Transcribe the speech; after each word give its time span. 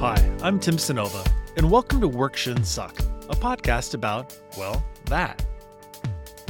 Hi, 0.00 0.14
I'm 0.42 0.60
Tim 0.60 0.76
Cynova, 0.76 1.26
and 1.56 1.70
welcome 1.70 2.02
to 2.02 2.08
Work 2.08 2.36
Shouldn't 2.36 2.66
Suck, 2.66 2.98
a 3.30 3.34
podcast 3.34 3.94
about, 3.94 4.38
well, 4.58 4.84
that. 5.06 5.42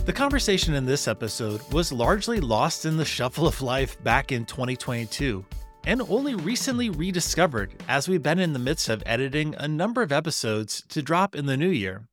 The 0.05 0.13
conversation 0.13 0.75
in 0.75 0.85
this 0.85 1.07
episode 1.07 1.61
was 1.73 1.93
largely 1.93 2.41
lost 2.41 2.85
in 2.87 2.97
the 2.97 3.05
shuffle 3.05 3.47
of 3.47 3.63
life 3.63 4.03
back 4.03 4.33
in 4.33 4.47
2022 4.47 5.45
and 5.85 6.03
only 6.09 6.35
recently 6.35 6.91
rediscovered 6.91 7.73
as 7.87 8.09
we've 8.09 8.21
been 8.21 8.41
in 8.41 8.53
the 8.53 8.59
midst 8.59 8.89
of 8.89 9.01
editing 9.07 9.55
a 9.59 9.69
number 9.69 10.03
of 10.03 10.11
episodes 10.11 10.83
to 10.89 11.01
drop 11.01 11.37
in 11.37 11.47
the 11.47 11.57
new 11.57 11.71
year. 11.71 12.09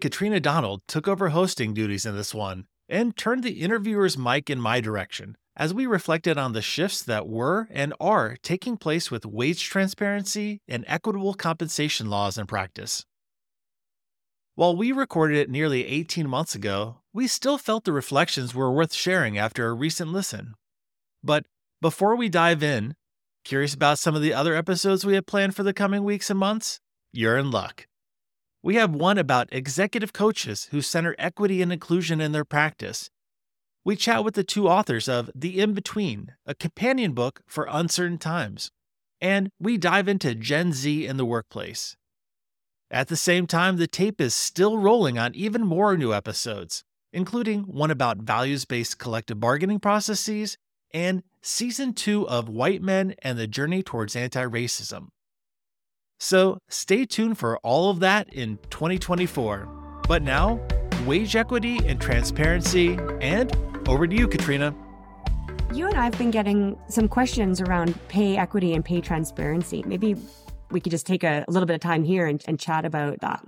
Katrina 0.00 0.40
Donald 0.40 0.82
took 0.88 1.06
over 1.06 1.28
hosting 1.28 1.74
duties 1.74 2.04
in 2.04 2.16
this 2.16 2.34
one 2.34 2.66
and 2.88 3.16
turned 3.16 3.44
the 3.44 3.60
interviewer's 3.62 4.18
mic 4.18 4.50
in 4.50 4.60
my 4.60 4.80
direction 4.80 5.36
as 5.58 5.74
we 5.74 5.86
reflected 5.86 6.38
on 6.38 6.52
the 6.52 6.62
shifts 6.62 7.02
that 7.02 7.26
were 7.26 7.66
and 7.72 7.92
are 7.98 8.36
taking 8.42 8.76
place 8.76 9.10
with 9.10 9.26
wage 9.26 9.64
transparency 9.64 10.62
and 10.68 10.84
equitable 10.86 11.34
compensation 11.34 12.08
laws 12.08 12.38
in 12.38 12.46
practice. 12.46 13.04
While 14.54 14.76
we 14.76 14.92
recorded 14.92 15.36
it 15.36 15.50
nearly 15.50 15.84
18 15.84 16.28
months 16.28 16.54
ago, 16.54 16.98
we 17.12 17.26
still 17.26 17.58
felt 17.58 17.84
the 17.84 17.92
reflections 17.92 18.54
were 18.54 18.70
worth 18.70 18.94
sharing 18.94 19.36
after 19.36 19.66
a 19.66 19.72
recent 19.72 20.12
listen. 20.12 20.54
But 21.24 21.44
before 21.80 22.14
we 22.14 22.28
dive 22.28 22.62
in, 22.62 22.94
curious 23.44 23.74
about 23.74 23.98
some 23.98 24.14
of 24.14 24.22
the 24.22 24.34
other 24.34 24.54
episodes 24.54 25.04
we 25.04 25.14
have 25.14 25.26
planned 25.26 25.56
for 25.56 25.64
the 25.64 25.74
coming 25.74 26.04
weeks 26.04 26.30
and 26.30 26.38
months? 26.38 26.80
You're 27.12 27.36
in 27.36 27.50
luck. 27.50 27.86
We 28.62 28.76
have 28.76 28.94
one 28.94 29.18
about 29.18 29.48
executive 29.50 30.12
coaches 30.12 30.68
who 30.70 30.82
center 30.82 31.16
equity 31.18 31.62
and 31.62 31.72
inclusion 31.72 32.20
in 32.20 32.32
their 32.32 32.44
practice 32.44 33.10
we 33.84 33.96
chat 33.96 34.24
with 34.24 34.34
the 34.34 34.44
two 34.44 34.68
authors 34.68 35.08
of 35.08 35.30
The 35.34 35.60
In 35.60 35.72
Between, 35.72 36.32
a 36.46 36.54
companion 36.54 37.12
book 37.12 37.40
for 37.46 37.68
uncertain 37.70 38.18
times, 38.18 38.70
and 39.20 39.50
we 39.60 39.78
dive 39.78 40.08
into 40.08 40.34
Gen 40.34 40.72
Z 40.72 41.06
in 41.06 41.16
the 41.16 41.24
workplace. 41.24 41.96
At 42.90 43.08
the 43.08 43.16
same 43.16 43.46
time, 43.46 43.76
the 43.76 43.86
tape 43.86 44.20
is 44.20 44.34
still 44.34 44.78
rolling 44.78 45.18
on 45.18 45.34
even 45.34 45.66
more 45.66 45.96
new 45.96 46.14
episodes, 46.14 46.84
including 47.12 47.62
one 47.62 47.90
about 47.90 48.18
values 48.18 48.64
based 48.64 48.98
collective 48.98 49.40
bargaining 49.40 49.80
processes 49.80 50.56
and 50.92 51.22
season 51.42 51.92
two 51.92 52.26
of 52.28 52.48
White 52.48 52.82
Men 52.82 53.14
and 53.22 53.38
the 53.38 53.46
Journey 53.46 53.82
Towards 53.82 54.16
Anti 54.16 54.44
Racism. 54.44 55.08
So 56.18 56.58
stay 56.68 57.04
tuned 57.04 57.38
for 57.38 57.58
all 57.58 57.90
of 57.90 58.00
that 58.00 58.32
in 58.32 58.58
2024. 58.70 59.68
But 60.08 60.22
now, 60.22 60.60
wage 61.06 61.36
equity 61.36 61.78
and 61.86 62.00
transparency 62.00 62.98
and 63.20 63.54
over 63.88 64.06
to 64.06 64.14
you, 64.14 64.28
Katrina. 64.28 64.74
You 65.72 65.86
and 65.86 65.96
I 65.96 66.04
have 66.04 66.16
been 66.16 66.30
getting 66.30 66.78
some 66.88 67.08
questions 67.08 67.60
around 67.60 67.94
pay 68.08 68.36
equity 68.36 68.74
and 68.74 68.84
pay 68.84 69.00
transparency. 69.00 69.82
Maybe 69.86 70.16
we 70.70 70.80
could 70.80 70.90
just 70.90 71.06
take 71.06 71.24
a, 71.24 71.44
a 71.46 71.50
little 71.50 71.66
bit 71.66 71.74
of 71.74 71.80
time 71.80 72.04
here 72.04 72.26
and, 72.26 72.42
and 72.46 72.58
chat 72.58 72.84
about 72.84 73.20
that. 73.20 73.44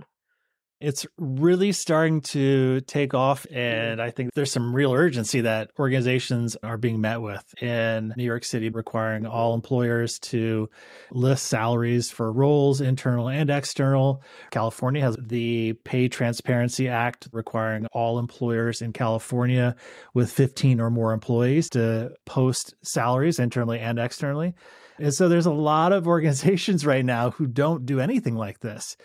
It's 0.81 1.07
really 1.19 1.73
starting 1.73 2.23
to 2.23 2.81
take 2.83 3.13
off. 3.13 3.47
And 3.51 4.01
I 4.01 4.11
think 4.11 4.33
there's 4.35 4.51
some 4.51 4.75
real 4.75 4.93
urgency 4.93 5.43
that 5.43 5.71
organizations 5.79 6.57
are 6.63 6.79
being 6.79 7.01
met 7.03 7.21
with 7.21 7.45
in 7.63 8.15
New 8.17 8.25
York 8.25 8.45
City, 8.45 8.71
requiring 8.71 9.27
all 9.27 9.55
employers 9.55 10.19
to 10.21 10.71
list 11.11 11.47
salaries 11.49 12.11
for 12.11 12.33
roles, 12.33 12.81
internal 12.81 13.29
and 13.29 13.51
external. 13.51 14.23
California 14.51 15.03
has 15.03 15.17
the 15.21 15.75
Pay 15.85 16.09
Transparency 16.09 16.89
Act 16.89 17.29
requiring 17.33 17.87
all 17.93 18.19
employers 18.19 18.81
in 18.81 18.95
California 18.95 19.77
with 20.15 20.33
15 20.33 20.81
or 20.81 20.91
more 20.91 21.13
employees 21.13 21.69
to 21.71 22.13
post 22.25 22.75
salaries 22.83 23.39
internally 23.39 23.81
and 23.81 23.99
externally. 23.99 24.55
And 25.01 25.15
so 25.15 25.29
there's 25.29 25.47
a 25.47 25.53
lot 25.53 25.93
of 25.93 26.07
organizations 26.07 26.87
right 26.87 27.05
now 27.05 27.31
who 27.31 27.47
don't 27.47 27.87
do 27.87 28.01
anything 28.01 28.37
like 28.37 28.61
this. 28.61 28.97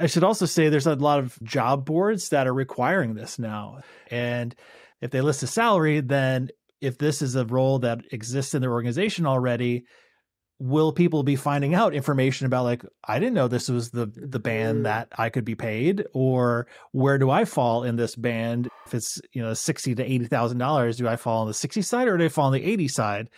I 0.00 0.06
should 0.06 0.24
also 0.24 0.46
say 0.46 0.68
there's 0.68 0.86
a 0.86 0.94
lot 0.94 1.18
of 1.18 1.40
job 1.42 1.84
boards 1.84 2.30
that 2.30 2.46
are 2.46 2.54
requiring 2.54 3.14
this 3.14 3.38
now. 3.38 3.80
And 4.10 4.54
if 5.00 5.10
they 5.10 5.20
list 5.20 5.42
a 5.42 5.46
salary, 5.46 6.00
then 6.00 6.48
if 6.80 6.96
this 6.96 7.20
is 7.20 7.36
a 7.36 7.44
role 7.44 7.80
that 7.80 8.00
exists 8.10 8.54
in 8.54 8.62
their 8.62 8.72
organization 8.72 9.26
already, 9.26 9.84
will 10.58 10.92
people 10.92 11.22
be 11.22 11.36
finding 11.36 11.74
out 11.74 11.94
information 11.94 12.46
about 12.46 12.64
like 12.64 12.82
I 13.02 13.18
didn't 13.18 13.34
know 13.34 13.48
this 13.48 13.68
was 13.68 13.90
the 13.90 14.06
the 14.06 14.38
band 14.38 14.80
mm. 14.80 14.84
that 14.84 15.08
I 15.16 15.30
could 15.30 15.44
be 15.44 15.54
paid 15.54 16.04
or 16.12 16.66
where 16.92 17.18
do 17.18 17.30
I 17.30 17.46
fall 17.46 17.82
in 17.82 17.96
this 17.96 18.14
band 18.14 18.68
if 18.86 18.94
it's 18.94 19.20
you 19.32 19.42
know 19.42 19.54
60 19.54 19.94
to 19.94 20.04
80,000 20.04 20.58
dollars 20.58 20.98
do 20.98 21.08
I 21.08 21.16
fall 21.16 21.40
on 21.40 21.46
the 21.46 21.54
60 21.54 21.80
side 21.80 22.08
or 22.08 22.18
do 22.18 22.24
I 22.26 22.28
fall 22.28 22.46
on 22.46 22.52
the 22.52 22.62
80 22.62 22.88
side 22.88 23.30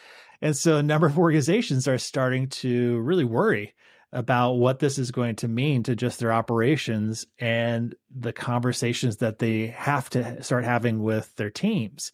and 0.43 0.57
so 0.57 0.79
a 0.79 0.83
number 0.83 1.07
of 1.07 1.17
organizations 1.19 1.87
are 1.87 1.97
starting 1.97 2.49
to 2.49 2.99
really 2.99 3.25
worry 3.25 3.73
about 4.13 4.53
what 4.53 4.79
this 4.79 4.99
is 4.99 5.11
going 5.11 5.37
to 5.37 5.49
mean 5.49 5.83
to 5.85 5.97
just 5.97 6.19
their 6.19 6.33
operations 6.33 7.27
and 7.39 7.95
the 8.15 8.33
conversations 8.33 9.19
that 9.19 9.39
they 9.39 9.69
have 9.69 10.11
to 10.11 10.43
start 10.43 10.65
having 10.65 11.03
with 11.03 11.35
their 11.37 11.51
teams. 11.51 12.13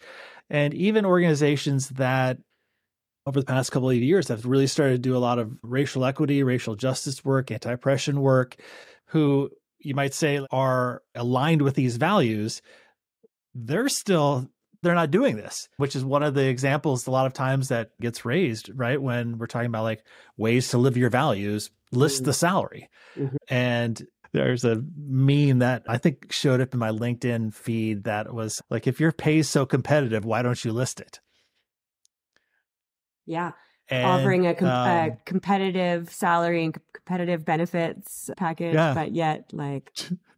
And 0.49 0.73
even 0.75 1.05
organizations 1.05 1.89
that 1.91 2.39
over 3.27 3.41
the 3.41 3.47
past 3.47 3.73
couple 3.73 3.91
of 3.91 3.97
years 3.97 4.29
have 4.29 4.47
really 4.47 4.69
started 4.69 4.95
to 4.95 5.09
do 5.09 5.17
a 5.17 5.19
lot 5.19 5.39
of 5.39 5.53
racial 5.63 6.05
equity, 6.05 6.43
racial 6.43 6.77
justice 6.77 7.25
work, 7.25 7.51
anti 7.51 7.73
oppression 7.73 8.21
work, 8.21 8.57
who 9.07 9.51
you 9.81 9.95
might 9.95 10.15
say 10.15 10.45
are 10.51 11.03
aligned 11.15 11.63
with 11.63 11.75
these 11.75 11.97
values, 11.97 12.63
they're 13.55 13.89
still 13.89 14.49
they're 14.83 14.95
not 14.95 15.11
doing 15.11 15.37
this, 15.37 15.69
which 15.77 15.97
is 15.97 16.05
one 16.05 16.23
of 16.23 16.35
the 16.35 16.47
examples 16.47 17.07
a 17.07 17.11
lot 17.11 17.27
of 17.27 17.33
times 17.33 17.69
that 17.69 17.91
gets 18.01 18.25
raised, 18.25 18.71
right? 18.75 19.03
When 19.03 19.37
we're 19.39 19.47
talking 19.47 19.67
about 19.67 19.83
like 19.83 20.05
ways 20.37 20.69
to 20.69 20.79
live 20.79 20.97
your 20.97 21.11
values, 21.11 21.71
list 21.93 22.17
mm-hmm. 22.17 22.25
the 22.27 22.33
salary. 22.33 22.89
Mm-hmm. 23.17 23.37
And 23.49 24.07
there's 24.33 24.65
a 24.65 24.83
meme 24.97 25.61
that 25.61 25.85
I 25.89 25.99
think 25.99 26.33
showed 26.33 26.61
up 26.61 26.75
in 26.75 26.81
my 26.81 26.91
LinkedIn 26.91 27.55
feed 27.55 28.05
that 28.05 28.33
was 28.33 28.63
like, 28.71 28.87
if 28.87 29.01
your 29.01 29.13
pay 29.13 29.39
is 29.39 29.49
so 29.49 29.67
competitive, 29.67 30.25
why 30.25 30.43
don't 30.43 30.63
you 30.65 30.73
list 30.73 31.01
it? 31.01 31.21
Yeah. 33.27 33.53
And, 33.91 34.07
Offering 34.07 34.47
a, 34.47 34.55
com- 34.55 34.69
um, 34.69 34.89
a, 34.89 35.17
competitive 35.25 36.11
salary 36.11 36.65
and 36.65 36.79
competitive 36.93 37.45
benefits 37.45 38.29
package, 38.37 38.75
yeah. 38.75 38.93
but 38.93 39.13
yet 39.13 39.51
like 39.53 39.91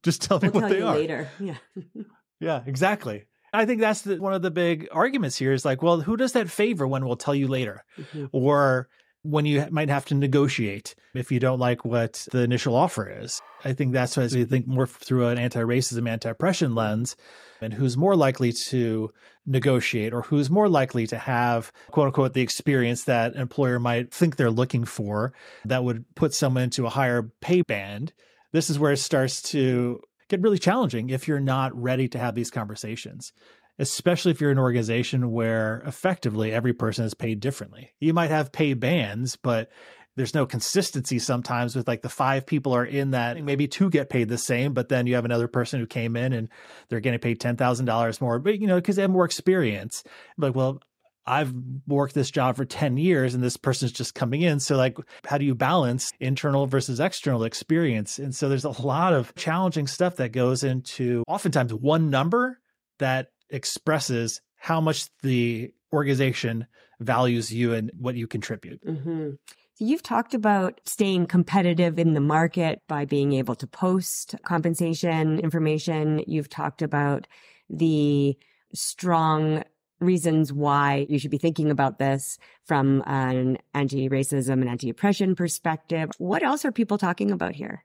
just 0.02 0.22
tell 0.22 0.38
me 0.38 0.48
we'll 0.48 0.62
what 0.62 0.68
tell 0.68 0.78
they 0.78 0.82
are 0.82 0.94
later. 0.94 1.28
Yeah. 1.40 1.56
yeah, 2.40 2.62
exactly. 2.64 3.24
I 3.52 3.66
think 3.66 3.80
that's 3.80 4.02
the, 4.02 4.18
one 4.18 4.34
of 4.34 4.42
the 4.42 4.52
big 4.52 4.88
arguments 4.92 5.36
here 5.36 5.52
is 5.52 5.64
like, 5.64 5.82
well, 5.82 6.00
who 6.00 6.16
does 6.16 6.32
that 6.32 6.48
favor 6.48 6.86
when 6.86 7.04
we'll 7.04 7.16
tell 7.16 7.34
you 7.34 7.48
later? 7.48 7.84
Mm-hmm. 7.98 8.26
Or 8.30 8.88
when 9.22 9.44
you 9.44 9.66
might 9.70 9.90
have 9.90 10.06
to 10.06 10.14
negotiate 10.14 10.94
if 11.14 11.30
you 11.30 11.38
don't 11.38 11.58
like 11.58 11.84
what 11.84 12.26
the 12.32 12.42
initial 12.42 12.74
offer 12.74 13.08
is. 13.08 13.40
I 13.64 13.72
think 13.74 13.92
that's 13.92 14.16
why 14.16 14.28
we 14.32 14.44
think 14.44 14.66
more 14.66 14.86
through 14.86 15.28
an 15.28 15.38
anti 15.38 15.60
racism, 15.60 16.08
anti 16.08 16.30
oppression 16.30 16.74
lens, 16.74 17.16
and 17.60 17.74
who's 17.74 17.96
more 17.96 18.16
likely 18.16 18.52
to 18.68 19.10
negotiate 19.46 20.14
or 20.14 20.22
who's 20.22 20.48
more 20.48 20.68
likely 20.68 21.06
to 21.08 21.18
have, 21.18 21.72
quote 21.90 22.06
unquote, 22.06 22.34
the 22.34 22.40
experience 22.40 23.04
that 23.04 23.34
an 23.34 23.40
employer 23.40 23.78
might 23.78 24.12
think 24.12 24.36
they're 24.36 24.50
looking 24.50 24.84
for 24.84 25.32
that 25.64 25.84
would 25.84 26.04
put 26.14 26.32
someone 26.32 26.64
into 26.64 26.86
a 26.86 26.90
higher 26.90 27.30
pay 27.40 27.62
band. 27.62 28.12
This 28.52 28.70
is 28.70 28.78
where 28.78 28.92
it 28.92 28.98
starts 28.98 29.42
to 29.42 30.00
get 30.28 30.40
really 30.40 30.58
challenging 30.58 31.10
if 31.10 31.28
you're 31.28 31.40
not 31.40 31.74
ready 31.74 32.08
to 32.08 32.18
have 32.18 32.34
these 32.34 32.50
conversations, 32.50 33.32
especially 33.80 34.30
if 34.30 34.40
you're 34.40 34.50
an 34.50 34.58
organization 34.58 35.32
where 35.32 35.82
effectively 35.86 36.52
every 36.52 36.74
person 36.74 37.06
is 37.06 37.14
paid 37.14 37.40
differently. 37.40 37.90
You 37.98 38.12
might 38.12 38.30
have 38.30 38.52
pay 38.52 38.74
bands, 38.74 39.36
but 39.36 39.70
there's 40.16 40.34
no 40.34 40.44
consistency 40.44 41.18
sometimes 41.18 41.74
with 41.74 41.88
like 41.88 42.02
the 42.02 42.10
five 42.10 42.44
people 42.44 42.74
are 42.74 42.84
in 42.84 43.12
that 43.12 43.42
maybe 43.42 43.66
two 43.66 43.88
get 43.88 44.10
paid 44.10 44.28
the 44.28 44.36
same 44.36 44.74
but 44.74 44.90
then 44.90 45.06
you 45.06 45.14
have 45.14 45.24
another 45.24 45.48
person 45.48 45.80
who 45.80 45.86
came 45.86 46.14
in 46.14 46.34
and 46.34 46.48
they're 46.88 47.00
getting 47.00 47.20
paid 47.20 47.40
$10,000 47.40 48.20
more 48.20 48.38
but 48.38 48.60
you 48.60 48.66
know 48.66 48.74
because 48.74 48.96
they 48.96 49.02
have 49.02 49.10
more 49.10 49.24
experience 49.24 50.04
like 50.36 50.54
well 50.54 50.82
I've 51.26 51.54
worked 51.86 52.14
this 52.14 52.30
job 52.30 52.56
for 52.56 52.64
10 52.64 52.96
years 52.96 53.34
and 53.34 53.42
this 53.42 53.56
person's 53.56 53.92
just 53.92 54.14
coming 54.14 54.40
in. 54.40 54.58
So, 54.58 54.76
like, 54.76 54.96
how 55.26 55.36
do 55.36 55.44
you 55.44 55.54
balance 55.54 56.10
internal 56.18 56.66
versus 56.66 56.98
external 56.98 57.44
experience? 57.44 58.18
And 58.18 58.34
so, 58.34 58.48
there's 58.48 58.64
a 58.64 58.82
lot 58.82 59.12
of 59.12 59.32
challenging 59.36 59.86
stuff 59.86 60.16
that 60.16 60.32
goes 60.32 60.64
into 60.64 61.22
oftentimes 61.28 61.74
one 61.74 62.10
number 62.10 62.58
that 62.98 63.28
expresses 63.50 64.40
how 64.56 64.80
much 64.80 65.06
the 65.22 65.72
organization 65.92 66.66
values 67.00 67.52
you 67.52 67.72
and 67.74 67.90
what 67.98 68.14
you 68.14 68.26
contribute. 68.26 68.84
Mm-hmm. 68.84 69.30
So 69.74 69.84
you've 69.84 70.02
talked 70.02 70.34
about 70.34 70.80
staying 70.84 71.26
competitive 71.26 71.98
in 71.98 72.12
the 72.12 72.20
market 72.20 72.82
by 72.86 73.06
being 73.06 73.32
able 73.32 73.54
to 73.54 73.66
post 73.66 74.34
compensation 74.44 75.38
information. 75.40 76.22
You've 76.26 76.50
talked 76.50 76.82
about 76.82 77.26
the 77.70 78.36
strong 78.74 79.64
reasons 80.00 80.52
why 80.52 81.06
you 81.08 81.18
should 81.18 81.30
be 81.30 81.38
thinking 81.38 81.70
about 81.70 81.98
this 81.98 82.38
from 82.64 83.02
an 83.06 83.58
anti-racism 83.74 84.52
and 84.52 84.68
anti-oppression 84.68 85.34
perspective. 85.34 86.10
What 86.18 86.42
else 86.42 86.64
are 86.64 86.72
people 86.72 86.98
talking 86.98 87.30
about 87.30 87.54
here? 87.54 87.84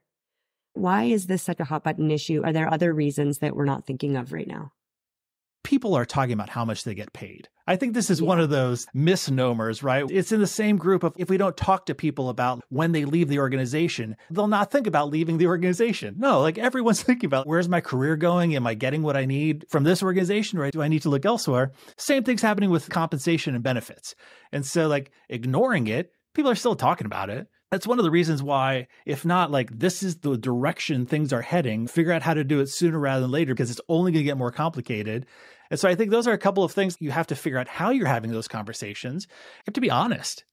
Why 0.74 1.04
is 1.04 1.26
this 1.26 1.42
such 1.42 1.60
a 1.60 1.64
hot 1.64 1.84
button 1.84 2.10
issue? 2.10 2.42
Are 2.44 2.52
there 2.52 2.72
other 2.72 2.92
reasons 2.92 3.38
that 3.38 3.56
we're 3.56 3.64
not 3.64 3.86
thinking 3.86 4.16
of 4.16 4.32
right 4.32 4.46
now? 4.46 4.72
People 5.66 5.96
are 5.96 6.04
talking 6.04 6.32
about 6.32 6.48
how 6.48 6.64
much 6.64 6.84
they 6.84 6.94
get 6.94 7.12
paid. 7.12 7.48
I 7.66 7.74
think 7.74 7.92
this 7.92 8.08
is 8.08 8.20
yeah. 8.20 8.28
one 8.28 8.38
of 8.38 8.50
those 8.50 8.86
misnomers, 8.94 9.82
right? 9.82 10.08
It's 10.08 10.30
in 10.30 10.38
the 10.38 10.46
same 10.46 10.76
group 10.76 11.02
of 11.02 11.12
if 11.16 11.28
we 11.28 11.38
don't 11.38 11.56
talk 11.56 11.86
to 11.86 11.94
people 11.94 12.28
about 12.28 12.62
when 12.68 12.92
they 12.92 13.04
leave 13.04 13.26
the 13.26 13.40
organization, 13.40 14.16
they'll 14.30 14.46
not 14.46 14.70
think 14.70 14.86
about 14.86 15.10
leaving 15.10 15.38
the 15.38 15.48
organization. 15.48 16.14
No, 16.18 16.40
like 16.40 16.56
everyone's 16.56 17.02
thinking 17.02 17.26
about 17.26 17.48
where's 17.48 17.68
my 17.68 17.80
career 17.80 18.14
going? 18.14 18.54
Am 18.54 18.64
I 18.64 18.74
getting 18.74 19.02
what 19.02 19.16
I 19.16 19.24
need 19.24 19.66
from 19.68 19.82
this 19.82 20.04
organization, 20.04 20.60
right? 20.60 20.72
Do 20.72 20.82
I 20.82 20.88
need 20.88 21.02
to 21.02 21.10
look 21.10 21.26
elsewhere? 21.26 21.72
Same 21.96 22.22
thing's 22.22 22.42
happening 22.42 22.70
with 22.70 22.88
compensation 22.88 23.56
and 23.56 23.64
benefits. 23.64 24.14
And 24.52 24.64
so, 24.64 24.86
like, 24.86 25.10
ignoring 25.28 25.88
it, 25.88 26.12
people 26.32 26.52
are 26.52 26.54
still 26.54 26.76
talking 26.76 27.06
about 27.06 27.28
it. 27.28 27.48
That's 27.72 27.86
one 27.86 27.98
of 27.98 28.04
the 28.04 28.12
reasons 28.12 28.44
why, 28.44 28.86
if 29.04 29.24
not 29.24 29.50
like 29.50 29.76
this 29.76 30.04
is 30.04 30.18
the 30.18 30.38
direction 30.38 31.04
things 31.04 31.32
are 31.32 31.42
heading, 31.42 31.88
figure 31.88 32.12
out 32.12 32.22
how 32.22 32.34
to 32.34 32.44
do 32.44 32.60
it 32.60 32.68
sooner 32.68 32.98
rather 32.98 33.22
than 33.22 33.32
later 33.32 33.54
because 33.54 33.72
it's 33.72 33.80
only 33.88 34.12
going 34.12 34.22
to 34.22 34.28
get 34.28 34.38
more 34.38 34.52
complicated. 34.52 35.26
And 35.70 35.78
so 35.78 35.88
I 35.88 35.94
think 35.94 36.10
those 36.10 36.26
are 36.26 36.32
a 36.32 36.38
couple 36.38 36.64
of 36.64 36.72
things 36.72 36.96
you 37.00 37.10
have 37.10 37.26
to 37.28 37.36
figure 37.36 37.58
out 37.58 37.68
how 37.68 37.90
you're 37.90 38.06
having 38.06 38.30
those 38.30 38.48
conversations. 38.48 39.26
You 39.28 39.62
have 39.66 39.74
to 39.74 39.80
be 39.80 39.90
honest. 39.90 40.44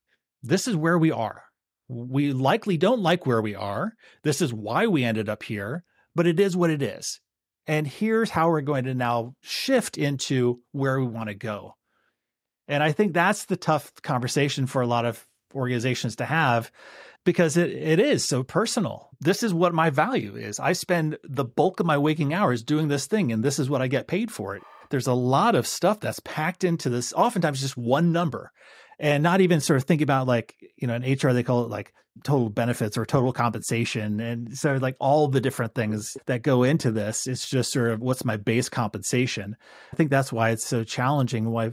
This 0.41 0.67
is 0.67 0.75
where 0.75 0.97
we 0.97 1.11
are. 1.11 1.43
We 1.87 2.33
likely 2.33 2.77
don't 2.77 3.01
like 3.01 3.25
where 3.25 3.41
we 3.41 3.55
are. 3.55 3.93
This 4.23 4.41
is 4.41 4.53
why 4.53 4.87
we 4.87 5.03
ended 5.03 5.29
up 5.29 5.43
here, 5.43 5.83
but 6.15 6.27
it 6.27 6.39
is 6.39 6.57
what 6.57 6.69
it 6.69 6.81
is. 6.81 7.19
And 7.67 7.87
here's 7.87 8.29
how 8.29 8.49
we're 8.49 8.61
going 8.61 8.85
to 8.85 8.93
now 8.93 9.35
shift 9.41 9.97
into 9.97 10.61
where 10.71 10.99
we 10.99 11.07
want 11.07 11.29
to 11.29 11.35
go. 11.35 11.75
And 12.67 12.83
I 12.83 12.91
think 12.91 13.13
that's 13.13 13.45
the 13.45 13.57
tough 13.57 13.91
conversation 14.01 14.67
for 14.67 14.81
a 14.81 14.87
lot 14.87 15.05
of 15.05 15.25
organizations 15.53 16.17
to 16.17 16.25
have 16.25 16.71
because 17.25 17.57
it, 17.57 17.71
it 17.71 17.99
is 17.99 18.25
so 18.25 18.43
personal. 18.43 19.09
This 19.21 19.43
is 19.43 19.53
what 19.53 19.73
my 19.73 19.89
value 19.89 20.35
is. 20.35 20.59
I 20.59 20.73
spend 20.73 21.17
the 21.23 21.45
bulk 21.45 21.79
of 21.79 21.85
my 21.85 21.97
waking 21.97 22.33
hours 22.33 22.63
doing 22.63 22.87
this 22.87 23.07
thing, 23.07 23.31
and 23.31 23.43
this 23.43 23.59
is 23.59 23.69
what 23.69 23.81
I 23.81 23.87
get 23.87 24.07
paid 24.07 24.31
for 24.31 24.55
it. 24.55 24.63
There's 24.93 25.07
a 25.07 25.13
lot 25.13 25.55
of 25.55 25.65
stuff 25.65 25.99
that's 26.01 26.19
packed 26.19 26.63
into 26.63 26.87
this, 26.87 27.13
oftentimes 27.13 27.61
just 27.61 27.75
one 27.75 28.11
number, 28.11 28.51
and 28.99 29.23
not 29.23 29.41
even 29.41 29.59
sort 29.59 29.77
of 29.77 29.85
think 29.85 30.01
about 30.01 30.27
like, 30.27 30.55
you 30.77 30.85
know, 30.85 30.93
in 30.93 31.01
HR, 31.01 31.33
they 31.33 31.41
call 31.41 31.63
it 31.63 31.71
like 31.71 31.95
total 32.23 32.51
benefits 32.51 32.95
or 32.95 33.03
total 33.03 33.33
compensation. 33.33 34.19
And 34.19 34.55
so, 34.55 34.75
like, 34.75 34.95
all 34.99 35.27
the 35.27 35.41
different 35.41 35.73
things 35.73 36.15
that 36.27 36.43
go 36.43 36.61
into 36.61 36.91
this, 36.91 37.25
it's 37.25 37.49
just 37.49 37.71
sort 37.71 37.89
of 37.89 38.01
what's 38.01 38.23
my 38.23 38.37
base 38.37 38.69
compensation. 38.69 39.55
I 39.91 39.95
think 39.95 40.11
that's 40.11 40.31
why 40.31 40.51
it's 40.51 40.63
so 40.63 40.83
challenging. 40.83 41.49
Why 41.49 41.71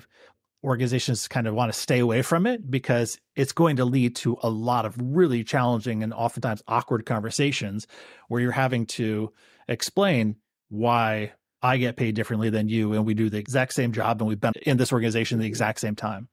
organizations 0.65 1.29
kind 1.29 1.47
of 1.47 1.55
want 1.55 1.71
to 1.71 1.79
stay 1.79 1.99
away 1.99 2.23
from 2.23 2.47
it 2.47 2.71
because 2.71 3.19
it's 3.37 3.53
going 3.53 3.77
to 3.77 3.85
lead 3.85 4.17
to 4.17 4.39
a 4.43 4.49
lot 4.49 4.87
of 4.87 4.97
really 4.99 5.45
challenging 5.45 6.03
and 6.03 6.15
oftentimes 6.15 6.63
awkward 6.67 7.05
conversations 7.05 7.87
where 8.29 8.41
you're 8.41 8.51
having 8.51 8.87
to 8.87 9.31
explain 9.69 10.37
why 10.71 11.33
I 11.63 11.77
get 11.77 11.97
paid 11.97 12.15
differently 12.15 12.51
than 12.51 12.69
you 12.69 12.95
and 12.95 13.05
we 13.05 13.15
do 13.15 13.29
the 13.29 13.39
exact 13.39 13.75
same 13.75 13.93
job 13.93 14.21
and 14.21 14.29
we've 14.29 14.41
been 14.41 14.53
in 14.63 14.77
this 14.77 14.93
organization 14.93 15.39
the 15.39 15.47
exact 15.47 15.81
same 15.81 15.95
time. 15.95 16.29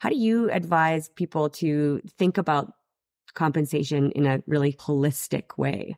How 0.00 0.08
do 0.08 0.16
you 0.16 0.50
advise 0.50 1.08
people 1.08 1.50
to 1.50 2.00
think 2.18 2.38
about 2.38 2.72
compensation 3.34 4.10
in 4.12 4.26
a 4.26 4.42
really 4.46 4.72
holistic 4.72 5.56
way? 5.56 5.96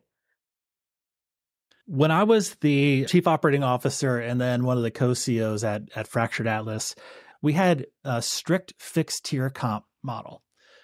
When 1.85 2.11
I 2.11 2.23
was 2.23 2.55
the 2.55 3.05
chief 3.05 3.27
operating 3.27 3.63
officer 3.63 4.17
and 4.17 4.39
then 4.39 4.63
one 4.63 4.77
of 4.77 4.83
the 4.83 4.91
co-CEOs 4.91 5.63
at, 5.63 5.83
at 5.95 6.07
Fractured 6.07 6.47
Atlas, 6.47 6.95
we 7.41 7.53
had 7.53 7.87
a 8.05 8.21
strict 8.21 8.73
fixed 8.77 9.25
tier 9.25 9.49
comp 9.49 9.83
model 10.01 10.43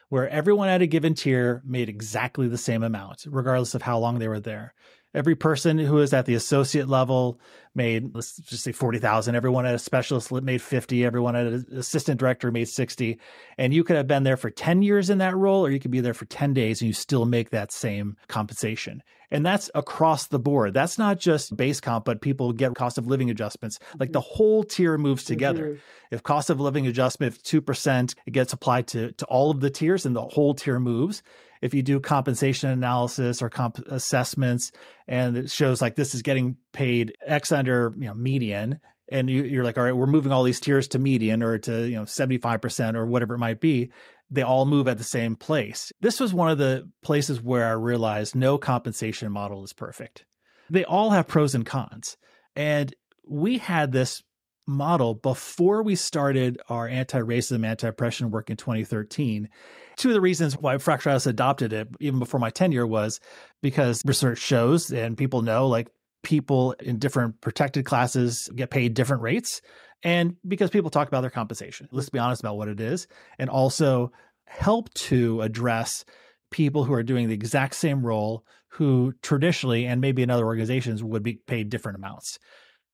where 0.10 0.28
everyone 0.28 0.68
at 0.68 0.82
a 0.82 0.88
given 0.88 1.14
tier 1.14 1.62
made 1.66 1.88
exactly 1.88 2.48
the 2.48 2.58
same 2.58 2.84
amount, 2.84 3.26
regardless 3.28 3.76
of 3.76 3.84
how 3.84 3.98
long 3.98 4.20
they 4.20 4.28
were 4.28 4.40
there. 4.40 4.74
Every 5.14 5.36
person 5.36 5.80
who 5.80 5.96
was 5.96 6.14
at 6.14 6.28
the 6.28 6.36
associate 6.36 6.88
level 6.88 7.40
made, 7.74 8.14
let's 8.14 8.38
just 8.38 8.64
say 8.64 8.72
40,000. 8.72 9.36
Everyone 9.36 9.66
at 9.66 9.74
a 9.74 9.80
specialist 9.80 10.32
made 10.32 10.62
50. 10.62 11.04
Everyone 11.04 11.36
at 11.36 11.48
an 11.48 11.66
assistant 11.76 12.20
director 12.20 12.52
made 12.52 12.68
60. 12.68 13.20
And 13.58 13.74
you 13.74 13.84
could 13.84 13.96
have 13.96 14.08
been 14.08 14.24
there 14.24 14.38
for 14.38 14.52
10 14.52 14.84
years 14.84 15.10
in 15.10 15.18
that 15.18 15.36
role, 15.36 15.66
or 15.66 15.72
you 15.72 15.80
could 15.80 15.90
be 15.90 16.02
there 16.02 16.14
for 16.14 16.26
10 16.26 16.54
days 16.54 16.82
and 16.82 16.88
you 16.88 16.94
still 16.94 17.26
make 17.26 17.50
that 17.50 17.72
same 17.72 18.18
compensation. 18.28 19.02
And 19.32 19.46
that's 19.46 19.70
across 19.76 20.28
the 20.28 20.40
board. 20.40 20.74
That's 20.74 20.98
not 20.98 21.20
just 21.20 21.56
base 21.56 21.80
comp, 21.80 22.06
but 22.06 22.22
people 22.22 22.52
get 22.52 22.76
cost 22.76 22.98
of 22.98 23.08
living 23.08 23.30
adjustments. 23.30 23.80
Like 24.00 24.12
the 24.12 24.22
whole 24.22 24.64
tier 24.64 24.98
moves 24.98 25.24
together. 25.24 25.70
Mm-hmm. 25.70 26.16
If 26.16 26.24
cost 26.24 26.50
of 26.50 26.60
living 26.60 26.88
adjustment, 26.88 27.36
if 27.36 27.44
2%, 27.44 28.16
it 28.26 28.32
gets 28.32 28.54
applied 28.54 28.88
to, 28.88 29.12
to 29.14 29.26
all 29.26 29.52
of 29.52 29.60
the 29.60 29.70
tiers 29.70 30.06
and 30.06 30.16
the 30.16 30.22
whole 30.22 30.54
tier 30.54 30.80
moves 30.80 31.22
if 31.62 31.74
you 31.74 31.82
do 31.82 32.00
compensation 32.00 32.70
analysis 32.70 33.42
or 33.42 33.50
comp 33.50 33.80
assessments 33.88 34.72
and 35.08 35.38
it 35.38 35.52
shows 35.52 35.82
like 35.82 35.96
this 35.96 36.16
is 36.16 36.22
getting 36.22 36.58
paid 36.72 37.14
X 37.26 37.52
under 37.52 37.94
you 37.98 38.08
know 38.08 38.14
median, 38.14 38.80
and 39.12 39.30
you, 39.30 39.60
are 39.60 39.64
like, 39.64 39.78
all 39.78 39.84
right, 39.84 39.96
we're 39.96 40.06
moving 40.06 40.32
all 40.32 40.44
these 40.44 40.60
tiers 40.60 40.88
to 40.90 41.00
median 41.00 41.44
or 41.44 41.58
to 41.58 41.88
you 41.88 41.96
know 41.96 42.04
75% 42.04 42.96
or 42.96 43.06
whatever 43.06 43.36
it 43.36 43.40
might 43.40 43.60
be. 43.60 43.92
They 44.32 44.44
all 44.44 44.66
move 44.66 44.88
at 44.88 45.00
the 45.00 45.04
same 45.04 45.36
place. 45.36 45.92
This 46.02 46.20
was 46.20 46.34
one 46.34 46.52
of 46.52 46.60
the 46.60 46.88
places 47.02 47.42
where 47.42 47.68
I 47.68 47.72
realized 47.72 48.36
no 48.36 48.60
compensation 48.60 49.32
model 49.32 49.64
is 49.64 49.74
perfect. 49.74 50.26
They 50.70 50.86
all 50.86 51.10
have 51.10 51.28
pros 51.28 51.56
and 51.56 51.66
cons. 51.66 52.16
And 52.56 52.94
we 53.28 53.58
had 53.58 53.92
this 53.92 54.22
model 54.70 55.16
before 55.16 55.84
we 55.84 55.96
started 55.96 56.62
our 56.70 56.88
anti-racism, 56.88 57.66
anti-oppression 57.66 58.32
work 58.32 58.50
in 58.50 58.56
2013. 58.56 59.50
Two 59.98 60.10
of 60.10 60.14
the 60.14 60.22
reasons 60.22 60.56
why 60.56 60.78
Fractured 60.78 61.12
Atlas 61.12 61.26
adopted 61.26 61.74
it, 61.74 61.90
even 62.00 62.20
before 62.20 62.40
my 62.40 62.52
tenure, 62.52 62.88
was 62.88 63.20
because 63.62 64.02
research 64.06 64.38
shows 64.38 64.92
and 64.92 65.18
people 65.18 65.42
know 65.42 65.68
like 65.68 65.90
people 66.24 66.74
in 66.74 67.00
different 67.00 67.42
protected 67.42 67.86
classes 67.86 68.50
get 68.56 68.70
paid 68.70 68.94
different 68.94 69.24
rates. 69.24 69.62
And 70.04 70.38
because 70.48 70.70
people 70.70 70.90
talk 70.90 71.08
about 71.08 71.22
their 71.22 71.30
compensation. 71.30 71.90
Let's 71.92 72.10
be 72.10 72.20
honest 72.20 72.42
about 72.42 72.58
what 72.58 72.70
it 72.70 72.80
is. 72.80 73.08
And 73.38 73.50
also 73.50 74.12
help 74.46 74.94
to 74.94 75.42
address 75.42 76.06
people 76.52 76.84
who 76.84 76.94
are 76.94 77.04
doing 77.04 77.28
the 77.28 77.34
exact 77.34 77.76
same 77.76 78.06
role 78.06 78.46
who 78.70 79.14
traditionally 79.24 79.86
and 79.86 80.00
maybe 80.00 80.22
in 80.22 80.30
other 80.30 80.46
organizations 80.46 81.04
would 81.04 81.24
be 81.24 81.34
paid 81.48 81.70
different 81.70 81.98
amounts 81.98 82.40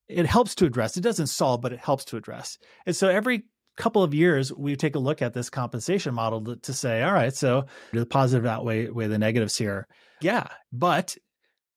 it 0.08 0.26
helps 0.26 0.56
to 0.56 0.66
address. 0.66 0.98
It 0.98 1.02
doesn't 1.02 1.28
solve, 1.28 1.62
but 1.62 1.74
it 1.74 1.80
helps 1.80 2.06
to 2.06 2.18
address. 2.18 2.58
And 2.86 2.96
so 2.96 3.08
every 3.08 3.46
couple 3.78 4.04
of 4.04 4.14
years, 4.14 4.54
we 4.54 4.76
take 4.76 4.96
a 4.96 5.00
look 5.00 5.22
at 5.22 5.34
this 5.34 5.50
compensation 5.50 6.14
model 6.14 6.44
to, 6.44 6.56
to 6.58 6.74
say, 6.74 7.04
all 7.04 7.14
right, 7.14 7.36
so 7.36 7.66
the 7.92 8.06
positive 8.06 8.46
outweigh 8.46 8.88
the 8.88 9.18
negatives 9.18 9.58
here. 9.58 9.88
Yeah, 10.22 10.48
but 10.72 11.18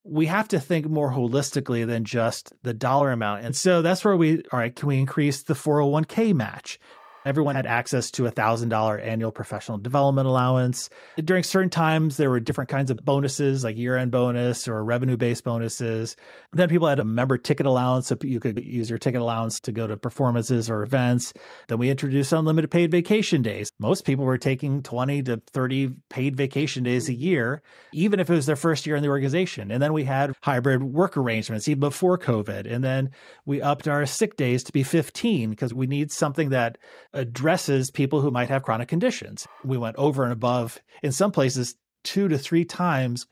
we 0.05 0.27
have 0.27 0.49
to 0.49 0.61
think 0.61 0.87
more 0.87 1.13
holistically 1.13 1.87
than 1.87 2.05
just 2.05 2.53
the 2.63 2.73
dollar 2.73 3.11
amount. 3.11 3.45
And 3.45 3.55
so 3.55 3.83
that's 3.83 4.05
where 4.05 4.17
we, 4.17 4.43
all 4.53 4.59
right, 4.59 4.75
can 4.75 4.89
we 4.89 4.99
increase 4.99 5.43
the 5.43 5.55
401k 5.55 6.35
match? 6.35 6.79
Everyone 7.25 7.57
had 7.57 7.67
access 7.67 8.11
to 8.13 8.27
a 8.27 8.33
$1,000 8.33 9.05
annual 9.05 9.33
professional 9.33 9.79
development 9.79 10.27
allowance. 10.27 10.89
During 11.23 11.43
certain 11.43 11.71
times, 11.71 12.17
there 12.17 12.31
were 12.31 12.41
different 12.41 12.71
kinds 12.71 12.91
of 12.91 12.99
bonuses, 13.05 13.65
like 13.65 13.77
year 13.77 13.97
end 13.97 14.11
bonus 14.11 14.69
or 14.69 14.83
revenue 14.85 15.17
based 15.17 15.45
bonuses. 15.45 16.17
Then 16.53 16.69
people 16.69 16.89
had 16.89 17.01
a 17.01 17.05
member 17.05 17.37
ticket 17.39 17.67
allowance, 17.67 18.07
so 18.07 18.17
you 18.23 18.41
could 18.41 18.65
use 18.65 18.89
your 18.89 18.99
ticket 18.99 19.21
allowance 19.21 19.61
to 19.61 19.73
go 19.73 19.87
to 19.87 19.97
performances 19.97 20.71
or 20.71 20.83
events. 20.83 21.33
Then 21.69 21.79
we 21.79 21.91
introduced 21.91 22.33
unlimited 22.33 22.71
paid 22.71 22.91
vacation 22.91 23.43
days. 23.43 23.71
Most 23.79 24.05
people 24.05 24.25
were 24.25 24.39
taking 24.39 24.83
20 24.83 25.23
to 25.25 25.43
30 25.53 25.91
paid 26.09 26.37
vacation 26.37 26.83
days 26.85 27.09
a 27.09 27.15
year, 27.15 27.63
even 27.93 28.21
if 28.21 28.31
it 28.31 28.35
was 28.35 28.47
their 28.47 28.57
first 28.57 28.87
year 28.87 28.97
in 28.97 29.03
the 29.03 29.09
organization. 29.09 29.71
And 29.71 29.83
then 29.83 29.93
we 29.93 30.05
had 30.05 30.33
hybrid 30.43 30.83
work 30.83 31.17
arrangements 31.17 31.69
even 31.69 31.81
before 31.81 32.19
COVID. 32.19 32.73
And 32.73 32.83
then 32.83 33.11
we 33.45 33.61
upped 33.61 33.89
our 33.89 34.07
sick 34.07 34.37
days 34.37 34.63
to 34.65 34.73
be 34.73 34.83
15 34.83 35.51
because 35.51 35.75
we 35.75 35.87
need 35.87 36.11
something 36.11 36.51
that 36.51 36.79
addresses 37.15 37.91
people 37.91 38.21
who 38.21 38.31
might 38.31 38.49
have 38.49 38.63
chronic 38.63 38.89
conditions. 38.89 39.47
We 39.65 39.79
went 39.79 39.97
over 39.97 40.25
and 40.25 40.33
above, 40.33 40.79
in 41.03 41.13
some 41.13 41.33
places, 41.33 41.75
two 42.05 42.29
to 42.29 42.39
three 42.39 42.65
times 42.65 43.27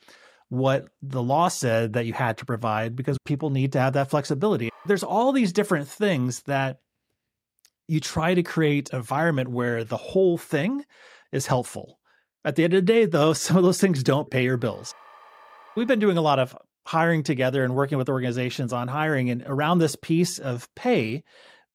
what 0.49 0.89
the 1.03 1.23
law 1.23 1.49
said 1.49 1.95
that 1.95 2.07
you 2.07 2.13
had 2.13 2.39
to 2.39 2.45
provide 2.45 2.95
because 2.95 3.19
people 3.25 3.51
need 3.51 3.73
to 3.73 3.81
have 3.81 3.95
that 3.95 4.11
flexibility. 4.11 4.71
There's 4.87 5.03
all 5.03 5.33
these 5.33 5.53
different 5.53 5.89
things 5.89 6.43
that 6.43 6.79
you 7.89 8.01
try 8.01 8.35
to 8.35 8.43
create 8.43 8.91
an 8.93 8.99
environment 8.99 9.51
where 9.51 9.85
the 9.85 9.97
whole 9.97 10.39
thing 10.39 10.85
is 11.33 11.47
helpful. 11.47 11.99
At 12.45 12.57
the 12.57 12.65
end 12.65 12.75
of 12.75 12.87
the 12.87 12.93
day, 12.93 13.05
though, 13.07 13.33
some 13.33 13.57
of 13.57 13.65
those 13.65 13.81
things 13.81 14.03
don't 14.03 14.31
pay 14.31 14.45
your 14.45 14.57
bills. 14.57 14.95
We've 15.77 15.87
been 15.87 15.99
doing 15.99 16.17
a 16.17 16.23
lot 16.23 16.39
of 16.39 16.57
hiring 16.87 17.25
together 17.25 17.65
and 17.65 17.75
working 17.75 17.99
with 17.99 18.09
organizations 18.09 18.73
on 18.73 18.89
hiring 18.89 19.29
and 19.29 19.43
around 19.47 19.79
this 19.79 19.97
piece 19.97 20.39
of 20.39 20.73
pay 20.77 21.25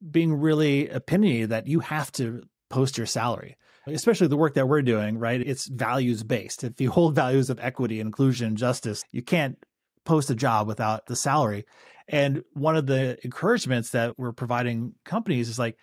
being 0.10 0.34
really 0.34 0.90
opinionated 0.90 1.50
that 1.50 1.68
you 1.68 1.80
have 1.80 2.12
to 2.14 2.44
post 2.70 2.98
your 2.98 3.08
salary 3.08 3.58
especially 3.88 4.28
the 4.28 4.38
work 4.38 4.54
that 4.56 4.68
we're 4.68 4.82
doing, 4.82 5.18
right? 5.18 5.42
It's 5.42 5.68
values 5.68 6.24
based. 6.24 6.64
If 6.64 6.80
you 6.80 6.92
hold 6.92 7.16
values 7.16 7.50
of 7.50 7.60
equity, 7.60 8.00
inclusion, 8.00 8.56
justice, 8.56 9.04
you 9.12 9.22
can't 9.22 9.58
post 10.06 10.30
a 10.30 10.36
job 10.36 10.68
without 10.68 11.06
the 11.06 11.16
salary. 11.16 11.66
And 12.08 12.44
one 12.54 12.76
of 12.76 12.88
the 12.88 13.18
encouragements 13.24 13.92
that 13.92 14.18
we're 14.18 14.34
providing 14.34 14.94
companies 15.06 15.50
is 15.50 15.60
like, 15.60 15.78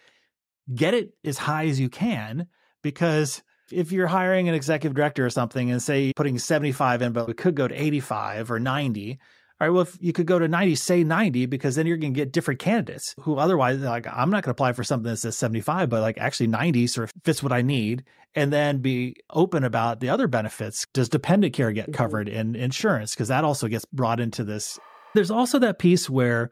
get 0.75 0.95
it 0.95 1.13
as 1.25 1.39
high 1.39 1.67
as 1.67 1.81
you 1.81 1.89
can, 1.89 2.47
because 2.83 3.43
if 3.73 3.93
you're 3.93 4.07
hiring 4.07 4.49
an 4.49 4.55
executive 4.55 4.95
director 4.95 5.25
or 5.25 5.31
something 5.31 5.71
and 5.71 5.83
say 5.83 6.13
putting 6.15 6.39
75 6.39 7.03
in, 7.03 7.13
but 7.13 7.29
it 7.29 7.37
could 7.37 7.55
go 7.55 7.69
to 7.69 7.83
85 7.83 8.51
or 8.51 8.61
90, 8.61 9.19
All 9.61 9.67
right, 9.67 9.75
well, 9.75 9.83
if 9.83 9.99
you 10.01 10.13
could 10.13 10.27
go 10.27 10.39
to 10.39 10.47
90, 10.47 10.77
say 10.77 11.03
90, 11.03 11.47
because 11.47 11.75
then 11.75 11.87
you're 11.87 11.97
going 11.97 12.15
to 12.15 12.17
get 12.17 12.33
different 12.33 12.61
candidates 12.61 13.13
who 13.21 13.37
otherwise, 13.39 13.81
like, 13.81 14.07
I'm 14.07 14.31
not 14.31 14.45
going 14.45 14.51
to 14.51 14.51
apply 14.51 14.73
for 14.73 14.85
something 14.85 15.11
that 15.11 15.17
says 15.17 15.37
75, 15.37 15.89
but 15.89 16.01
like 16.01 16.17
actually 16.17 16.47
90 16.47 16.87
sort 16.87 17.05
of 17.05 17.13
fits 17.25 17.43
what 17.43 17.53
I 17.53 17.63
need. 17.63 18.05
And 18.35 18.53
then 18.53 18.79
be 18.79 19.17
open 19.31 19.65
about 19.65 20.01
the 20.01 20.11
other 20.11 20.29
benefits. 20.29 20.87
Does 20.93 21.09
dependent 21.09 21.55
care 21.55 21.73
get 21.73 21.85
mm-hmm. 21.85 21.93
covered 21.93 22.29
in 22.29 22.55
insurance? 22.55 23.15
Because 23.15 23.29
that 23.29 23.43
also 23.43 23.67
gets 23.69 23.87
brought 23.87 24.21
into 24.21 24.45
this. 24.45 24.79
There's 25.15 25.31
also 25.31 25.59
that 25.61 25.79
piece 25.79 26.09
where 26.09 26.51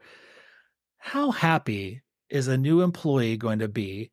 how 0.97 1.31
happy 1.31 2.01
is 2.29 2.47
a 2.47 2.57
new 2.57 2.81
employee 2.81 3.37
going 3.37 3.59
to 3.59 3.69
be 3.69 4.11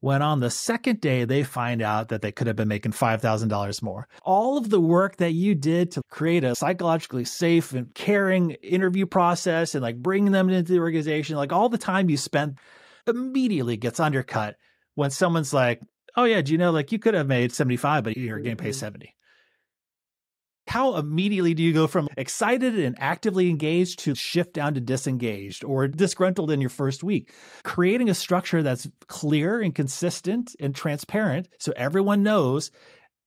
when 0.00 0.22
on 0.22 0.40
the 0.40 0.50
second 0.50 1.00
day 1.00 1.24
they 1.24 1.42
find 1.42 1.82
out 1.82 2.08
that 2.08 2.22
they 2.22 2.32
could 2.32 2.46
have 2.46 2.56
been 2.56 2.68
making 2.68 2.92
$5,000 2.92 3.82
more. 3.82 4.08
All 4.22 4.58
of 4.58 4.70
the 4.70 4.80
work 4.80 5.16
that 5.16 5.32
you 5.32 5.54
did 5.54 5.90
to 5.92 6.02
create 6.10 6.44
a 6.44 6.54
psychologically 6.54 7.24
safe 7.24 7.72
and 7.72 7.92
caring 7.94 8.52
interview 8.62 9.06
process 9.06 9.74
and 9.74 9.82
like 9.82 9.96
bringing 9.96 10.32
them 10.32 10.48
into 10.48 10.72
the 10.72 10.80
organization, 10.80 11.36
like 11.36 11.52
all 11.52 11.68
the 11.68 11.78
time 11.78 12.10
you 12.10 12.16
spent 12.16 12.58
immediately 13.06 13.76
gets 13.76 14.00
undercut 14.00 14.56
when 14.94 15.10
someone's 15.10 15.54
like, 15.54 15.80
oh 16.16 16.24
yeah, 16.24 16.40
do 16.40 16.52
you 16.52 16.58
know, 16.58 16.70
like 16.70 16.92
you 16.92 16.98
could 16.98 17.14
have 17.14 17.26
made 17.26 17.52
75, 17.52 18.04
but 18.04 18.16
you're 18.16 18.38
getting 18.38 18.56
paid 18.56 18.70
mm-hmm. 18.72 18.78
70 18.78 19.15
how 20.66 20.96
immediately 20.96 21.54
do 21.54 21.62
you 21.62 21.72
go 21.72 21.86
from 21.86 22.08
excited 22.16 22.78
and 22.78 22.96
actively 22.98 23.48
engaged 23.48 24.00
to 24.00 24.14
shift 24.14 24.52
down 24.52 24.74
to 24.74 24.80
disengaged 24.80 25.64
or 25.64 25.86
disgruntled 25.86 26.50
in 26.50 26.60
your 26.60 26.70
first 26.70 27.04
week? 27.04 27.32
Creating 27.62 28.10
a 28.10 28.14
structure 28.14 28.62
that's 28.62 28.88
clear 29.06 29.60
and 29.60 29.74
consistent 29.74 30.54
and 30.58 30.74
transparent 30.74 31.48
so 31.58 31.72
everyone 31.76 32.22
knows 32.22 32.70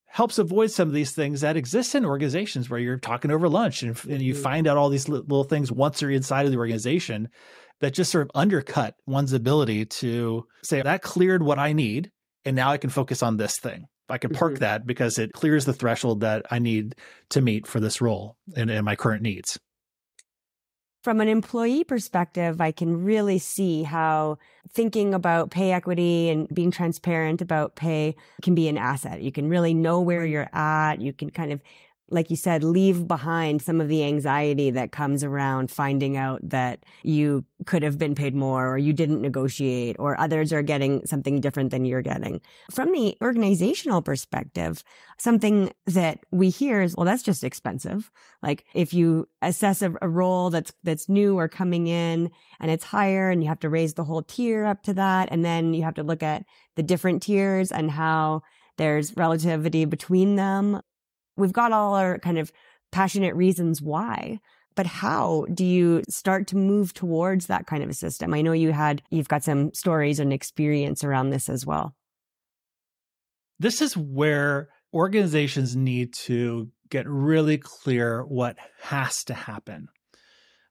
helps 0.09 0.39
avoid 0.39 0.71
some 0.71 0.87
of 0.87 0.93
these 0.93 1.11
things 1.11 1.41
that 1.41 1.55
exist 1.55 1.93
in 1.93 2.03
organizations 2.03 2.69
where 2.69 2.79
you're 2.79 2.97
talking 2.97 3.31
over 3.31 3.47
lunch 3.47 3.83
and, 3.83 3.99
and 4.09 4.21
you 4.21 4.33
mm-hmm. 4.33 4.41
find 4.41 4.67
out 4.67 4.75
all 4.75 4.89
these 4.89 5.07
little 5.07 5.43
things 5.43 5.71
once 5.71 6.01
you're 6.01 6.09
inside 6.09 6.45
of 6.45 6.51
the 6.51 6.57
organization 6.57 7.29
that 7.79 7.93
just 7.93 8.11
sort 8.11 8.23
of 8.23 8.31
undercut 8.35 8.95
one's 9.05 9.33
ability 9.33 9.85
to 9.85 10.45
say, 10.63 10.81
that 10.81 11.01
cleared 11.01 11.43
what 11.43 11.59
I 11.59 11.73
need. 11.73 12.11
And 12.43 12.55
now 12.55 12.71
I 12.71 12.77
can 12.77 12.89
focus 12.89 13.21
on 13.21 13.37
this 13.37 13.57
thing. 13.57 13.85
I 14.09 14.17
can 14.17 14.31
park 14.31 14.53
mm-hmm. 14.53 14.61
that 14.61 14.87
because 14.87 15.17
it 15.17 15.33
clears 15.33 15.65
the 15.65 15.73
threshold 15.73 16.21
that 16.21 16.45
I 16.51 16.59
need 16.59 16.95
to 17.29 17.41
meet 17.41 17.67
for 17.67 17.79
this 17.79 18.01
role 18.01 18.35
and, 18.55 18.69
and 18.69 18.85
my 18.85 18.95
current 18.95 19.21
needs. 19.21 19.59
From 21.01 21.21
an 21.21 21.29
employee 21.29 21.85
perspective, 21.85 22.59
I 22.59 22.73
can 22.73 23.05
really 23.05 23.39
see 23.39 23.83
how 23.83 24.37
thinking 24.69 25.13
about 25.13 25.49
pay 25.49 25.71
equity 25.71 26.29
and 26.29 26.47
being 26.49 26.71
transparent 26.71 27.41
about 27.41 27.77
pay 27.77 28.15
can 28.41 28.53
be 28.53 28.67
an 28.67 28.77
asset. 28.77 29.21
You 29.21 29.31
can 29.31 29.47
really 29.47 29.73
know 29.73 30.01
where 30.01 30.25
you're 30.25 30.49
at. 30.51 30.99
You 30.99 31.13
can 31.13 31.29
kind 31.29 31.53
of 31.53 31.61
like 32.11 32.29
you 32.29 32.35
said, 32.35 32.63
leave 32.63 33.07
behind 33.07 33.61
some 33.61 33.79
of 33.79 33.87
the 33.87 34.03
anxiety 34.03 34.71
that 34.71 34.91
comes 34.91 35.23
around 35.23 35.71
finding 35.71 36.17
out 36.17 36.39
that 36.43 36.83
you 37.03 37.45
could 37.65 37.83
have 37.83 37.97
been 37.97 38.15
paid 38.15 38.35
more 38.35 38.67
or 38.67 38.77
you 38.77 38.93
didn't 38.93 39.21
negotiate 39.21 39.95
or 39.99 40.19
others 40.19 40.51
are 40.53 40.61
getting 40.61 41.05
something 41.05 41.41
different 41.41 41.71
than 41.71 41.85
you're 41.85 42.01
getting. 42.01 42.41
From 42.71 42.91
the 42.91 43.17
organizational 43.21 44.01
perspective, 44.01 44.83
something 45.17 45.71
that 45.85 46.19
we 46.31 46.49
hear 46.49 46.81
is, 46.81 46.95
well, 46.95 47.05
that's 47.05 47.23
just 47.23 47.43
expensive. 47.43 48.11
Like 48.41 48.65
if 48.73 48.93
you 48.93 49.27
assess 49.41 49.81
a, 49.81 49.93
a 50.01 50.09
role 50.09 50.49
that's, 50.49 50.73
that's 50.83 51.09
new 51.09 51.37
or 51.37 51.47
coming 51.47 51.87
in 51.87 52.31
and 52.59 52.71
it's 52.71 52.85
higher 52.85 53.29
and 53.29 53.43
you 53.43 53.49
have 53.49 53.59
to 53.59 53.69
raise 53.69 53.93
the 53.93 54.03
whole 54.03 54.23
tier 54.23 54.65
up 54.65 54.83
to 54.83 54.93
that. 54.93 55.29
And 55.31 55.43
then 55.43 55.73
you 55.73 55.83
have 55.83 55.95
to 55.95 56.03
look 56.03 56.23
at 56.23 56.45
the 56.75 56.83
different 56.83 57.21
tiers 57.21 57.71
and 57.71 57.91
how 57.91 58.41
there's 58.77 59.15
relativity 59.17 59.83
between 59.83 60.35
them 60.35 60.81
we've 61.39 61.53
got 61.53 61.71
all 61.71 61.95
our 61.95 62.19
kind 62.19 62.37
of 62.37 62.51
passionate 62.91 63.35
reasons 63.35 63.81
why 63.81 64.39
but 64.79 64.85
how 64.85 65.45
do 65.53 65.65
you 65.65 66.03
start 66.07 66.47
to 66.47 66.55
move 66.55 66.93
towards 66.93 67.47
that 67.47 67.67
kind 67.67 67.83
of 67.83 67.89
a 67.89 67.93
system? 67.93 68.33
I 68.33 68.41
know 68.41 68.53
you 68.53 68.71
had 68.71 69.01
you've 69.09 69.27
got 69.27 69.43
some 69.43 69.73
stories 69.73 70.21
and 70.21 70.31
experience 70.31 71.03
around 71.03 71.31
this 71.31 71.49
as 71.49 71.65
well. 71.65 71.95
This 73.59 73.81
is 73.81 73.97
where 73.97 74.69
organizations 74.93 75.75
need 75.75 76.13
to 76.13 76.69
get 76.89 77.05
really 77.09 77.57
clear 77.57 78.23
what 78.23 78.55
has 78.81 79.25
to 79.25 79.33
happen 79.33 79.89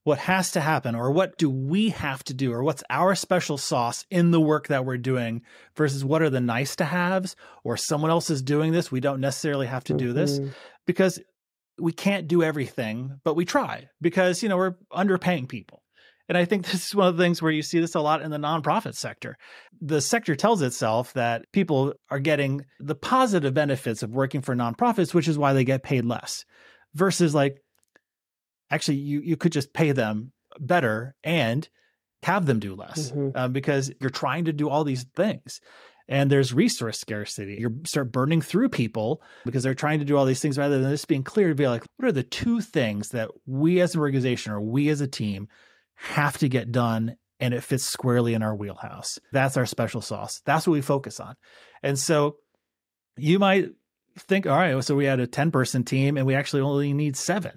what 0.08 0.18
has 0.18 0.52
to 0.52 0.60
happen 0.60 0.94
or 0.94 1.10
what 1.10 1.36
do 1.36 1.50
we 1.50 1.90
have 1.90 2.24
to 2.24 2.32
do 2.32 2.50
or 2.50 2.62
what's 2.62 2.82
our 2.88 3.14
special 3.14 3.58
sauce 3.58 4.06
in 4.10 4.30
the 4.30 4.40
work 4.40 4.68
that 4.68 4.86
we're 4.86 4.96
doing 4.96 5.42
versus 5.76 6.02
what 6.02 6.22
are 6.22 6.30
the 6.30 6.40
nice 6.40 6.74
to 6.76 6.84
haves 6.86 7.36
or 7.62 7.76
someone 7.76 8.10
else 8.10 8.30
is 8.30 8.40
doing 8.40 8.72
this 8.72 8.90
we 8.90 9.00
don't 9.00 9.20
necessarily 9.20 9.66
have 9.66 9.84
to 9.84 9.92
do 9.92 10.14
this 10.14 10.38
mm-hmm. 10.38 10.48
because 10.86 11.20
we 11.78 11.92
can't 11.92 12.26
do 12.26 12.42
everything 12.42 13.20
but 13.22 13.36
we 13.36 13.44
try 13.44 13.86
because 14.00 14.42
you 14.42 14.48
know 14.48 14.56
we're 14.56 14.76
underpaying 14.90 15.46
people 15.46 15.82
and 16.26 16.38
I 16.38 16.46
think 16.46 16.64
this 16.70 16.88
is 16.88 16.94
one 16.94 17.08
of 17.08 17.18
the 17.18 17.22
things 17.22 17.42
where 17.42 17.52
you 17.52 17.62
see 17.62 17.78
this 17.78 17.94
a 17.94 18.00
lot 18.00 18.22
in 18.22 18.30
the 18.30 18.38
nonprofit 18.38 18.94
sector. 18.94 19.36
The 19.80 20.00
sector 20.00 20.36
tells 20.36 20.60
itself 20.60 21.14
that 21.14 21.50
people 21.52 21.94
are 22.10 22.18
getting 22.18 22.66
the 22.80 22.94
positive 22.94 23.54
benefits 23.54 24.02
of 24.02 24.10
working 24.10 24.42
for 24.42 24.54
nonprofits, 24.54 25.14
which 25.14 25.28
is 25.28 25.38
why 25.38 25.54
they 25.54 25.64
get 25.64 25.82
paid 25.82 26.04
less. 26.04 26.44
Versus 26.94 27.34
like 27.34 27.62
actually 28.70 28.98
you 28.98 29.20
you 29.20 29.36
could 29.36 29.52
just 29.52 29.72
pay 29.72 29.92
them 29.92 30.32
better 30.58 31.14
and 31.22 31.68
have 32.22 32.46
them 32.46 32.58
do 32.58 32.74
less 32.74 33.10
mm-hmm. 33.10 33.36
um, 33.36 33.52
because 33.52 33.92
you're 34.00 34.10
trying 34.10 34.46
to 34.46 34.52
do 34.52 34.68
all 34.68 34.84
these 34.84 35.04
things. 35.16 35.60
And 36.10 36.30
there's 36.30 36.54
resource 36.54 36.98
scarcity. 36.98 37.58
You 37.60 37.82
start 37.84 38.10
burning 38.10 38.40
through 38.40 38.70
people 38.70 39.22
because 39.44 39.62
they're 39.62 39.74
trying 39.74 39.98
to 39.98 40.06
do 40.06 40.16
all 40.16 40.24
these 40.24 40.40
things 40.40 40.56
rather 40.56 40.80
than 40.80 40.90
just 40.90 41.06
being 41.06 41.22
clear 41.22 41.48
to 41.48 41.54
be 41.54 41.68
like 41.68 41.84
what 41.96 42.08
are 42.08 42.12
the 42.12 42.22
two 42.22 42.60
things 42.62 43.10
that 43.10 43.30
we 43.46 43.80
as 43.80 43.94
an 43.94 44.00
organization 44.00 44.52
or 44.52 44.60
we 44.60 44.88
as 44.88 45.02
a 45.02 45.06
team 45.06 45.48
have 45.96 46.38
to 46.38 46.48
get 46.48 46.72
done 46.72 47.16
and 47.40 47.52
it 47.52 47.62
fits 47.62 47.84
squarely 47.84 48.32
in 48.32 48.42
our 48.42 48.56
wheelhouse? 48.56 49.18
That's 49.32 49.58
our 49.58 49.66
special 49.66 50.00
sauce. 50.00 50.40
That's 50.46 50.66
what 50.66 50.72
we 50.72 50.80
focus 50.80 51.20
on. 51.20 51.34
And 51.82 51.98
so 51.98 52.36
you 53.18 53.38
might 53.38 53.70
think 54.18 54.46
all 54.46 54.56
right 54.56 54.82
so 54.82 54.96
we 54.96 55.04
had 55.04 55.20
a 55.20 55.28
10 55.28 55.52
person 55.52 55.84
team 55.84 56.16
and 56.16 56.26
we 56.26 56.34
actually 56.34 56.62
only 56.62 56.92
need 56.92 57.16
seven 57.16 57.56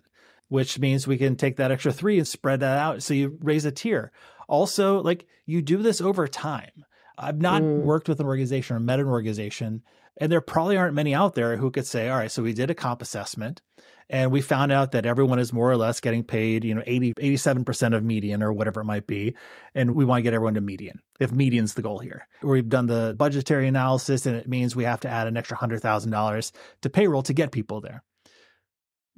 which 0.52 0.80
means 0.80 1.08
we 1.08 1.18
can 1.18 1.38
take 1.38 1.56
that 1.56 1.72
extra 1.72 1.94
three 1.94 2.18
and 2.18 2.28
spread 2.28 2.60
that 2.60 2.78
out. 2.78 3.02
So 3.02 3.14
you 3.14 3.38
raise 3.40 3.64
a 3.64 3.72
tier. 3.72 4.12
Also, 4.50 5.02
like 5.02 5.26
you 5.46 5.62
do 5.62 5.78
this 5.78 6.02
over 6.02 6.28
time. 6.28 6.84
I've 7.18 7.40
not 7.40 7.62
mm. 7.62 7.84
worked 7.84 8.10
with 8.10 8.20
an 8.20 8.26
organization 8.26 8.76
or 8.76 8.82
met 8.82 9.00
an 9.00 9.06
organization, 9.06 9.82
and 10.18 10.30
there 10.30 10.42
probably 10.42 10.76
aren't 10.76 10.94
many 10.94 11.16
out 11.16 11.36
there 11.36 11.56
who 11.56 11.72
could 11.72 11.88
say, 11.88 12.10
all 12.10 12.18
right, 12.18 12.30
so 12.30 12.44
we 12.44 12.52
did 12.52 12.70
a 12.70 12.76
comp 12.76 13.02
assessment 13.02 13.62
and 14.10 14.30
we 14.30 14.42
found 14.42 14.74
out 14.74 14.92
that 14.92 15.06
everyone 15.06 15.40
is 15.40 15.54
more 15.54 15.72
or 15.72 15.78
less 15.78 16.02
getting 16.02 16.26
paid, 16.26 16.66
you 16.66 16.76
know, 16.76 16.84
80, 16.86 17.14
87% 17.14 17.96
of 17.96 18.04
median 18.04 18.44
or 18.44 18.52
whatever 18.52 18.82
it 18.82 18.86
might 18.86 19.08
be. 19.08 19.34
And 19.74 19.96
we 19.96 20.04
want 20.04 20.20
to 20.20 20.24
get 20.24 20.34
everyone 20.34 20.56
to 20.56 20.62
median 20.62 21.00
if 21.22 21.32
median's 21.32 21.76
the 21.76 21.82
goal 21.82 22.00
here. 22.00 22.28
We've 22.44 22.68
done 22.68 22.88
the 22.88 23.16
budgetary 23.18 23.70
analysis 23.70 24.26
and 24.26 24.36
it 24.36 24.50
means 24.50 24.76
we 24.76 24.84
have 24.84 25.00
to 25.02 25.10
add 25.10 25.28
an 25.28 25.38
extra 25.38 25.56
$100,000 25.56 26.52
to 26.82 26.90
payroll 26.90 27.24
to 27.24 27.34
get 27.34 27.54
people 27.54 27.80
there 27.80 28.04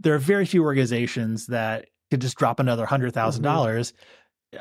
there 0.04 0.14
are 0.14 0.20
very 0.20 0.46
few 0.46 0.64
organizations 0.64 1.48
that 1.48 1.88
could 2.12 2.22
just 2.22 2.38
drop 2.38 2.60
another 2.60 2.86
hundred 2.86 3.14
thousand 3.14 3.44
mm-hmm. 3.44 3.56
dollars. 3.56 3.94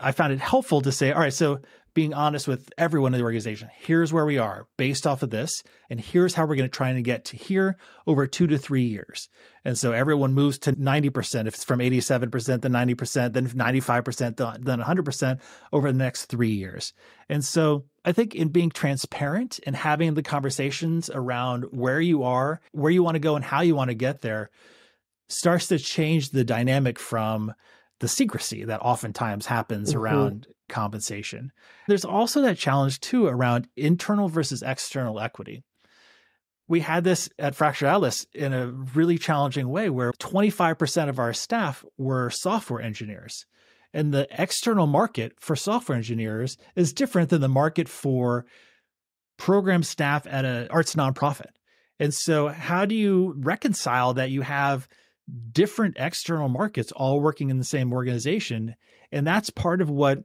I 0.00 0.12
found 0.12 0.32
it 0.32 0.40
helpful 0.40 0.80
to 0.80 0.90
say, 0.90 1.12
all 1.12 1.20
right, 1.20 1.32
so 1.32 1.61
being 1.94 2.14
honest 2.14 2.49
with 2.49 2.70
everyone 2.78 3.12
in 3.12 3.18
the 3.18 3.25
organization, 3.25 3.68
here's 3.75 4.12
where 4.12 4.25
we 4.25 4.38
are 4.38 4.66
based 4.78 5.06
off 5.06 5.22
of 5.22 5.28
this, 5.28 5.62
and 5.90 6.00
here's 6.00 6.32
how 6.32 6.46
we're 6.46 6.56
going 6.56 6.70
to 6.70 6.75
try 6.75 6.88
and 6.88 7.04
get 7.04 7.26
to 7.26 7.37
here 7.37 7.76
over 8.06 8.26
two 8.26 8.46
to 8.46 8.56
three 8.56 8.84
years. 8.84 9.28
And 9.64 9.76
so 9.76 9.92
everyone 9.92 10.32
moves 10.32 10.58
to 10.61 10.72
90%. 10.72 11.46
If 11.46 11.54
it's 11.54 11.64
from 11.64 11.80
87% 11.80 12.62
to 12.62 12.68
90%, 12.70 13.32
then 13.34 13.46
95%, 13.49 14.64
then 14.64 14.78
100% 14.80 15.40
over 15.72 15.92
the 15.92 15.99
next 15.99 16.25
three 16.26 16.52
years. 16.52 16.94
And 17.28 17.44
so 17.44 17.84
I 18.04 18.12
think 18.12 18.34
in 18.34 18.49
being 18.49 18.70
transparent 18.70 19.61
and 19.66 19.76
having 19.76 20.14
the 20.14 20.22
conversations 20.22 21.11
around 21.12 21.64
where 21.70 22.00
you 22.00 22.22
are, 22.22 22.62
where 22.72 22.90
you 22.90 23.02
want 23.02 23.16
to 23.16 23.20
go, 23.20 23.37
and 23.37 23.44
how 23.44 23.61
you 23.61 23.75
want 23.75 23.90
to 23.90 23.94
get 23.94 24.22
there 24.22 24.50
starts 25.32 25.68
to 25.68 25.78
change 25.78 26.30
the 26.30 26.44
dynamic 26.44 26.98
from 26.98 27.52
the 28.00 28.08
secrecy 28.08 28.64
that 28.64 28.80
oftentimes 28.80 29.46
happens 29.46 29.90
mm-hmm. 29.90 30.00
around 30.00 30.46
compensation. 30.68 31.52
There's 31.88 32.04
also 32.04 32.42
that 32.42 32.58
challenge 32.58 33.00
too 33.00 33.26
around 33.26 33.68
internal 33.76 34.28
versus 34.28 34.62
external 34.62 35.20
equity. 35.20 35.62
We 36.68 36.80
had 36.80 37.04
this 37.04 37.28
at 37.38 37.54
Fractured 37.54 37.88
Atlas 37.88 38.26
in 38.34 38.52
a 38.52 38.68
really 38.68 39.18
challenging 39.18 39.68
way 39.68 39.90
where 39.90 40.12
25% 40.12 41.08
of 41.08 41.18
our 41.18 41.32
staff 41.32 41.84
were 41.98 42.30
software 42.30 42.80
engineers. 42.80 43.46
And 43.94 44.12
the 44.12 44.26
external 44.30 44.86
market 44.86 45.34
for 45.38 45.54
software 45.54 45.96
engineers 45.96 46.56
is 46.74 46.94
different 46.94 47.28
than 47.28 47.42
the 47.42 47.48
market 47.48 47.88
for 47.88 48.46
program 49.36 49.82
staff 49.82 50.26
at 50.26 50.44
an 50.44 50.68
arts 50.70 50.94
nonprofit. 50.94 51.50
And 52.00 52.14
so, 52.14 52.48
how 52.48 52.86
do 52.86 52.94
you 52.94 53.34
reconcile 53.36 54.14
that 54.14 54.30
you 54.30 54.40
have 54.40 54.88
different 55.52 55.96
external 55.98 56.48
markets 56.48 56.92
all 56.92 57.20
working 57.20 57.50
in 57.50 57.58
the 57.58 57.64
same 57.64 57.92
organization. 57.92 58.74
And 59.10 59.26
that's 59.26 59.50
part 59.50 59.80
of 59.80 59.90
what 59.90 60.20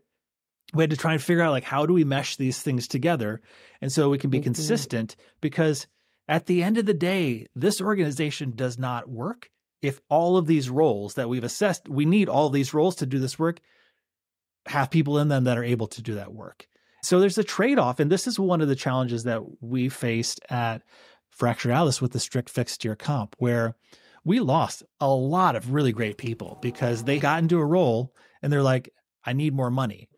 we 0.73 0.83
had 0.83 0.89
to 0.89 0.97
try 0.97 1.13
and 1.13 1.21
figure 1.21 1.43
out 1.43 1.51
like 1.51 1.63
how 1.63 1.85
do 1.85 1.93
we 1.93 2.03
mesh 2.03 2.35
these 2.35 2.61
things 2.61 2.87
together 2.87 3.41
and 3.81 3.89
so 3.89 4.09
we 4.09 4.17
can 4.17 4.29
be 4.29 4.39
mm-hmm. 4.39 4.45
consistent 4.45 5.15
because 5.39 5.87
at 6.27 6.45
the 6.45 6.61
end 6.61 6.77
of 6.77 6.85
the 6.85 6.93
day 6.93 7.47
this 7.55 7.79
organization 7.79 8.51
does 8.53 8.77
not 8.77 9.09
work 9.09 9.49
if 9.81 10.01
all 10.09 10.37
of 10.37 10.47
these 10.47 10.69
roles 10.69 11.15
that 11.15 11.29
we've 11.29 11.43
assessed, 11.43 11.87
we 11.87 12.05
need 12.05 12.29
all 12.29 12.49
these 12.49 12.73
roles 12.73 12.95
to 12.97 13.05
do 13.05 13.19
this 13.19 13.37
work, 13.37 13.59
have 14.67 14.89
people 14.89 15.19
in 15.19 15.27
them 15.27 15.45
that 15.45 15.57
are 15.57 15.63
able 15.63 15.87
to 15.87 16.01
do 16.01 16.15
that 16.15 16.33
work. 16.33 16.67
So 17.03 17.19
there's 17.19 17.37
a 17.37 17.43
trade 17.43 17.79
off. 17.79 17.99
And 17.99 18.11
this 18.11 18.27
is 18.27 18.39
one 18.39 18.61
of 18.61 18.67
the 18.67 18.75
challenges 18.75 19.23
that 19.23 19.41
we 19.61 19.87
faced 19.87 20.41
at 20.49 20.81
Fractured 21.29 21.71
Atlas 21.71 22.01
with 22.01 22.11
the 22.11 22.19
strict 22.19 22.49
fixed 22.49 22.81
tier 22.81 22.95
comp, 22.95 23.35
where 23.37 23.75
we 24.27 24.41
lost 24.41 24.84
a 25.00 25.07
lot 25.07 25.55
of 25.55 25.72
really 25.72 25.93
great 25.93 26.17
people 26.17 26.60
because 26.62 27.05
they 27.05 27.17
got 27.17 27.41
into 27.41 27.57
a 27.60 27.65
role 27.65 28.13
and 28.41 28.51
they're 28.51 28.62
like, 28.62 28.93
I 29.25 29.31
need 29.31 29.53
more 29.53 29.72
money. 29.72 30.10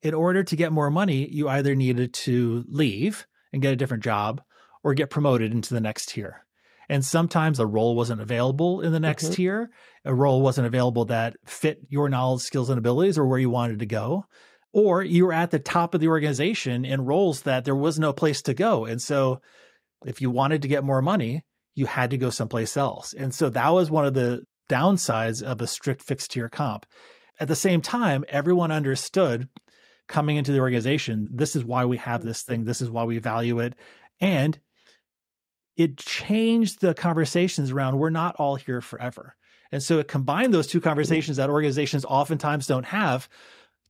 In 0.00 0.14
order 0.14 0.42
to 0.42 0.56
get 0.56 0.72
more 0.72 0.90
money, 0.90 1.28
you 1.30 1.46
either 1.46 1.74
needed 1.74 2.14
to 2.14 2.64
leave 2.66 3.26
and 3.52 3.60
get 3.60 3.74
a 3.74 3.76
different 3.76 4.02
job 4.02 4.40
or 4.82 4.94
get 4.94 5.10
promoted 5.10 5.52
into 5.52 5.74
the 5.74 5.80
next 5.80 6.08
tier. 6.08 6.46
And 6.88 7.04
sometimes 7.04 7.60
a 7.60 7.66
role 7.66 7.94
wasn't 7.96 8.22
available 8.22 8.80
in 8.80 8.92
the 8.92 9.00
next 9.00 9.24
mm-hmm. 9.24 9.34
tier. 9.34 9.70
A 10.06 10.14
role 10.14 10.40
wasn't 10.40 10.66
available 10.66 11.04
that 11.06 11.36
fit 11.44 11.80
your 11.90 12.08
knowledge, 12.08 12.42
skills, 12.42 12.70
and 12.70 12.78
abilities 12.78 13.18
or 13.18 13.26
where 13.26 13.38
you 13.38 13.50
wanted 13.50 13.80
to 13.80 13.86
go. 13.86 14.24
Or 14.72 15.02
you 15.02 15.26
were 15.26 15.34
at 15.34 15.50
the 15.50 15.58
top 15.58 15.92
of 15.92 16.00
the 16.00 16.08
organization 16.08 16.86
in 16.86 17.04
roles 17.04 17.42
that 17.42 17.66
there 17.66 17.76
was 17.76 17.98
no 17.98 18.14
place 18.14 18.40
to 18.42 18.54
go. 18.54 18.86
And 18.86 19.02
so 19.02 19.42
if 20.06 20.22
you 20.22 20.30
wanted 20.30 20.62
to 20.62 20.68
get 20.68 20.82
more 20.82 21.02
money, 21.02 21.44
you 21.74 21.86
had 21.86 22.10
to 22.10 22.18
go 22.18 22.30
someplace 22.30 22.76
else. 22.76 23.14
And 23.14 23.34
so 23.34 23.50
that 23.50 23.72
was 23.72 23.90
one 23.90 24.06
of 24.06 24.14
the 24.14 24.44
downsides 24.68 25.42
of 25.42 25.60
a 25.60 25.66
strict 25.66 26.02
fixed 26.02 26.30
tier 26.30 26.48
comp. 26.48 26.86
At 27.40 27.48
the 27.48 27.56
same 27.56 27.80
time, 27.80 28.24
everyone 28.28 28.70
understood 28.70 29.48
coming 30.06 30.36
into 30.36 30.52
the 30.52 30.60
organization, 30.60 31.28
this 31.30 31.56
is 31.56 31.64
why 31.64 31.84
we 31.84 31.96
have 31.96 32.22
this 32.22 32.42
thing, 32.42 32.64
this 32.64 32.80
is 32.80 32.90
why 32.90 33.04
we 33.04 33.18
value 33.18 33.58
it. 33.58 33.74
And 34.20 34.58
it 35.76 35.96
changed 35.96 36.80
the 36.80 36.94
conversations 36.94 37.70
around 37.70 37.98
we're 37.98 38.10
not 38.10 38.36
all 38.36 38.54
here 38.56 38.80
forever. 38.80 39.34
And 39.72 39.82
so 39.82 39.98
it 39.98 40.08
combined 40.08 40.54
those 40.54 40.68
two 40.68 40.78
mm-hmm. 40.78 40.88
conversations 40.88 41.38
that 41.38 41.50
organizations 41.50 42.04
oftentimes 42.04 42.66
don't 42.66 42.86
have 42.86 43.28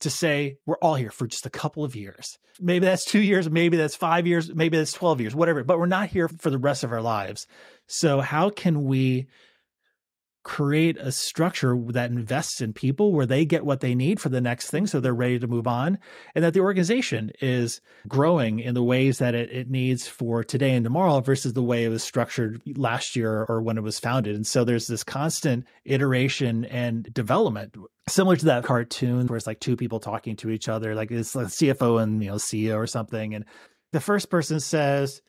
to 0.00 0.10
say 0.10 0.58
we're 0.66 0.76
all 0.76 0.94
here 0.94 1.10
for 1.10 1.26
just 1.26 1.46
a 1.46 1.50
couple 1.50 1.84
of 1.84 1.96
years. 1.96 2.38
Maybe 2.60 2.86
that's 2.86 3.04
two 3.04 3.20
years, 3.20 3.50
maybe 3.50 3.76
that's 3.76 3.96
five 3.96 4.26
years, 4.26 4.54
maybe 4.54 4.76
that's 4.76 4.92
12 4.92 5.20
years, 5.20 5.34
whatever, 5.34 5.64
but 5.64 5.78
we're 5.78 5.86
not 5.86 6.08
here 6.08 6.28
for 6.28 6.50
the 6.50 6.58
rest 6.58 6.84
of 6.84 6.92
our 6.92 7.00
lives. 7.00 7.46
So, 7.86 8.20
how 8.20 8.50
can 8.50 8.84
we 8.84 9.26
create 10.44 10.98
a 10.98 11.10
structure 11.10 11.76
that 11.88 12.10
invests 12.10 12.60
in 12.60 12.72
people 12.72 13.12
where 13.12 13.24
they 13.24 13.46
get 13.46 13.64
what 13.64 13.80
they 13.80 13.94
need 13.94 14.20
for 14.20 14.28
the 14.28 14.42
next 14.42 14.70
thing 14.70 14.86
so 14.86 15.00
they're 15.00 15.14
ready 15.14 15.38
to 15.38 15.46
move 15.46 15.66
on 15.66 15.98
and 16.34 16.44
that 16.44 16.52
the 16.52 16.60
organization 16.60 17.32
is 17.40 17.80
growing 18.06 18.60
in 18.60 18.74
the 18.74 18.82
ways 18.82 19.18
that 19.18 19.34
it, 19.34 19.50
it 19.50 19.70
needs 19.70 20.06
for 20.06 20.44
today 20.44 20.74
and 20.74 20.84
tomorrow 20.84 21.20
versus 21.20 21.54
the 21.54 21.62
way 21.62 21.84
it 21.84 21.88
was 21.88 22.04
structured 22.04 22.60
last 22.76 23.16
year 23.16 23.46
or 23.48 23.62
when 23.62 23.78
it 23.78 23.82
was 23.82 23.98
founded. 23.98 24.36
And 24.36 24.46
so 24.46 24.64
there's 24.64 24.86
this 24.86 25.02
constant 25.02 25.64
iteration 25.86 26.66
and 26.66 27.12
development. 27.12 27.74
Similar 28.06 28.36
to 28.36 28.44
that 28.44 28.64
cartoon 28.64 29.26
where 29.26 29.38
it's 29.38 29.46
like 29.46 29.60
two 29.60 29.76
people 29.76 29.98
talking 29.98 30.36
to 30.36 30.50
each 30.50 30.68
other 30.68 30.94
like 30.94 31.10
it's 31.10 31.34
like 31.34 31.46
cfo 31.46 32.02
and 32.02 32.22
you 32.22 32.28
know 32.28 32.36
ceo 32.36 32.76
or 32.76 32.86
something 32.86 33.34
and 33.34 33.46
the 33.92 34.00
first 34.00 34.28
person 34.28 34.60
says 34.60 35.22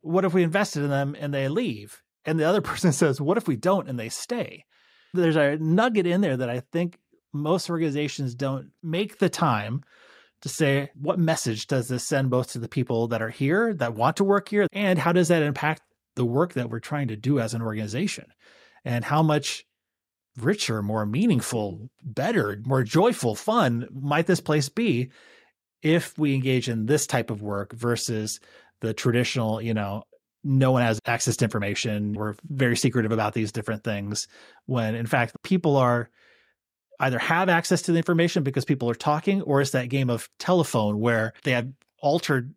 what 0.00 0.24
if 0.24 0.32
we 0.32 0.42
invested 0.42 0.82
in 0.82 0.90
them 0.90 1.14
and 1.18 1.34
they 1.34 1.48
leave 1.48 2.02
and 2.24 2.38
the 2.38 2.44
other 2.44 2.60
person 2.62 2.92
says, 2.92 3.20
What 3.20 3.38
if 3.38 3.48
we 3.48 3.56
don't 3.56 3.88
and 3.88 3.98
they 3.98 4.08
stay? 4.08 4.64
There's 5.12 5.36
a 5.36 5.56
nugget 5.58 6.06
in 6.06 6.20
there 6.20 6.36
that 6.36 6.50
I 6.50 6.60
think 6.60 6.98
most 7.32 7.70
organizations 7.70 8.34
don't 8.34 8.70
make 8.82 9.18
the 9.18 9.28
time 9.28 9.82
to 10.42 10.48
say, 10.48 10.90
What 10.94 11.18
message 11.18 11.66
does 11.66 11.88
this 11.88 12.06
send 12.06 12.30
both 12.30 12.52
to 12.52 12.58
the 12.58 12.68
people 12.68 13.08
that 13.08 13.22
are 13.22 13.30
here, 13.30 13.74
that 13.74 13.94
want 13.94 14.16
to 14.18 14.24
work 14.24 14.48
here, 14.48 14.66
and 14.72 14.98
how 14.98 15.12
does 15.12 15.28
that 15.28 15.42
impact 15.42 15.82
the 16.16 16.24
work 16.24 16.54
that 16.54 16.70
we're 16.70 16.80
trying 16.80 17.08
to 17.08 17.16
do 17.16 17.40
as 17.40 17.54
an 17.54 17.62
organization? 17.62 18.26
And 18.84 19.04
how 19.04 19.22
much 19.22 19.64
richer, 20.36 20.82
more 20.82 21.06
meaningful, 21.06 21.88
better, 22.02 22.60
more 22.64 22.82
joyful, 22.82 23.34
fun 23.34 23.88
might 23.92 24.26
this 24.26 24.40
place 24.40 24.68
be 24.68 25.10
if 25.82 26.18
we 26.18 26.34
engage 26.34 26.68
in 26.68 26.86
this 26.86 27.06
type 27.06 27.30
of 27.30 27.42
work 27.42 27.72
versus 27.72 28.40
the 28.80 28.92
traditional, 28.92 29.60
you 29.62 29.74
know, 29.74 30.02
no 30.44 30.70
one 30.70 30.82
has 30.82 31.00
access 31.06 31.36
to 31.38 31.44
information. 31.44 32.12
We're 32.12 32.34
very 32.48 32.76
secretive 32.76 33.12
about 33.12 33.32
these 33.32 33.50
different 33.50 33.82
things 33.82 34.28
when 34.66 34.94
in 34.94 35.06
fact 35.06 35.34
people 35.42 35.76
are 35.76 36.10
either 37.00 37.18
have 37.18 37.48
access 37.48 37.82
to 37.82 37.92
the 37.92 37.98
information 37.98 38.42
because 38.42 38.64
people 38.64 38.88
are 38.88 38.94
talking 38.94 39.42
or 39.42 39.60
it's 39.60 39.72
that 39.72 39.88
game 39.88 40.10
of 40.10 40.28
telephone 40.38 41.00
where 41.00 41.32
they 41.42 41.52
have 41.52 41.68
altered 42.00 42.54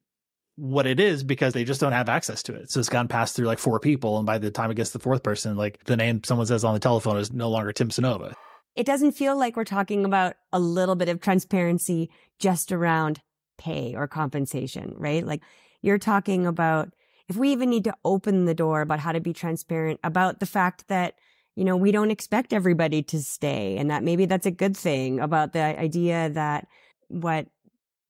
what 0.58 0.86
it 0.86 1.00
is 1.00 1.24
because 1.24 1.54
they 1.54 1.64
just 1.64 1.80
don't 1.80 1.92
have 1.92 2.10
access 2.10 2.44
to 2.44 2.54
it. 2.54 2.70
So 2.70 2.80
it's 2.80 2.90
gone 2.90 3.08
past 3.08 3.36
through 3.36 3.46
like 3.46 3.60
four 3.60 3.80
people. 3.80 4.18
And 4.18 4.26
by 4.26 4.38
the 4.38 4.52
time 4.52 4.72
it 4.72 4.76
gets 4.76 4.92
to 4.92 4.98
the 4.98 5.04
fourth 5.04 5.24
person, 5.24 5.56
like 5.56 5.84
the 5.86 5.96
name 5.96 6.24
someone 6.24 6.48
says 6.48 6.64
on 6.64 6.74
the 6.74 6.80
telephone 6.80 7.18
is 7.18 7.32
no 7.32 7.50
longer 7.50 7.72
Tim 7.72 7.90
Cynova. 7.90 8.34
It 8.76 8.86
doesn't 8.86 9.14
feel 9.14 9.38
like 9.38 9.56
we're 9.56 9.64
talking 9.64 10.04
about 10.04 10.36
a 10.52 10.60
little 10.60 10.96
bit 10.96 11.10
of 11.10 11.22
transparency 11.22 12.10
just 12.40 12.72
around 12.72 13.22
pay 13.58 13.96
or 13.96 14.08
compensation, 14.08 14.94
right? 14.98 15.26
Like 15.26 15.42
you're 15.82 15.98
talking 15.98 16.46
about 16.46 16.94
if 17.30 17.36
we 17.36 17.52
even 17.52 17.70
need 17.70 17.84
to 17.84 17.96
open 18.06 18.46
the 18.46 18.54
door 18.54 18.82
about 18.82 19.00
how 19.00 19.12
to 19.12 19.20
be 19.20 19.34
transparent 19.34 20.00
about 20.04 20.40
the 20.40 20.46
fact 20.46 20.88
that 20.88 21.16
you 21.56 21.64
know 21.64 21.76
we 21.76 21.92
don't 21.92 22.12
expect 22.12 22.54
everybody 22.54 23.02
to 23.04 23.22
stay 23.22 23.78
and 23.78 23.90
that 23.90 24.04
maybe 24.04 24.26
that's 24.26 24.46
a 24.46 24.52
good 24.52 24.76
thing 24.78 25.20
about 25.20 25.54
the 25.54 25.60
idea 25.60 26.30
that 26.30 26.68
what 27.10 27.48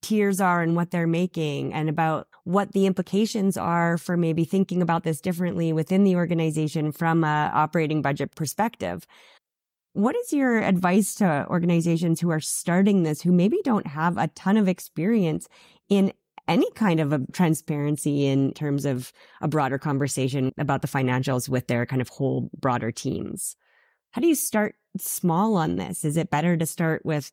tiers 0.01 0.39
are 0.39 0.61
and 0.61 0.75
what 0.75 0.91
they're 0.91 1.07
making 1.07 1.73
and 1.73 1.89
about 1.89 2.27
what 2.43 2.71
the 2.71 2.85
implications 2.85 3.57
are 3.57 3.97
for 3.97 4.15
maybe 4.15 4.45
thinking 4.45 4.81
about 4.81 5.03
this 5.03 5.19
differently 5.19 5.73
within 5.73 6.03
the 6.03 6.15
organization 6.15 6.91
from 6.91 7.23
a 7.23 7.51
operating 7.53 8.01
budget 8.01 8.33
perspective. 8.35 9.05
What 9.93 10.15
is 10.15 10.31
your 10.31 10.59
advice 10.59 11.15
to 11.15 11.45
organizations 11.49 12.21
who 12.21 12.29
are 12.29 12.39
starting 12.39 13.03
this 13.03 13.21
who 13.21 13.31
maybe 13.31 13.59
don't 13.63 13.87
have 13.87 14.17
a 14.17 14.27
ton 14.29 14.55
of 14.55 14.67
experience 14.67 15.47
in 15.89 16.13
any 16.47 16.69
kind 16.71 16.99
of 16.99 17.13
a 17.13 17.19
transparency 17.31 18.25
in 18.25 18.53
terms 18.53 18.85
of 18.85 19.11
a 19.41 19.47
broader 19.47 19.77
conversation 19.77 20.53
about 20.57 20.81
the 20.81 20.87
financials 20.87 21.49
with 21.49 21.67
their 21.67 21.85
kind 21.85 22.01
of 22.01 22.09
whole 22.09 22.49
broader 22.59 22.91
teams. 22.91 23.55
How 24.11 24.21
do 24.21 24.27
you 24.27 24.35
start 24.35 24.75
small 24.97 25.55
on 25.55 25.75
this? 25.75 26.05
Is 26.05 26.17
it 26.17 26.29
better 26.29 26.57
to 26.57 26.65
start 26.65 27.05
with 27.05 27.31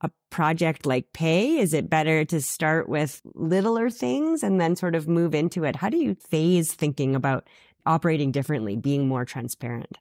a 0.00 0.10
project 0.30 0.86
like 0.86 1.12
pay? 1.12 1.58
Is 1.58 1.74
it 1.74 1.90
better 1.90 2.24
to 2.26 2.40
start 2.40 2.88
with 2.88 3.20
littler 3.34 3.90
things 3.90 4.42
and 4.42 4.60
then 4.60 4.76
sort 4.76 4.94
of 4.94 5.08
move 5.08 5.34
into 5.34 5.64
it? 5.64 5.76
How 5.76 5.88
do 5.88 5.96
you 5.96 6.14
phase 6.14 6.72
thinking 6.72 7.14
about 7.14 7.48
operating 7.86 8.30
differently, 8.32 8.76
being 8.76 9.08
more 9.08 9.24
transparent? 9.24 9.98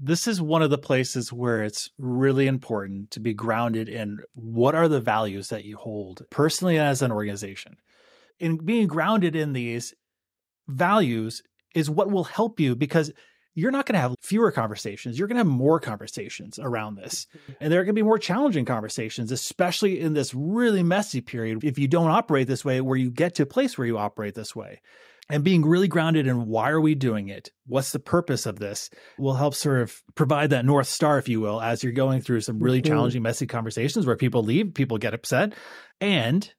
This 0.00 0.26
is 0.26 0.40
one 0.40 0.62
of 0.62 0.70
the 0.70 0.78
places 0.78 1.32
where 1.32 1.62
it's 1.62 1.90
really 1.98 2.46
important 2.46 3.10
to 3.12 3.20
be 3.20 3.34
grounded 3.34 3.88
in 3.88 4.20
what 4.34 4.74
are 4.74 4.88
the 4.88 5.00
values 5.00 5.48
that 5.48 5.64
you 5.64 5.76
hold 5.76 6.22
personally 6.30 6.78
as 6.78 7.02
an 7.02 7.12
organization. 7.12 7.76
And 8.40 8.64
being 8.64 8.86
grounded 8.86 9.36
in 9.36 9.52
these 9.52 9.94
values 10.68 11.42
is 11.74 11.90
what 11.90 12.10
will 12.10 12.24
help 12.24 12.60
you 12.60 12.74
because 12.74 13.12
you're 13.54 13.70
not 13.70 13.86
going 13.86 13.94
to 13.94 14.00
have 14.00 14.16
fewer 14.20 14.50
conversations. 14.50 15.18
You're 15.18 15.28
going 15.28 15.36
to 15.36 15.40
have 15.40 15.46
more 15.46 15.78
conversations 15.78 16.58
around 16.58 16.96
this. 16.96 17.26
And 17.60 17.72
there 17.72 17.80
are 17.80 17.84
going 17.84 17.94
to 17.94 18.00
be 18.00 18.02
more 18.02 18.18
challenging 18.18 18.64
conversations, 18.64 19.30
especially 19.30 20.00
in 20.00 20.14
this 20.14 20.34
really 20.34 20.82
messy 20.82 21.20
period. 21.20 21.62
If 21.62 21.78
you 21.78 21.86
don't 21.86 22.10
operate 22.10 22.48
this 22.48 22.64
way, 22.64 22.80
where 22.80 22.98
you 22.98 23.10
get 23.10 23.36
to 23.36 23.44
a 23.44 23.46
place 23.46 23.78
where 23.78 23.86
you 23.86 23.96
operate 23.96 24.34
this 24.34 24.56
way 24.56 24.80
and 25.30 25.44
being 25.44 25.64
really 25.64 25.88
grounded 25.88 26.26
in 26.26 26.46
why 26.46 26.70
are 26.70 26.80
we 26.80 26.94
doing 26.94 27.28
it? 27.28 27.50
What's 27.66 27.92
the 27.92 27.98
purpose 27.98 28.44
of 28.44 28.58
this 28.58 28.90
will 29.18 29.34
help 29.34 29.54
sort 29.54 29.80
of 29.80 30.02
provide 30.14 30.50
that 30.50 30.66
North 30.66 30.88
Star, 30.88 31.18
if 31.18 31.28
you 31.28 31.40
will, 31.40 31.60
as 31.60 31.82
you're 31.82 31.92
going 31.92 32.20
through 32.20 32.40
some 32.40 32.58
really 32.58 32.82
mm-hmm. 32.82 32.92
challenging, 32.92 33.22
messy 33.22 33.46
conversations 33.46 34.06
where 34.06 34.16
people 34.16 34.42
leave, 34.42 34.74
people 34.74 34.98
get 34.98 35.14
upset. 35.14 35.54
And 36.00 36.52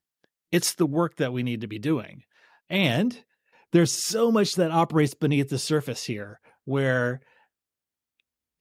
it's 0.52 0.74
the 0.74 0.88
work 0.88 1.18
that 1.18 1.34
we 1.34 1.44
need 1.44 1.62
to 1.62 1.68
be 1.68 1.78
doing. 1.78 2.24
And 2.70 3.24
there's 3.72 3.92
so 3.92 4.32
much 4.32 4.54
that 4.54 4.72
operates 4.72 5.14
beneath 5.14 5.50
the 5.50 5.60
surface 5.60 6.06
here 6.06 6.40
where 6.66 7.22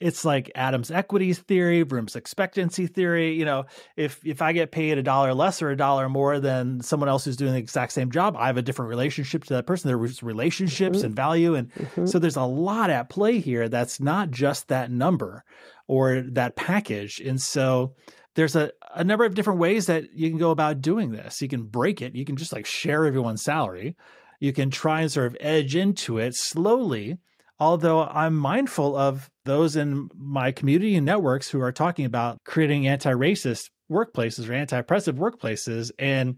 it's 0.00 0.24
like 0.24 0.50
Adams 0.54 0.90
equities 0.90 1.38
theory, 1.38 1.82
Vroom's 1.82 2.16
expectancy 2.16 2.86
theory. 2.86 3.34
You 3.34 3.44
know, 3.44 3.64
if 3.96 4.20
if 4.24 4.42
I 4.42 4.52
get 4.52 4.72
paid 4.72 4.98
a 4.98 5.02
dollar 5.02 5.34
less 5.34 5.62
or 5.62 5.70
a 5.70 5.76
dollar 5.76 6.08
more 6.08 6.40
than 6.40 6.80
someone 6.82 7.08
else 7.08 7.24
who's 7.24 7.36
doing 7.36 7.52
the 7.52 7.58
exact 7.58 7.92
same 7.92 8.10
job, 8.10 8.36
I 8.38 8.48
have 8.48 8.56
a 8.56 8.62
different 8.62 8.88
relationship 8.88 9.44
to 9.44 9.54
that 9.54 9.66
person. 9.66 9.88
There's 9.88 10.22
relationships 10.22 10.98
mm-hmm. 10.98 11.06
and 11.06 11.16
value, 11.16 11.54
and 11.54 11.72
mm-hmm. 11.72 12.06
so 12.06 12.18
there's 12.18 12.36
a 12.36 12.42
lot 12.42 12.90
at 12.90 13.08
play 13.08 13.38
here. 13.38 13.68
That's 13.68 14.00
not 14.00 14.30
just 14.30 14.68
that 14.68 14.90
number 14.90 15.44
or 15.86 16.22
that 16.32 16.56
package, 16.56 17.20
and 17.20 17.40
so 17.40 17.94
there's 18.34 18.56
a, 18.56 18.72
a 18.94 19.04
number 19.04 19.24
of 19.24 19.34
different 19.34 19.60
ways 19.60 19.86
that 19.86 20.12
you 20.12 20.28
can 20.28 20.38
go 20.38 20.50
about 20.50 20.80
doing 20.80 21.12
this. 21.12 21.40
You 21.40 21.48
can 21.48 21.62
break 21.62 22.02
it. 22.02 22.16
You 22.16 22.24
can 22.24 22.36
just 22.36 22.52
like 22.52 22.66
share 22.66 23.06
everyone's 23.06 23.42
salary. 23.42 23.96
You 24.40 24.52
can 24.52 24.70
try 24.70 25.02
and 25.02 25.12
sort 25.12 25.28
of 25.28 25.36
edge 25.40 25.76
into 25.76 26.18
it 26.18 26.34
slowly 26.34 27.18
Although 27.64 28.02
I'm 28.02 28.36
mindful 28.36 28.94
of 28.94 29.30
those 29.44 29.76
in 29.76 30.10
my 30.14 30.52
community 30.52 30.96
and 30.96 31.06
networks 31.06 31.48
who 31.48 31.60
are 31.60 31.72
talking 31.72 32.04
about 32.04 32.38
creating 32.44 32.86
anti 32.86 33.12
racist 33.12 33.70
workplaces 33.90 34.48
or 34.48 34.52
anti 34.52 34.78
oppressive 34.78 35.16
workplaces. 35.16 35.90
And 35.98 36.36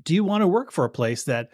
do 0.00 0.14
you 0.14 0.22
want 0.22 0.42
to 0.42 0.46
work 0.48 0.70
for 0.70 0.84
a 0.84 0.90
place 0.90 1.24
that 1.24 1.48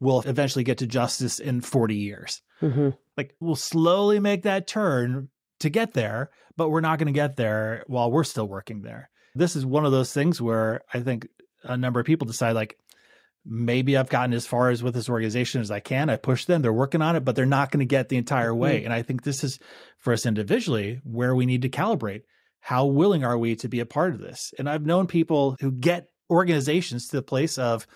we'll 0.00 0.20
eventually 0.22 0.64
get 0.64 0.78
to 0.78 0.86
justice 0.86 1.40
in 1.40 1.60
40 1.60 1.96
years. 1.96 2.42
Mm-hmm. 2.62 2.90
Like 3.16 3.34
we'll 3.40 3.56
slowly 3.56 4.20
make 4.20 4.42
that 4.42 4.66
turn 4.66 5.28
to 5.60 5.70
get 5.70 5.94
there, 5.94 6.30
but 6.56 6.70
we're 6.70 6.80
not 6.80 6.98
going 6.98 7.06
to 7.06 7.12
get 7.12 7.36
there 7.36 7.84
while 7.86 8.10
we're 8.10 8.24
still 8.24 8.48
working 8.48 8.82
there. 8.82 9.10
This 9.34 9.56
is 9.56 9.66
one 9.66 9.84
of 9.84 9.92
those 9.92 10.12
things 10.12 10.40
where 10.40 10.82
I 10.92 11.00
think 11.00 11.28
a 11.64 11.76
number 11.76 12.00
of 12.00 12.06
people 12.06 12.26
decide 12.26 12.52
like 12.52 12.78
maybe 13.44 13.96
I've 13.96 14.08
gotten 14.08 14.34
as 14.34 14.46
far 14.46 14.70
as 14.70 14.82
with 14.82 14.94
this 14.94 15.08
organization 15.08 15.60
as 15.60 15.70
I 15.70 15.80
can. 15.80 16.10
I 16.10 16.16
push 16.16 16.44
them, 16.44 16.62
they're 16.62 16.72
working 16.72 17.02
on 17.02 17.16
it, 17.16 17.24
but 17.24 17.36
they're 17.36 17.46
not 17.46 17.70
going 17.70 17.80
to 17.80 17.86
get 17.86 18.08
the 18.08 18.16
entire 18.16 18.54
way. 18.54 18.78
Mm-hmm. 18.78 18.86
And 18.86 18.94
I 18.94 19.02
think 19.02 19.22
this 19.22 19.44
is 19.44 19.58
for 19.98 20.12
us 20.12 20.26
individually 20.26 21.00
where 21.04 21.34
we 21.34 21.46
need 21.46 21.62
to 21.62 21.68
calibrate. 21.68 22.22
How 22.60 22.86
willing 22.86 23.24
are 23.24 23.38
we 23.38 23.56
to 23.56 23.68
be 23.68 23.80
a 23.80 23.86
part 23.86 24.14
of 24.14 24.20
this? 24.20 24.52
And 24.58 24.68
I've 24.68 24.84
known 24.84 25.06
people 25.06 25.56
who 25.60 25.70
get 25.70 26.08
organizations 26.30 27.08
to 27.08 27.16
the 27.16 27.22
place 27.22 27.56
of 27.58 27.86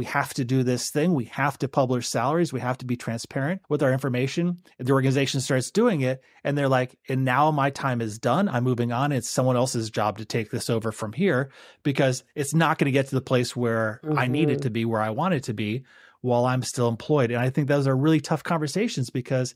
we 0.00 0.06
have 0.06 0.32
to 0.32 0.46
do 0.46 0.62
this 0.62 0.88
thing. 0.88 1.12
We 1.12 1.26
have 1.26 1.58
to 1.58 1.68
publish 1.68 2.08
salaries. 2.08 2.54
We 2.54 2.60
have 2.60 2.78
to 2.78 2.86
be 2.86 2.96
transparent 2.96 3.60
with 3.68 3.82
our 3.82 3.92
information. 3.92 4.62
The 4.78 4.94
organization 4.94 5.42
starts 5.42 5.70
doing 5.70 6.00
it 6.00 6.22
and 6.42 6.56
they're 6.56 6.70
like, 6.70 6.98
and 7.10 7.22
now 7.22 7.50
my 7.50 7.68
time 7.68 8.00
is 8.00 8.18
done. 8.18 8.48
I'm 8.48 8.64
moving 8.64 8.92
on. 8.92 9.12
It's 9.12 9.28
someone 9.28 9.58
else's 9.58 9.90
job 9.90 10.16
to 10.16 10.24
take 10.24 10.50
this 10.50 10.70
over 10.70 10.90
from 10.90 11.12
here 11.12 11.50
because 11.82 12.24
it's 12.34 12.54
not 12.54 12.78
going 12.78 12.86
to 12.86 12.92
get 12.92 13.08
to 13.08 13.14
the 13.14 13.20
place 13.20 13.54
where 13.54 14.00
mm-hmm. 14.02 14.18
I 14.18 14.26
need 14.26 14.48
it 14.48 14.52
mm-hmm. 14.54 14.62
to 14.62 14.70
be, 14.70 14.84
where 14.86 15.02
I 15.02 15.10
want 15.10 15.34
it 15.34 15.42
to 15.44 15.52
be 15.52 15.84
while 16.22 16.46
I'm 16.46 16.62
still 16.62 16.88
employed. 16.88 17.30
And 17.30 17.38
I 17.38 17.50
think 17.50 17.68
those 17.68 17.86
are 17.86 17.94
really 17.94 18.20
tough 18.20 18.42
conversations 18.42 19.10
because 19.10 19.54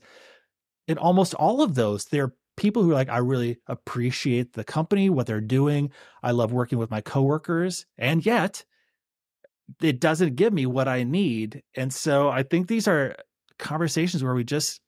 in 0.87 0.99
almost 0.99 1.33
all 1.33 1.63
of 1.63 1.73
those, 1.73 2.05
they're 2.05 2.35
people 2.55 2.83
who 2.83 2.91
are 2.91 2.93
like, 2.93 3.09
I 3.09 3.17
really 3.17 3.57
appreciate 3.65 4.53
the 4.53 4.63
company, 4.63 5.09
what 5.09 5.25
they're 5.25 5.41
doing. 5.41 5.89
I 6.21 6.33
love 6.33 6.53
working 6.53 6.77
with 6.77 6.91
my 6.91 7.01
coworkers. 7.01 7.87
And 7.97 8.23
yet, 8.23 8.63
it 9.81 9.99
doesn't 9.99 10.35
give 10.35 10.53
me 10.53 10.65
what 10.65 10.87
I 10.87 11.03
need. 11.03 11.63
And 11.75 11.93
so 11.93 12.29
I 12.29 12.43
think 12.43 12.67
these 12.67 12.87
are 12.87 13.15
conversations 13.57 14.23
where 14.23 14.35
we 14.35 14.43
just 14.43 14.81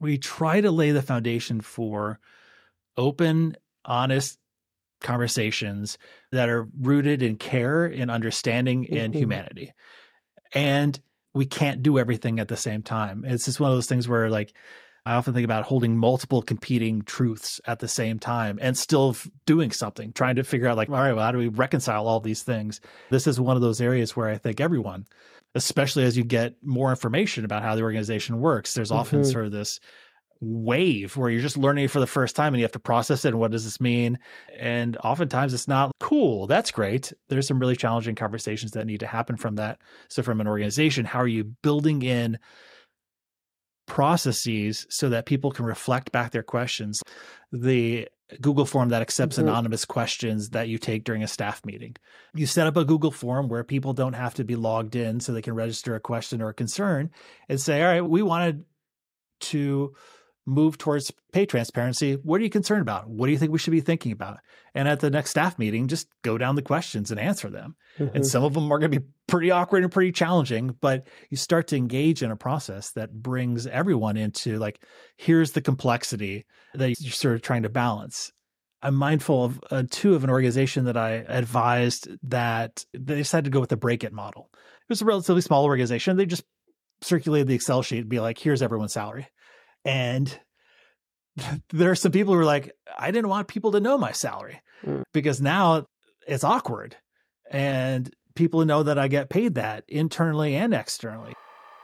we 0.00 0.18
try 0.18 0.60
to 0.60 0.70
lay 0.70 0.90
the 0.90 1.02
foundation 1.02 1.60
for 1.60 2.18
open, 2.96 3.56
honest 3.84 4.38
conversations 5.00 5.98
that 6.32 6.48
are 6.48 6.68
rooted 6.80 7.22
in 7.22 7.36
care 7.36 7.84
and 7.84 8.10
understanding 8.10 8.86
and 8.90 9.12
mm-hmm. 9.12 9.20
humanity. 9.20 9.72
And 10.52 10.98
we 11.34 11.46
can't 11.46 11.82
do 11.82 11.98
everything 11.98 12.38
at 12.38 12.48
the 12.48 12.56
same 12.56 12.82
time. 12.82 13.24
It's 13.26 13.44
just 13.44 13.60
one 13.60 13.70
of 13.70 13.76
those 13.76 13.86
things 13.86 14.08
where 14.08 14.30
like 14.30 14.54
I 15.06 15.14
often 15.14 15.34
think 15.34 15.44
about 15.44 15.64
holding 15.64 15.98
multiple 15.98 16.40
competing 16.40 17.02
truths 17.02 17.60
at 17.66 17.78
the 17.78 17.88
same 17.88 18.18
time 18.18 18.58
and 18.62 18.76
still 18.76 19.16
doing 19.44 19.70
something, 19.70 20.12
trying 20.12 20.36
to 20.36 20.44
figure 20.44 20.66
out, 20.66 20.78
like, 20.78 20.88
all 20.88 20.96
right, 20.96 21.12
well, 21.12 21.24
how 21.24 21.32
do 21.32 21.38
we 21.38 21.48
reconcile 21.48 22.06
all 22.06 22.20
these 22.20 22.42
things? 22.42 22.80
This 23.10 23.26
is 23.26 23.38
one 23.38 23.56
of 23.56 23.62
those 23.62 23.82
areas 23.82 24.16
where 24.16 24.28
I 24.28 24.38
think 24.38 24.60
everyone, 24.60 25.06
especially 25.54 26.04
as 26.04 26.16
you 26.16 26.24
get 26.24 26.54
more 26.62 26.88
information 26.88 27.44
about 27.44 27.62
how 27.62 27.74
the 27.74 27.82
organization 27.82 28.40
works, 28.40 28.72
there's 28.72 28.90
often 28.90 29.20
mm-hmm. 29.20 29.30
sort 29.30 29.44
of 29.44 29.52
this 29.52 29.78
wave 30.40 31.16
where 31.16 31.30
you're 31.30 31.42
just 31.42 31.56
learning 31.56 31.88
for 31.88 32.00
the 32.00 32.06
first 32.06 32.36
time 32.36 32.52
and 32.54 32.60
you 32.60 32.64
have 32.64 32.72
to 32.72 32.78
process 32.78 33.24
it 33.24 33.28
and 33.28 33.38
what 33.38 33.50
does 33.50 33.64
this 33.64 33.80
mean 33.80 34.18
and 34.58 34.96
oftentimes 34.98 35.54
it's 35.54 35.68
not 35.68 35.92
cool 36.00 36.46
that's 36.46 36.70
great 36.70 37.12
there's 37.28 37.46
some 37.46 37.58
really 37.58 37.76
challenging 37.76 38.14
conversations 38.14 38.72
that 38.72 38.86
need 38.86 39.00
to 39.00 39.06
happen 39.06 39.36
from 39.36 39.54
that 39.54 39.78
so 40.08 40.22
from 40.22 40.40
an 40.40 40.48
organization 40.48 41.04
how 41.04 41.20
are 41.20 41.28
you 41.28 41.44
building 41.44 42.02
in 42.02 42.38
processes 43.86 44.86
so 44.90 45.08
that 45.10 45.26
people 45.26 45.50
can 45.50 45.64
reflect 45.64 46.12
back 46.12 46.30
their 46.30 46.42
questions. 46.42 47.02
The 47.52 48.08
Google 48.40 48.64
form 48.64 48.88
that 48.88 49.02
accepts 49.02 49.36
mm-hmm. 49.36 49.48
anonymous 49.48 49.84
questions 49.84 50.50
that 50.50 50.68
you 50.68 50.78
take 50.78 51.04
during 51.04 51.22
a 51.22 51.28
staff 51.28 51.64
meeting. 51.64 51.96
You 52.34 52.46
set 52.46 52.66
up 52.66 52.76
a 52.76 52.84
Google 52.84 53.10
form 53.10 53.48
where 53.48 53.64
people 53.64 53.92
don't 53.92 54.14
have 54.14 54.34
to 54.34 54.44
be 54.44 54.56
logged 54.56 54.96
in 54.96 55.20
so 55.20 55.32
they 55.32 55.42
can 55.42 55.54
register 55.54 55.94
a 55.94 56.00
question 56.00 56.40
or 56.40 56.48
a 56.48 56.54
concern 56.54 57.10
and 57.48 57.60
say, 57.60 57.82
all 57.82 57.88
right, 57.88 58.00
we 58.00 58.22
wanted 58.22 58.64
to 59.40 59.94
move 60.46 60.76
towards 60.76 61.12
pay 61.32 61.46
transparency. 61.46 62.14
What 62.14 62.40
are 62.40 62.44
you 62.44 62.50
concerned 62.50 62.82
about? 62.82 63.08
What 63.08 63.26
do 63.26 63.32
you 63.32 63.38
think 63.38 63.52
we 63.52 63.58
should 63.58 63.70
be 63.70 63.80
thinking 63.80 64.12
about? 64.12 64.38
And 64.74 64.88
at 64.88 65.00
the 65.00 65.10
next 65.10 65.30
staff 65.30 65.58
meeting, 65.58 65.88
just 65.88 66.08
go 66.22 66.36
down 66.36 66.56
the 66.56 66.62
questions 66.62 67.10
and 67.10 67.18
answer 67.18 67.48
them. 67.48 67.76
Mm-hmm. 67.98 68.16
And 68.16 68.26
some 68.26 68.44
of 68.44 68.54
them 68.54 68.70
are 68.70 68.78
going 68.78 68.90
to 68.92 69.00
be 69.00 69.06
pretty 69.26 69.50
awkward 69.50 69.84
and 69.84 69.92
pretty 69.92 70.12
challenging, 70.12 70.76
but 70.80 71.06
you 71.30 71.36
start 71.36 71.68
to 71.68 71.76
engage 71.76 72.22
in 72.22 72.30
a 72.30 72.36
process 72.36 72.90
that 72.90 73.12
brings 73.12 73.66
everyone 73.66 74.16
into 74.16 74.58
like, 74.58 74.82
here's 75.16 75.52
the 75.52 75.62
complexity 75.62 76.44
that 76.74 77.00
you're 77.00 77.12
sort 77.12 77.36
of 77.36 77.42
trying 77.42 77.62
to 77.62 77.70
balance. 77.70 78.32
I'm 78.82 78.96
mindful 78.96 79.44
of 79.44 79.60
uh, 79.70 79.84
two 79.88 80.14
of 80.14 80.24
an 80.24 80.30
organization 80.30 80.84
that 80.84 80.96
I 80.96 81.24
advised 81.26 82.08
that 82.24 82.84
they 82.92 83.16
decided 83.16 83.44
to 83.44 83.50
go 83.50 83.60
with 83.60 83.70
the 83.70 83.78
break 83.78 84.04
it 84.04 84.12
model. 84.12 84.50
It 84.52 84.90
was 84.90 85.00
a 85.00 85.06
relatively 85.06 85.40
small 85.40 85.64
organization. 85.64 86.18
They 86.18 86.26
just 86.26 86.44
circulated 87.00 87.48
the 87.48 87.54
Excel 87.54 87.82
sheet 87.82 88.00
and 88.00 88.08
be 88.10 88.20
like, 88.20 88.38
here's 88.38 88.60
everyone's 88.60 88.92
salary. 88.92 89.26
And 89.84 90.38
there 91.70 91.90
are 91.90 91.96
some 91.96 92.12
people 92.12 92.34
who 92.34 92.40
are 92.40 92.44
like, 92.44 92.72
I 92.98 93.10
didn't 93.10 93.28
want 93.28 93.48
people 93.48 93.72
to 93.72 93.80
know 93.80 93.98
my 93.98 94.12
salary 94.12 94.60
mm. 94.84 95.02
because 95.12 95.40
now 95.40 95.86
it's 96.26 96.44
awkward. 96.44 96.96
And 97.50 98.12
people 98.34 98.64
know 98.64 98.82
that 98.82 98.98
I 98.98 99.08
get 99.08 99.30
paid 99.30 99.56
that 99.56 99.84
internally 99.88 100.54
and 100.54 100.74
externally. 100.74 101.34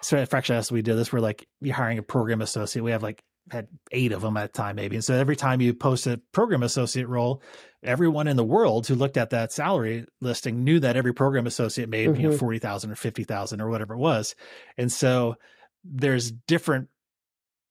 So 0.02 0.16
at 0.16 0.30
Fractured 0.30 0.54
Atlas, 0.54 0.72
we 0.72 0.82
did 0.82 0.96
this. 0.96 1.12
We're 1.12 1.20
like, 1.20 1.46
you're 1.60 1.74
hiring 1.74 1.98
a 1.98 2.02
program 2.02 2.40
associate. 2.40 2.82
We 2.82 2.92
have 2.92 3.02
like 3.02 3.22
had 3.50 3.68
eight 3.92 4.12
of 4.12 4.22
them 4.22 4.36
at 4.36 4.46
a 4.46 4.48
time, 4.48 4.76
maybe. 4.76 4.96
And 4.96 5.04
so 5.04 5.14
every 5.14 5.36
time 5.36 5.60
you 5.60 5.74
post 5.74 6.06
a 6.06 6.20
program 6.32 6.62
associate 6.62 7.08
role, 7.08 7.42
everyone 7.82 8.28
in 8.28 8.36
the 8.36 8.44
world 8.44 8.86
who 8.86 8.94
looked 8.94 9.16
at 9.16 9.30
that 9.30 9.52
salary 9.52 10.06
listing 10.20 10.64
knew 10.64 10.80
that 10.80 10.96
every 10.96 11.12
program 11.12 11.46
associate 11.46 11.88
made 11.88 12.08
mm-hmm. 12.08 12.16
you 12.16 12.22
know 12.24 12.28
mm-hmm. 12.30 12.38
forty 12.38 12.58
thousand 12.58 12.90
or 12.90 12.96
fifty 12.96 13.24
thousand 13.24 13.60
or 13.60 13.68
whatever 13.68 13.94
it 13.94 13.98
was. 13.98 14.34
And 14.76 14.90
so 14.90 15.36
there's 15.84 16.30
different 16.30 16.88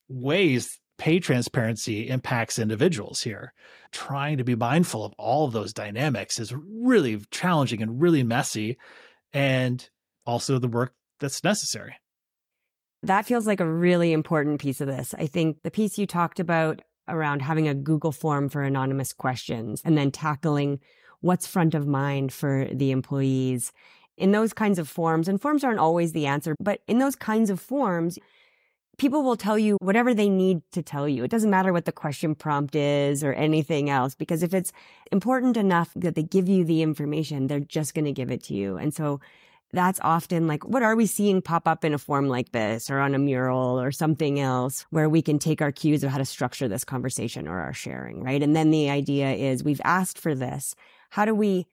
ways 0.10 0.80
pay 0.98 1.20
transparency 1.20 2.10
impacts 2.10 2.60
individuals 2.60 3.22
here. 3.22 3.54
Trying 3.92 4.38
to 4.38 4.44
be 4.44 4.56
mindful 4.56 5.06
of 5.06 5.14
all 5.18 5.46
of 5.46 5.54
those 5.54 5.74
dynamics 5.74 6.40
is 6.40 6.54
really 6.54 7.22
challenging 7.32 7.82
and 7.82 8.02
really 8.02 8.24
messy, 8.24 8.78
and 9.34 9.90
also 10.26 10.60
the 10.60 10.68
work 10.68 10.94
that's 11.20 11.44
necessary. 11.44 11.96
That 13.02 13.26
feels 13.26 13.48
like 13.48 13.62
a 13.62 13.72
really 13.72 14.12
important 14.12 14.60
piece 14.60 14.82
of 14.82 14.88
this. 14.88 15.16
I 15.18 15.26
think 15.26 15.58
the 15.64 15.72
piece 15.72 15.98
you 15.98 16.06
talked 16.06 16.40
about 16.40 16.82
around 17.08 17.42
having 17.42 17.68
a 17.68 17.74
Google 17.74 18.12
form 18.12 18.50
for 18.50 18.62
anonymous 18.62 19.14
questions 19.14 19.82
and 19.86 19.98
then 19.98 20.12
tackling 20.12 20.80
what's 21.22 21.48
front 21.48 21.74
of 21.74 21.88
mind 21.88 22.32
for 22.34 22.68
the 22.72 22.92
employees 22.92 23.72
in 24.18 24.32
those 24.32 24.54
kinds 24.54 24.80
of 24.80 24.88
forms. 24.88 25.28
And 25.28 25.42
forms 25.42 25.64
aren't 25.64 25.80
always 25.80 26.12
the 26.12 26.28
answer, 26.28 26.56
but 26.60 26.82
in 26.88 27.00
those 27.00 27.16
kinds 27.16 27.50
of 27.50 27.60
forms, 27.60 28.20
people 29.00 29.24
will 29.24 29.38
tell 29.38 29.58
you 29.58 29.78
whatever 29.82 30.14
they 30.14 30.30
need 30.30 30.62
to 30.74 30.84
tell 30.84 31.08
you. 31.08 31.24
It 31.24 31.32
doesn't 31.32 31.50
matter 31.50 31.74
what 31.74 31.86
the 31.86 31.92
question 31.92 32.36
prompt 32.36 32.76
is 32.76 33.24
or 33.24 33.34
anything 33.34 33.90
else, 33.90 34.14
because 34.14 34.44
if 34.44 34.54
it's 34.54 34.72
important 35.12 35.58
enough 35.58 35.92
that 35.96 36.16
they 36.16 36.24
give 36.24 36.48
you 36.48 36.64
the 36.64 36.84
information, 36.84 37.48
they're 37.48 37.60
just 37.60 37.96
going 37.96 38.06
to 38.06 38.12
give 38.12 38.30
it 38.30 38.44
to 38.44 38.54
you. 38.54 38.78
And 38.78 38.94
so 38.94 39.20
that's 39.72 40.00
often 40.04 40.48
like, 40.48 40.68
what 40.68 40.84
are 40.84 40.96
we 40.96 41.06
seeing 41.06 41.42
pop 41.42 41.68
up 41.68 41.86
in 41.86 41.94
a 41.94 41.98
form 41.98 42.28
like 42.28 42.52
this 42.52 42.90
or 42.90 43.00
on 43.00 43.16
a 43.16 43.20
mural 43.20 43.80
or 43.80 43.92
something 43.92 44.40
else 44.40 44.86
where 44.90 45.08
we 45.08 45.22
can 45.22 45.40
take 45.40 45.62
our 45.62 45.72
cues 45.72 46.04
of 46.04 46.10
how 46.10 46.18
to 46.18 46.26
structure 46.26 46.68
this 46.68 46.84
conversation 46.84 47.48
or 47.48 47.60
our 47.60 47.74
sharing, 47.74 48.24
right? 48.24 48.44
And 48.44 48.56
then 48.56 48.72
the 48.72 48.90
idea 48.90 49.32
is 49.32 49.64
we've 49.64 49.82
asked 49.84 50.20
for 50.20 50.36
this. 50.36 50.76
How 51.12 51.26
do 51.26 51.36
we 51.36 51.68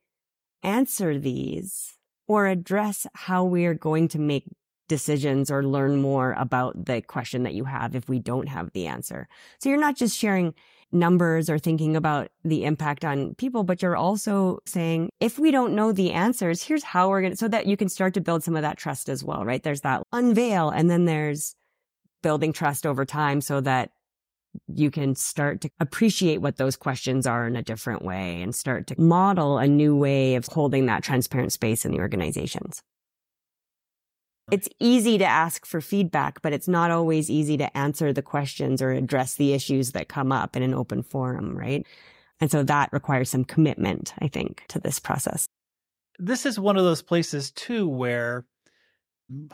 answer 0.62 1.18
these 1.18 1.96
or 2.28 2.46
address 2.46 3.06
how 3.14 3.44
we 3.44 3.64
are 3.66 3.74
going 3.74 4.08
to 4.08 4.18
make 4.18 4.44
decisions 4.88 5.50
or 5.50 5.64
learn 5.64 5.96
more 5.96 6.32
about 6.38 6.86
the 6.86 7.02
question 7.02 7.42
that 7.42 7.54
you 7.54 7.64
have 7.64 7.94
if 7.94 8.08
we 8.08 8.18
don't 8.18 8.48
have 8.48 8.72
the 8.72 8.86
answer. 8.86 9.28
So 9.60 9.68
you're 9.68 9.78
not 9.78 9.96
just 9.96 10.16
sharing 10.16 10.54
numbers 10.92 11.50
or 11.50 11.58
thinking 11.58 11.96
about 11.96 12.28
the 12.44 12.64
impact 12.64 13.04
on 13.04 13.34
people, 13.34 13.64
but 13.64 13.82
you're 13.82 13.96
also 13.96 14.60
saying, 14.66 15.10
if 15.20 15.38
we 15.38 15.50
don't 15.50 15.74
know 15.74 15.92
the 15.92 16.12
answers, 16.12 16.62
here's 16.62 16.84
how 16.84 17.08
we're 17.08 17.20
going 17.20 17.32
to, 17.32 17.36
so 17.36 17.48
that 17.48 17.66
you 17.66 17.76
can 17.76 17.88
start 17.88 18.14
to 18.14 18.20
build 18.20 18.44
some 18.44 18.56
of 18.56 18.62
that 18.62 18.78
trust 18.78 19.08
as 19.08 19.24
well, 19.24 19.44
right? 19.44 19.62
There's 19.62 19.80
that 19.80 20.02
unveil 20.12 20.70
and 20.70 20.88
then 20.88 21.04
there's 21.04 21.54
building 22.22 22.52
trust 22.52 22.86
over 22.86 23.04
time 23.04 23.40
so 23.40 23.60
that 23.60 23.90
you 24.68 24.90
can 24.90 25.14
start 25.14 25.60
to 25.60 25.70
appreciate 25.80 26.38
what 26.38 26.56
those 26.56 26.76
questions 26.76 27.26
are 27.26 27.46
in 27.46 27.56
a 27.56 27.62
different 27.62 28.02
way 28.02 28.40
and 28.40 28.54
start 28.54 28.86
to 28.86 29.00
model 29.00 29.58
a 29.58 29.66
new 29.66 29.94
way 29.94 30.34
of 30.36 30.46
holding 30.46 30.86
that 30.86 31.02
transparent 31.02 31.52
space 31.52 31.84
in 31.84 31.92
the 31.92 31.98
organizations. 31.98 32.82
It's 34.52 34.68
easy 34.78 35.18
to 35.18 35.24
ask 35.24 35.66
for 35.66 35.80
feedback, 35.80 36.40
but 36.40 36.52
it's 36.52 36.68
not 36.68 36.92
always 36.92 37.28
easy 37.28 37.56
to 37.56 37.76
answer 37.76 38.12
the 38.12 38.22
questions 38.22 38.80
or 38.80 38.92
address 38.92 39.34
the 39.34 39.52
issues 39.52 39.92
that 39.92 40.08
come 40.08 40.30
up 40.30 40.54
in 40.54 40.62
an 40.62 40.72
open 40.72 41.02
forum, 41.02 41.56
right? 41.56 41.84
And 42.40 42.50
so 42.50 42.62
that 42.62 42.92
requires 42.92 43.28
some 43.28 43.44
commitment, 43.44 44.14
I 44.20 44.28
think, 44.28 44.62
to 44.68 44.78
this 44.78 45.00
process. 45.00 45.48
This 46.18 46.46
is 46.46 46.60
one 46.60 46.76
of 46.76 46.84
those 46.84 47.02
places, 47.02 47.50
too, 47.50 47.88
where 47.88 48.44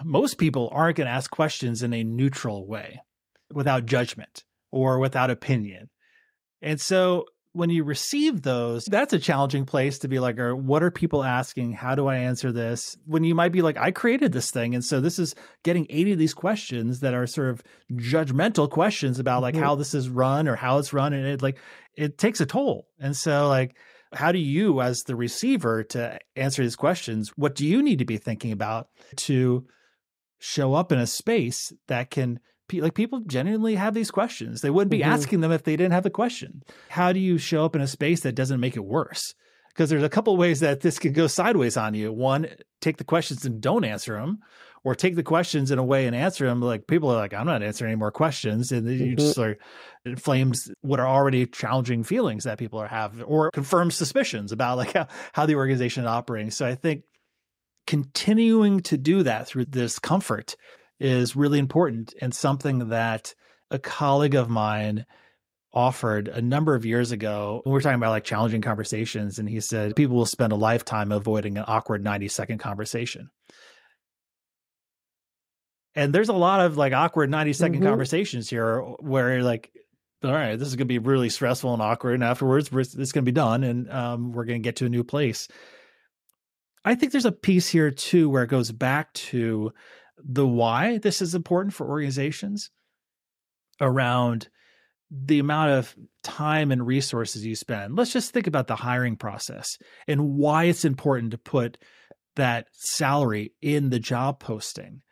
most 0.05 0.37
people 0.37 0.69
aren't 0.73 0.99
going 0.99 1.07
to 1.07 1.13
ask 1.13 1.31
questions 1.31 1.83
in 1.83 1.95
a 1.95 2.05
neutral 2.05 2.67
way 2.67 3.01
without 3.51 3.87
judgment 3.87 4.45
or 4.71 4.99
without 4.99 5.31
opinion. 5.31 5.89
And 6.61 6.81
so 6.81 7.27
when 7.53 7.69
you 7.69 7.85
receive 7.85 8.43
those, 8.43 8.87
that's 8.87 9.13
a 9.13 9.19
challenging 9.19 9.67
place 9.67 9.99
to 9.99 10.09
be 10.09 10.19
like, 10.19 10.39
or 10.39 10.57
what 10.57 10.83
are 10.83 10.91
people 10.91 11.23
asking? 11.23 11.73
How 11.73 11.95
do 11.95 12.07
I 12.07 12.17
answer 12.17 12.51
this? 12.51 12.97
When 13.05 13.25
you 13.25 13.35
might 13.35 13.53
be 13.53 13.61
like, 13.61 13.77
I 13.77 13.91
created 13.91 14.33
this 14.33 14.51
thing. 14.51 14.75
And 14.75 14.85
so 14.85 15.01
this 15.01 15.19
is 15.19 15.35
getting 15.63 15.87
80 15.91 16.13
of 16.13 16.19
these 16.19 16.35
questions 16.35 17.01
that 17.01 17.13
are 17.13 17.27
sort 17.27 17.51
of 17.51 17.63
judgmental 17.93 18.71
questions 18.71 19.19
about 19.19 19.43
like 19.43 19.55
mm-hmm. 19.55 19.65
how 19.65 19.75
this 19.75 19.93
is 19.93 20.09
run 20.09 20.49
or 20.49 20.57
how 20.57 20.79
it's 20.79 20.95
run. 20.95 21.13
And 21.13 21.27
it 21.27 21.43
like, 21.43 21.59
it 21.95 22.17
takes 22.17 22.41
a 22.41 22.47
toll. 22.47 22.87
And 22.99 23.15
so 23.15 23.49
like, 23.49 23.77
how 24.15 24.33
do 24.33 24.39
you 24.39 24.81
as 24.81 25.03
the 25.03 25.17
receiver 25.17 25.85
to 25.85 26.19
answer 26.37 26.63
these 26.63 26.77
questions? 26.77 27.33
What 27.37 27.55
do 27.55 27.67
you 27.67 27.83
need 27.83 27.99
to 27.99 28.05
be 28.07 28.17
thinking 28.17 28.53
about 28.53 28.89
to 29.17 29.67
show 30.39 30.75
up 30.75 30.91
in 30.91 30.99
a 30.99 31.07
space 31.07 31.73
that 31.89 32.11
can 32.11 32.41
like 32.81 32.95
people 32.95 33.21
genuinely 33.21 33.75
have 33.75 33.95
these 33.95 34.11
questions. 34.11 34.61
They 34.61 34.71
wouldn't 34.71 34.91
be 34.91 35.01
mm-hmm. 35.01 35.13
asking 35.13 35.41
them 35.41 35.53
if 35.53 35.65
they 35.65 35.77
didn't 35.77 35.93
have 35.93 36.03
the 36.03 36.11
question. 36.11 36.63
How 36.89 37.13
do 37.13 37.21
you 37.21 37.39
show 37.39 37.65
up 37.65 37.77
in 37.77 37.83
a 37.83 37.87
space 37.87 38.21
that 38.21 38.35
doesn't 38.35 38.61
make 38.61 38.77
it 38.77 38.85
worse? 38.85 39.35
Because 39.69 39.91
there's 39.91 40.03
a 40.03 40.09
couple 40.09 40.37
ways 40.37 40.61
that 40.61 40.81
this 40.81 40.99
could 40.99 41.15
go 41.15 41.27
sideways 41.27 41.77
on 41.77 41.95
you. 41.95 42.13
One, 42.13 42.47
take 42.81 42.99
the 42.99 43.05
questions 43.05 43.45
and 43.47 43.61
don't 43.61 43.85
answer 43.85 44.15
them, 44.15 44.41
or 44.85 44.95
take 44.95 45.17
the 45.17 45.23
questions 45.23 45.71
in 45.71 45.79
a 45.79 45.85
way 45.85 46.07
and 46.07 46.15
answer 46.15 46.47
them. 46.47 46.61
Like 46.61 46.87
people 46.87 47.11
are 47.11 47.17
like, 47.17 47.33
I'm 47.33 47.47
not 47.47 47.63
answering 47.63 47.93
any 47.93 47.99
more 47.99 48.11
questions, 48.11 48.71
and 48.71 48.87
mm-hmm. 48.87 49.05
you 49.05 49.17
just 49.17 49.39
like 49.39 49.61
inflames 50.05 50.71
what 50.83 51.01
are 51.01 51.07
already 51.07 51.47
challenging 51.47 52.05
feelings 52.05 52.45
that 52.45 52.59
people 52.59 52.81
are 52.81 52.89
having, 52.89 53.23
or 53.23 53.51
confirms 53.51 53.95
suspicions 53.95 54.53
about 54.53 54.77
like 54.77 54.93
how, 54.93 55.07
how 55.33 55.47
the 55.47 55.55
organization 55.55 56.05
is 56.05 56.09
operating. 56.09 56.51
So 56.51 56.67
I 56.67 56.75
think 56.75 57.05
continuing 57.87 58.81
to 58.81 58.99
do 58.99 59.23
that 59.23 59.47
through 59.47 59.65
this 59.67 59.99
comfort 59.99 60.55
is 61.03 61.35
really 61.35 61.59
important 61.59 62.15
and 62.21 62.33
something 62.33 62.91
that 62.91 63.35
a 63.71 63.79
colleague 63.79 64.37
of 64.37 64.49
mine 64.49 65.05
offered 65.75 66.29
a 66.29 66.41
number 66.41 66.75
of 66.75 66.85
years 66.85 67.13
ago. 67.13 67.63
We 67.65 67.73
were 67.73 67.81
talking 67.81 67.97
about 67.97 68.11
like 68.11 68.25
challenging 68.25 68.61
conversations, 68.61 69.39
and 69.39 69.49
he 69.49 69.61
said 69.61 69.97
people 69.97 70.17
will 70.17 70.27
spend 70.27 70.53
a 70.53 70.57
lifetime 70.57 71.11
avoiding 71.11 71.59
an 71.59 71.65
awkward 71.67 72.05
90 72.05 72.29
second 72.29 72.59
conversation. 72.59 73.31
And 75.95 76.15
there's 76.15 76.29
a 76.29 76.35
lot 76.35 76.61
of 76.61 76.77
like 76.77 76.93
awkward 76.93 77.31
90 77.31 77.53
second 77.53 77.75
mm-hmm. 77.77 77.89
conversations 77.89 78.49
here 78.49 78.81
where 79.01 79.43
like, 79.43 79.73
all 80.23 80.33
right, 80.33 80.59
this 80.59 80.69
is 80.69 80.77
going 80.77 80.87
to 80.87 80.93
be 80.93 80.99
really 80.99 81.29
stressful 81.29 81.73
and 81.73 81.83
awkward. 81.83 82.15
And 82.15 82.25
afterwards, 82.25 82.71
it's 82.73 83.13
going 83.13 83.25
to 83.25 83.31
be 83.31 83.33
done 83.33 83.65
and 83.65 83.91
um, 83.91 84.33
we're 84.33 84.45
going 84.45 84.63
to 84.63 84.67
get 84.67 84.77
to 84.77 84.87
a 84.87 84.91
new 84.91 85.05
place. 85.05 85.49
I 86.85 86.95
think 86.95 87.13
there's 87.13 87.27
a 87.27 87.33
piece 87.33 87.69
here 87.69 87.91
too 87.91 88.31
where 88.31 88.45
it 88.45 88.51
goes 88.51 88.73
back 88.73 89.13
to 89.15 89.73
the 90.25 90.47
why 90.47 90.99
this 90.99 91.23
is 91.23 91.35
important 91.35 91.75
for 91.75 91.89
organizations 91.89 92.71
around 93.81 94.49
the 95.11 95.39
amount 95.39 95.71
of 95.71 95.95
time 96.23 96.71
and 96.71 96.87
resources 96.87 97.45
you 97.45 97.55
spend. 97.55 97.97
Let's 97.97 98.13
just 98.13 98.33
think 98.33 98.47
about 98.47 98.67
the 98.67 98.77
hiring 98.77 99.17
process 99.17 99.79
and 100.09 100.37
why 100.37 100.65
it's 100.65 100.85
important 100.85 101.33
to 101.33 101.39
put 101.39 101.77
that 102.37 102.67
salary 102.73 103.53
in 103.61 103.91
the 103.91 103.99
job 103.99 104.41
posting 104.41 105.03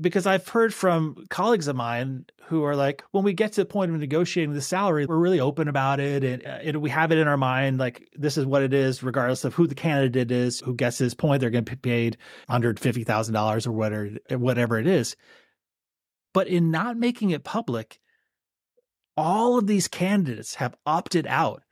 because 0.00 0.26
I've 0.26 0.48
heard 0.48 0.72
from 0.72 1.24
colleagues 1.28 1.68
of 1.68 1.76
mine 1.76 2.26
who 2.46 2.64
are 2.64 2.74
like, 2.74 3.04
when 3.10 3.24
we 3.24 3.32
get 3.32 3.52
to 3.52 3.60
the 3.60 3.66
point 3.66 3.92
of 3.92 4.00
negotiating 4.00 4.54
the 4.54 4.60
salary, 4.60 5.06
we're 5.06 5.16
really 5.16 5.40
open 5.40 5.68
about 5.68 6.00
it 6.00 6.24
and, 6.24 6.44
uh, 6.44 6.58
and, 6.62 6.80
we 6.80 6.90
have 6.90 7.12
it 7.12 7.18
in 7.18 7.28
our 7.28 7.36
mind 7.36 7.78
like 7.78 8.08
this 8.14 8.36
is 8.38 8.46
what 8.46 8.62
it 8.62 8.72
is, 8.72 9.02
regardless 9.02 9.44
of 9.44 9.54
who 9.54 9.66
the 9.66 9.74
candidate 9.74 10.30
is, 10.30 10.60
who 10.60 10.74
gets 10.74 10.98
his 10.98 11.14
point, 11.14 11.40
they're 11.40 11.50
going 11.50 11.64
to 11.64 11.72
be 11.72 11.76
paid 11.76 12.16
$150,000 12.48 13.66
or 13.66 13.72
whatever, 13.72 14.10
whatever 14.38 14.78
it 14.78 14.86
is. 14.86 15.16
But 16.32 16.48
in 16.48 16.70
not 16.70 16.96
making 16.96 17.30
it 17.30 17.44
public, 17.44 18.00
all 19.16 19.58
of 19.58 19.66
these 19.66 19.88
candidates 19.88 20.54
have 20.54 20.76
opted 20.86 21.26
out 21.26 21.62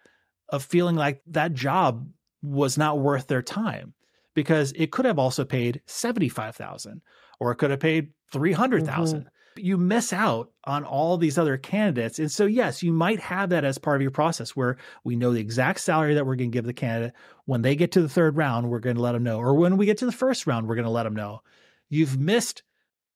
of 0.51 0.65
feeling 0.65 0.97
like 0.97 1.23
that 1.29 1.55
job 1.55 2.09
was 2.43 2.77
not 2.77 2.99
worth 2.99 3.27
their 3.27 3.43
time 3.43 3.95
because 4.35 4.73
it 4.77 4.93
could 4.93 5.05
have 5.05 5.19
also 5.19 5.45
paid 5.45 5.81
75,000 5.87 7.01
or 7.41 7.53
it 7.53 7.57
could 7.57 7.71
have 7.71 7.81
paid 7.81 8.11
300,000. 8.33 9.21
Mm-hmm. 9.21 9.29
You 9.61 9.77
miss 9.77 10.13
out 10.13 10.53
on 10.65 10.85
all 10.85 11.17
these 11.17 11.37
other 11.37 11.57
candidates. 11.57 12.21
And 12.21 12.31
so, 12.31 12.47
yes, 12.47 12.83
you 12.83 12.93
might 12.93 13.19
have 13.19 13.51
that 13.51 13.65
as 13.65 13.77
part 13.77 13.97
of 13.97 14.03
your 14.03 14.13
process 14.13 14.51
where 14.51 14.77
we 15.03 15.17
know 15.17 15.33
the 15.33 15.41
exact 15.41 15.81
salary 15.81 16.15
that 16.15 16.25
we're 16.25 16.37
going 16.37 16.53
to 16.53 16.57
give 16.57 16.65
the 16.65 16.73
candidate. 16.73 17.15
When 17.45 17.63
they 17.63 17.75
get 17.75 17.93
to 17.93 18.01
the 18.01 18.09
third 18.09 18.37
round, 18.37 18.71
we're 18.71 18.79
going 18.79 18.97
to 18.97 19.03
let 19.03 19.13
them 19.13 19.25
know. 19.25 19.41
Or 19.41 19.55
when 19.55 19.77
we 19.77 19.87
get 19.87 19.99
to 19.99 20.07
the 20.07 20.13
first 20.13 20.47
round, 20.47 20.69
we're 20.69 20.77
going 20.77 20.85
to 20.85 20.91
let 20.91 21.03
them 21.03 21.17
know. 21.17 21.41
You've 21.89 22.21
missed, 22.21 22.63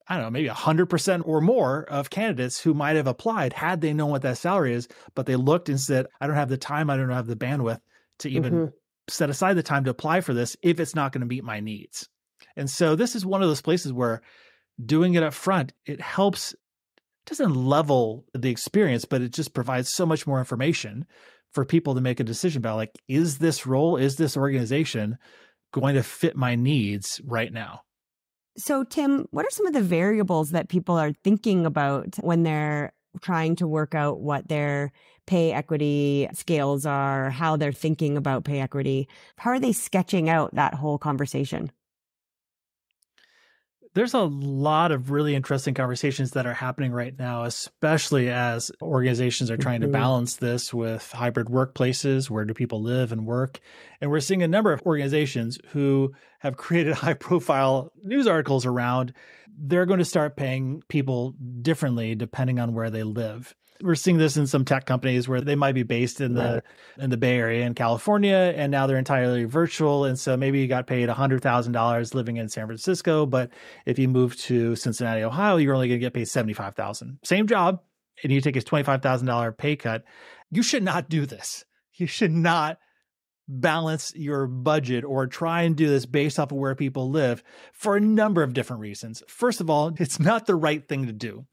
I 0.09 0.17
don't 0.17 0.25
know, 0.25 0.31
maybe 0.31 0.49
100% 0.49 1.23
or 1.25 1.41
more 1.41 1.85
of 1.85 2.11
candidates 2.11 2.59
who 2.59 2.75
might 2.75 2.97
have 2.97 3.07
applied 3.07 3.53
had 3.53 3.81
they 3.81 3.93
known 3.93 4.11
what 4.11 4.23
that 4.23 4.39
salary 4.39 4.75
is, 4.75 4.89
but 5.15 5.27
they 5.27 5.37
looked 5.37 5.69
and 5.69 5.79
said, 5.79 6.07
I 6.21 6.27
don't 6.27 6.35
have 6.35 6.49
the 6.49 6.57
time, 6.57 6.91
I 6.91 6.97
don't 6.97 7.11
have 7.11 7.29
the 7.29 7.37
bandwidth 7.37 7.81
to 8.21 8.31
even 8.31 8.53
mm-hmm. 8.53 8.71
set 9.09 9.31
aside 9.31 9.55
the 9.55 9.63
time 9.63 9.85
to 9.85 9.91
apply 9.91 10.23
for 10.23 10.35
this 10.35 10.57
if 10.61 10.81
it's 10.81 10.97
not 10.97 11.13
going 11.13 11.21
to 11.21 11.27
meet 11.27 11.45
my 11.45 11.61
needs. 11.61 12.09
And 12.57 12.71
so 12.71 12.95
this 12.97 13.15
is 13.15 13.27
one 13.27 13.43
of 13.43 13.49
those 13.49 13.63
places 13.63 13.93
where 13.93 14.23
doing 14.85 15.15
it 15.15 15.23
up 15.23 15.35
front, 15.35 15.73
it 15.87 16.01
helps 16.01 16.55
doesn't 17.27 17.55
level 17.55 18.25
the 18.35 18.51
experience, 18.51 19.05
but 19.05 19.23
it 19.23 19.33
just 19.33 19.55
provides 19.55 19.93
so 19.93 20.05
much 20.05 20.27
more 20.27 20.39
information 20.39 21.07
for 21.53 21.65
people 21.65 21.95
to 21.95 22.01
make 22.01 22.19
a 22.19 22.25
decision 22.25 22.59
about 22.59 22.77
like, 22.77 22.91
is 23.09 23.39
this 23.39 23.67
role, 23.67 23.97
is 23.97 24.17
this 24.17 24.37
organization 24.37 25.19
going 25.73 25.95
to 25.95 26.03
fit 26.03 26.37
my 26.37 26.57
needs 26.57 27.21
right 27.25 27.53
now? 27.53 27.83
So, 28.57 28.85
Tim, 28.85 29.27
what 29.31 29.47
are 29.47 29.51
some 29.51 29.67
of 29.67 29.73
the 29.73 29.83
variables 29.83 30.51
that 30.51 30.69
people 30.69 30.97
are 30.97 31.13
thinking 31.25 31.65
about 31.65 32.17
when 32.21 32.43
they're 32.43 32.93
trying 33.21 33.57
to 33.57 33.67
work 33.67 33.95
out 33.95 34.21
what 34.21 34.49
their 34.49 34.93
pay 35.27 35.53
equity 35.53 36.29
scales 36.35 36.85
are, 36.85 37.31
how 37.31 37.57
they're 37.57 37.73
thinking 37.73 38.17
about 38.17 38.45
pay 38.45 38.61
equity? 38.61 39.09
How 39.39 39.51
are 39.53 39.61
they 39.61 39.73
sketching 39.73 40.29
out 40.29 40.55
that 40.55 40.75
whole 40.75 40.99
conversation? 40.99 41.71
There's 43.95 44.15
a 44.15 44.21
lot 44.21 44.91
of 44.91 45.11
really 45.11 45.35
interesting 45.35 45.75
conversations 45.75 46.31
that 46.33 46.47
are 46.47 46.55
happening 46.55 46.93
right 46.93 47.17
now, 47.19 47.45
especially 47.45 48.31
as 48.31 48.71
organizations 48.81 49.51
are 49.51 49.57
trying 49.57 49.81
to 49.83 49.87
mm-hmm. 49.87 49.93
balance 49.93 50.37
this 50.37 50.73
with 50.73 51.11
hybrid 51.13 51.49
workplaces. 51.49 52.31
Where 52.31 52.45
do 52.45 52.55
people 52.55 52.83
live 52.83 53.13
and 53.13 53.27
work? 53.27 53.61
And 54.01 54.11
we're 54.11 54.21
seeing 54.21 54.43
a 54.43 54.49
number 54.49 54.73
of 54.73 54.83
organizations 54.83 55.59
who 55.69 56.13
have 56.41 56.57
created 56.57 56.95
high 56.95 57.15
profile 57.15 57.93
news 58.03 58.27
articles 58.27 58.67
around 58.67 59.13
they're 59.59 59.87
going 59.87 59.99
to 59.99 60.05
start 60.05 60.37
paying 60.37 60.83
people 60.89 61.35
differently 61.61 62.15
depending 62.15 62.59
on 62.59 62.75
where 62.75 62.91
they 62.91 63.03
live 63.03 63.55
we're 63.83 63.95
seeing 63.95 64.19
this 64.19 64.37
in 64.37 64.47
some 64.47 64.65
tech 64.65 64.87
companies 64.87 65.29
where 65.29 65.41
they 65.41 65.55
might 65.55 65.75
be 65.75 65.83
based 65.83 66.21
in 66.21 66.35
the 66.35 66.63
right. 66.65 67.05
in 67.05 67.11
the 67.11 67.17
Bay 67.17 67.37
Area 67.37 67.67
in 67.67 67.75
California, 67.75 68.55
and 68.57 68.71
now 68.71 68.87
they're 68.87 68.99
entirely 68.99 69.45
virtual. 69.45 70.05
And 70.05 70.19
so 70.19 70.37
maybe 70.37 70.61
you 70.61 70.69
got 70.69 70.87
paid 70.87 71.09
hundred 71.09 71.43
thousand 71.43 71.73
dollars 71.73 72.15
living 72.15 72.37
in 72.37 72.49
San 72.49 72.67
Francisco, 72.67 73.27
but 73.27 73.51
if 73.87 73.99
you 73.99 74.09
move 74.09 74.37
to 74.37 74.77
Cincinnati, 74.77 75.23
Ohio, 75.23 75.57
you're 75.57 75.75
only 75.75 75.89
going 75.89 76.01
to 76.01 76.05
get 76.05 76.15
paid 76.15 76.29
seventy 76.29 76.53
five 76.53 76.75
thousand. 76.75 77.19
Same 77.25 77.47
job, 77.47 77.81
and 78.23 78.33
you 78.33 78.41
take 78.41 78.57
a 78.57 78.63
twenty 78.63 78.85
five 78.85 79.03
thousand 79.03 79.27
dollar 79.27 79.53
pay 79.53 79.77
cut. 79.77 80.05
You 80.51 80.63
should 80.63 80.83
not 80.83 81.09
do 81.09 81.27
this. 81.27 81.65
You 81.95 82.07
should 82.07 82.33
not 82.33 82.79
balance 83.49 84.15
your 84.15 84.47
budget 84.47 85.05
or 85.05 85.27
try 85.27 85.63
and 85.63 85.77
do 85.77 85.89
this 85.89 86.07
based 86.07 86.39
off 86.39 86.53
of 86.53 86.59
where 86.59 86.75
people 86.75 87.11
live 87.11 87.43
for 87.73 87.97
a 87.97 88.01
number 88.01 88.43
of 88.43 88.55
different 88.55 88.81
reasons. 88.81 89.23
First 89.29 89.61
of 89.61 89.69
all, 89.69 89.93
it's 89.99 90.21
not 90.21 90.47
the 90.47 90.55
right 90.55 90.87
thing 90.87 91.07
to 91.07 91.13
do 91.13 91.47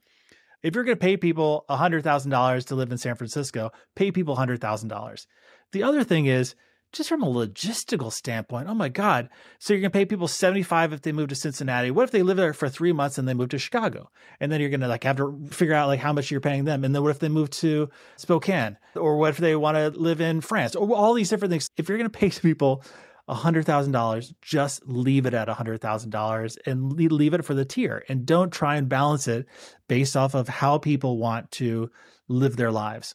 if 0.63 0.76
you're 0.76 0.84
going 0.84 0.98
to 0.98 1.02
pay 1.02 1.17
people 1.17 1.65
$100,000 1.69 2.65
to 2.65 2.76
live 2.76 2.91
in 2.91 2.98
San 2.98 3.15
Francisco, 3.15 3.72
pay 3.95 4.12
people 4.12 4.36
$100,000. 4.36 5.28
The 5.72 5.84
other 5.84 6.04
thing 6.04 6.26
is, 6.26 6.56
just 6.91 7.10
from 7.10 7.22
a 7.22 7.28
logistical 7.28 8.12
standpoint, 8.12 8.67
oh 8.67 8.74
my 8.74 8.89
God. 8.89 9.30
So 9.60 9.74
you're 9.74 9.82
going 9.82 9.91
to 9.91 9.98
pay 9.98 10.06
people 10.06 10.28
75 10.28 10.93
if 10.93 11.02
they 11.02 11.12
move 11.12 11.30
to 11.30 11.36
Cincinnati. 11.36 11.91
What 11.91 12.04
if 12.04 12.12
they 12.12 12.24
live 12.24 12.38
there 12.38 12.54
for 12.54 12.67
three 12.67 12.91
months 12.91 13.17
and 13.17 13.28
they 13.28 13.36
move 13.36 13.50
to 13.50 13.60
Chicago? 13.60 14.10
And 14.39 14.52
then 14.52 14.60
you're 14.60 14.72
going 14.72 14.80
to 14.80 14.88
like 14.88 15.04
have 15.04 15.17
to 15.17 15.39
figure 15.52 15.76
out 15.76 15.88
like 15.88 16.00
how 16.00 16.13
much 16.13 16.32
you're 16.32 16.41
paying 16.41 16.65
them. 16.65 16.84
And 16.84 16.95
then 16.95 17.04
what 17.04 17.12
if 17.12 17.19
they 17.19 17.30
move 17.30 17.52
to 17.52 17.89
Spokane? 18.17 18.78
Or 18.95 19.17
what 19.17 19.30
if 19.30 19.38
they 19.38 19.56
want 19.56 19.78
to 19.78 20.00
live 20.00 20.19
in 20.19 20.41
France? 20.41 20.76
Or 20.76 20.95
all 20.95 21.13
these 21.13 21.30
different 21.30 21.52
things. 21.52 21.69
If 21.78 21.89
you're 21.89 21.98
going 21.98 22.10
to 22.10 22.17
pay 22.19 22.30
people 22.41 22.84
$100,000, 23.30 24.34
just 24.42 24.86
leave 24.88 25.26
it 25.26 25.34
at 25.34 25.48
$100,000 25.48 26.58
and 26.65 26.94
leave 26.94 27.34
it 27.34 27.46
for 27.46 27.54
the 27.54 27.65
tier 27.65 28.04
and 28.10 28.26
don't 28.26 28.52
try 28.52 28.76
and 28.76 28.89
balance 28.89 29.28
it 29.28 29.46
based 29.88 30.18
off 30.18 30.34
of 30.34 30.48
how 30.48 30.78
people 30.78 31.18
want 31.18 31.50
to 31.52 31.89
live 32.28 32.58
their 32.58 32.72
lives. 32.72 33.13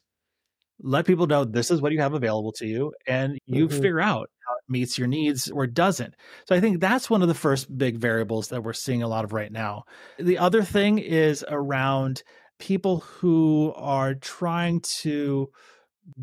Let 0.80 1.06
people 1.06 1.26
know 1.26 1.44
this 1.44 1.70
is 1.70 1.80
what 1.80 1.92
you 1.92 2.00
have 2.00 2.14
available 2.14 2.52
to 2.52 2.66
you 2.66 2.92
and 3.06 3.38
you 3.46 3.66
mm-hmm. 3.68 3.76
figure 3.76 4.00
out 4.00 4.28
how 4.46 4.54
it 4.54 4.72
meets 4.72 4.98
your 4.98 5.08
needs 5.08 5.50
or 5.50 5.66
doesn't. 5.66 6.14
So 6.48 6.54
I 6.54 6.60
think 6.60 6.80
that's 6.80 7.08
one 7.08 7.22
of 7.22 7.28
the 7.28 7.34
first 7.34 7.76
big 7.76 7.96
variables 7.96 8.48
that 8.48 8.62
we're 8.62 8.72
seeing 8.72 9.02
a 9.02 9.08
lot 9.08 9.24
of 9.24 9.32
right 9.32 9.52
now. 9.52 9.84
The 10.18 10.38
other 10.38 10.62
thing 10.62 10.98
is 10.98 11.44
around 11.48 12.22
people 12.58 13.00
who 13.00 13.72
are 13.76 14.14
trying 14.14 14.80
to 15.00 15.50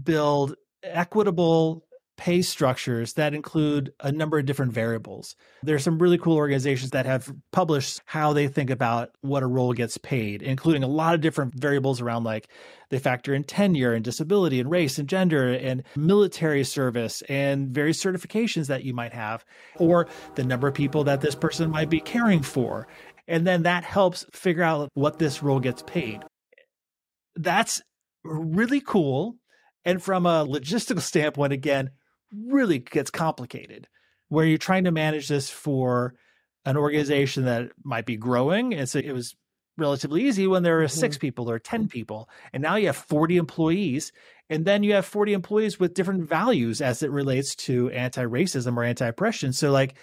build 0.03 0.55
equitable 0.83 1.83
pay 2.17 2.41
structures 2.41 3.13
that 3.13 3.33
include 3.33 3.93
a 3.99 4.11
number 4.11 4.37
of 4.37 4.45
different 4.45 4.71
variables. 4.71 5.35
There's 5.63 5.83
some 5.83 5.97
really 5.97 6.17
cool 6.17 6.37
organizations 6.37 6.91
that 6.91 7.05
have 7.05 7.33
published 7.51 8.01
how 8.05 8.33
they 8.33 8.47
think 8.47 8.69
about 8.69 9.09
what 9.21 9.43
a 9.43 9.47
role 9.47 9.73
gets 9.73 9.97
paid, 9.97 10.41
including 10.43 10.83
a 10.83 10.87
lot 10.87 11.15
of 11.15 11.21
different 11.21 11.55
variables 11.55 11.99
around 11.99 12.23
like 12.23 12.47
they 12.89 12.99
factor 12.99 13.33
in 13.33 13.43
tenure 13.43 13.93
and 13.93 14.03
disability 14.03 14.59
and 14.59 14.69
race 14.69 14.99
and 14.99 15.09
gender 15.09 15.51
and 15.51 15.83
military 15.95 16.63
service 16.63 17.23
and 17.23 17.69
various 17.69 18.03
certifications 18.03 18.67
that 18.67 18.83
you 18.83 18.93
might 18.93 19.13
have, 19.13 19.43
or 19.77 20.07
the 20.35 20.43
number 20.43 20.67
of 20.67 20.73
people 20.73 21.03
that 21.05 21.21
this 21.21 21.35
person 21.35 21.71
might 21.71 21.89
be 21.89 21.99
caring 21.99 22.43
for. 22.43 22.87
And 23.27 23.47
then 23.47 23.63
that 23.63 23.83
helps 23.83 24.25
figure 24.31 24.63
out 24.63 24.89
what 24.93 25.17
this 25.17 25.41
role 25.41 25.59
gets 25.59 25.81
paid. 25.83 26.21
That's 27.35 27.81
really 28.23 28.81
cool. 28.81 29.37
And 29.85 30.03
from 30.03 30.25
a 30.25 30.45
logistical 30.45 31.01
standpoint, 31.01 31.53
again, 31.53 31.91
really 32.31 32.79
gets 32.79 33.11
complicated 33.11 33.87
where 34.29 34.45
you're 34.45 34.57
trying 34.57 34.85
to 34.85 34.91
manage 34.91 35.27
this 35.27 35.49
for 35.49 36.13
an 36.65 36.77
organization 36.77 37.45
that 37.45 37.71
might 37.83 38.05
be 38.05 38.15
growing. 38.15 38.73
And 38.73 38.87
so 38.87 38.99
it 38.99 39.11
was 39.11 39.35
relatively 39.77 40.23
easy 40.25 40.47
when 40.47 40.63
there 40.63 40.77
were 40.77 40.85
mm-hmm. 40.85 40.99
six 40.99 41.17
people 41.17 41.49
or 41.49 41.59
10 41.59 41.89
people. 41.89 42.29
And 42.53 42.63
now 42.63 42.75
you 42.75 42.87
have 42.87 42.95
40 42.95 43.37
employees. 43.37 44.13
And 44.49 44.63
then 44.63 44.83
you 44.83 44.93
have 44.93 45.05
40 45.05 45.33
employees 45.33 45.79
with 45.79 45.93
different 45.93 46.29
values 46.29 46.81
as 46.81 47.03
it 47.03 47.11
relates 47.11 47.55
to 47.55 47.89
anti 47.91 48.23
racism 48.23 48.77
or 48.77 48.83
anti 48.83 49.07
oppression. 49.07 49.53
So, 49.53 49.71
like, 49.71 49.95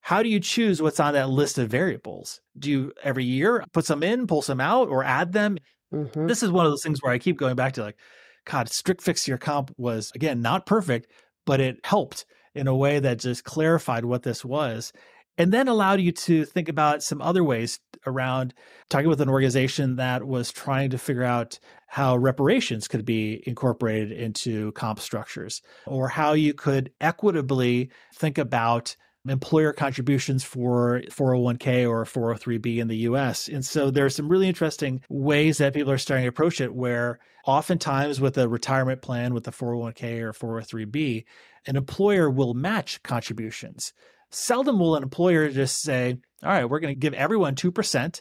how 0.00 0.22
do 0.22 0.28
you 0.28 0.38
choose 0.38 0.80
what's 0.80 1.00
on 1.00 1.14
that 1.14 1.30
list 1.30 1.58
of 1.58 1.68
variables? 1.68 2.40
Do 2.56 2.70
you 2.70 2.92
every 3.02 3.24
year 3.24 3.64
put 3.72 3.84
some 3.84 4.04
in, 4.04 4.28
pull 4.28 4.42
some 4.42 4.60
out, 4.60 4.88
or 4.88 5.02
add 5.02 5.32
them? 5.32 5.58
Mm-hmm. 5.92 6.26
This 6.26 6.42
is 6.42 6.50
one 6.50 6.66
of 6.66 6.72
those 6.72 6.82
things 6.82 7.00
where 7.02 7.12
I 7.12 7.18
keep 7.18 7.36
going 7.36 7.56
back 7.56 7.74
to 7.74 7.82
like, 7.82 7.96
God, 8.44 8.68
strict 8.68 9.02
fixed 9.02 9.26
tier 9.26 9.38
comp 9.38 9.72
was 9.76 10.12
again 10.14 10.40
not 10.40 10.66
perfect, 10.66 11.10
but 11.46 11.60
it 11.60 11.80
helped 11.84 12.26
in 12.54 12.66
a 12.66 12.76
way 12.76 12.98
that 12.98 13.18
just 13.18 13.44
clarified 13.44 14.04
what 14.04 14.22
this 14.22 14.44
was 14.44 14.92
and 15.38 15.52
then 15.52 15.68
allowed 15.68 16.00
you 16.00 16.12
to 16.12 16.44
think 16.44 16.68
about 16.68 17.02
some 17.02 17.20
other 17.20 17.44
ways 17.44 17.78
around 18.06 18.54
talking 18.88 19.08
with 19.08 19.20
an 19.20 19.28
organization 19.28 19.96
that 19.96 20.26
was 20.26 20.52
trying 20.52 20.90
to 20.90 20.98
figure 20.98 21.24
out 21.24 21.58
how 21.88 22.16
reparations 22.16 22.88
could 22.88 23.04
be 23.04 23.42
incorporated 23.46 24.12
into 24.12 24.72
comp 24.72 24.98
structures 25.00 25.62
or 25.86 26.08
how 26.08 26.32
you 26.32 26.54
could 26.54 26.90
equitably 27.00 27.90
think 28.14 28.38
about 28.38 28.96
employer 29.28 29.72
contributions 29.72 30.44
for 30.44 31.02
401k 31.10 31.88
or 31.88 32.04
403b 32.04 32.78
in 32.78 32.88
the 32.88 32.96
US. 32.98 33.48
And 33.48 33.64
so 33.64 33.90
there's 33.90 34.14
some 34.14 34.28
really 34.28 34.48
interesting 34.48 35.00
ways 35.08 35.58
that 35.58 35.74
people 35.74 35.92
are 35.92 35.98
starting 35.98 36.24
to 36.24 36.28
approach 36.28 36.60
it 36.60 36.74
where 36.74 37.18
oftentimes 37.46 38.20
with 38.20 38.36
a 38.38 38.48
retirement 38.48 39.02
plan 39.02 39.34
with 39.34 39.46
a 39.48 39.52
401k 39.52 40.20
or 40.20 40.32
403b, 40.32 41.24
an 41.66 41.76
employer 41.76 42.30
will 42.30 42.54
match 42.54 43.02
contributions. 43.02 43.92
Seldom 44.30 44.78
will 44.78 44.96
an 44.96 45.02
employer 45.02 45.48
just 45.48 45.80
say, 45.80 46.18
all 46.42 46.50
right, 46.50 46.64
we're 46.64 46.80
going 46.80 46.94
to 46.94 46.98
give 46.98 47.14
everyone 47.14 47.54
2%, 47.54 48.20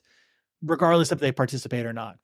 regardless 0.62 1.12
if 1.12 1.20
they 1.20 1.32
participate 1.32 1.86
or 1.86 1.94
not. 1.94 2.18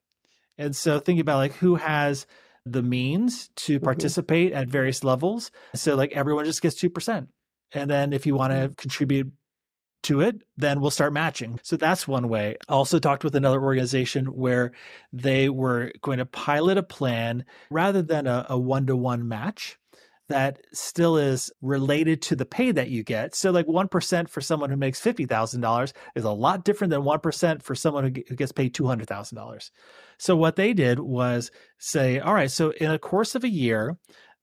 And 0.58 0.76
so 0.76 1.00
thinking 1.00 1.22
about 1.22 1.38
like 1.38 1.54
who 1.54 1.76
has 1.76 2.28
the 2.66 2.84
means 2.84 3.50
to 3.56 3.78
mm-hmm. 3.78 3.84
participate 3.84 4.52
mm-hmm. 4.52 4.62
at 4.62 4.70
various 4.70 5.04
levels. 5.04 5.52
So 5.76 5.96
like 5.96 6.12
everyone 6.14 6.46
just 6.46 6.62
gets 6.62 6.82
2%. 6.82 7.28
And 7.74 7.90
then 7.90 8.14
if 8.14 8.26
you 8.26 8.36
want 8.36 8.52
to 8.52 8.60
mm-hmm. 8.60 8.74
contribute 8.74 9.32
to 10.04 10.22
it, 10.22 10.42
then 10.58 10.82
we'll 10.82 10.92
start 10.92 11.14
matching. 11.14 11.60
So 11.64 11.78
that's 11.78 12.08
one 12.08 12.28
way. 12.28 12.58
I 12.68 12.74
also 12.74 13.00
talked 13.00 13.24
with 13.24 13.36
another 13.36 13.62
organization 13.62 14.26
where 14.26 14.72
they 15.14 15.50
were 15.50 15.92
going 16.02 16.18
to 16.18 16.26
pilot 16.26 16.78
a 16.78 16.84
plan 16.84 17.46
rather 17.70 18.02
than 18.02 18.26
a 18.28 18.58
one 18.58 18.88
to 18.88 18.96
one 18.96 19.28
match 19.28 19.78
that 20.32 20.62
still 20.74 21.18
is 21.18 21.52
related 21.62 22.22
to 22.22 22.36
the 22.36 22.46
pay 22.46 22.72
that 22.72 22.90
you 22.90 23.04
get. 23.04 23.36
So, 23.36 23.52
like 23.52 23.68
1% 23.68 24.30
for 24.30 24.42
someone 24.42 24.70
who 24.70 24.78
makes 24.78 25.02
$50,000 25.02 25.94
is 26.16 26.24
a 26.24 26.32
lot 26.32 26.64
different 26.64 26.92
than 26.92 27.02
1% 27.02 27.62
for 27.62 27.76
someone 27.76 28.04
who 28.06 28.36
gets 28.36 28.54
paid 28.54 28.74
$200,000. 28.74 29.70
So, 30.18 30.36
what 30.36 30.56
they 30.56 30.74
did 30.74 31.00
was 31.00 31.52
say, 31.80 32.20
all 32.20 32.34
right, 32.34 32.50
so 32.50 32.72
in 32.72 32.92
a 32.92 33.00
course 33.00 33.36
of 33.36 33.44
a 33.44 33.50
year, 33.50 33.98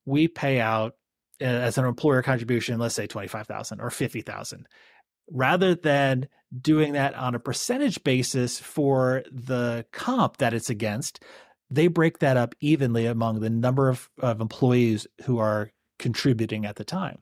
we 0.04 0.28
pay 0.28 0.60
out 0.60 0.94
as 1.40 1.78
an 1.78 1.84
employer 1.84 2.22
contribution, 2.22 2.78
let's 2.78 2.94
say 2.94 3.06
25,000 3.06 3.80
or 3.80 3.90
50,000 3.90 4.66
rather 5.30 5.74
than 5.74 6.28
doing 6.60 6.94
that 6.94 7.14
on 7.14 7.34
a 7.34 7.40
percentage 7.40 8.02
basis 8.04 8.58
for 8.58 9.22
the 9.30 9.84
comp 9.92 10.38
that 10.38 10.54
it's 10.54 10.70
against, 10.70 11.22
they 11.70 11.86
break 11.86 12.20
that 12.20 12.36
up 12.36 12.54
evenly 12.60 13.06
among 13.06 13.40
the 13.40 13.50
number 13.50 13.88
of, 13.88 14.08
of 14.20 14.40
employees 14.40 15.06
who 15.24 15.38
are 15.38 15.70
contributing 15.98 16.64
at 16.64 16.76
the 16.76 16.84
time. 16.84 17.18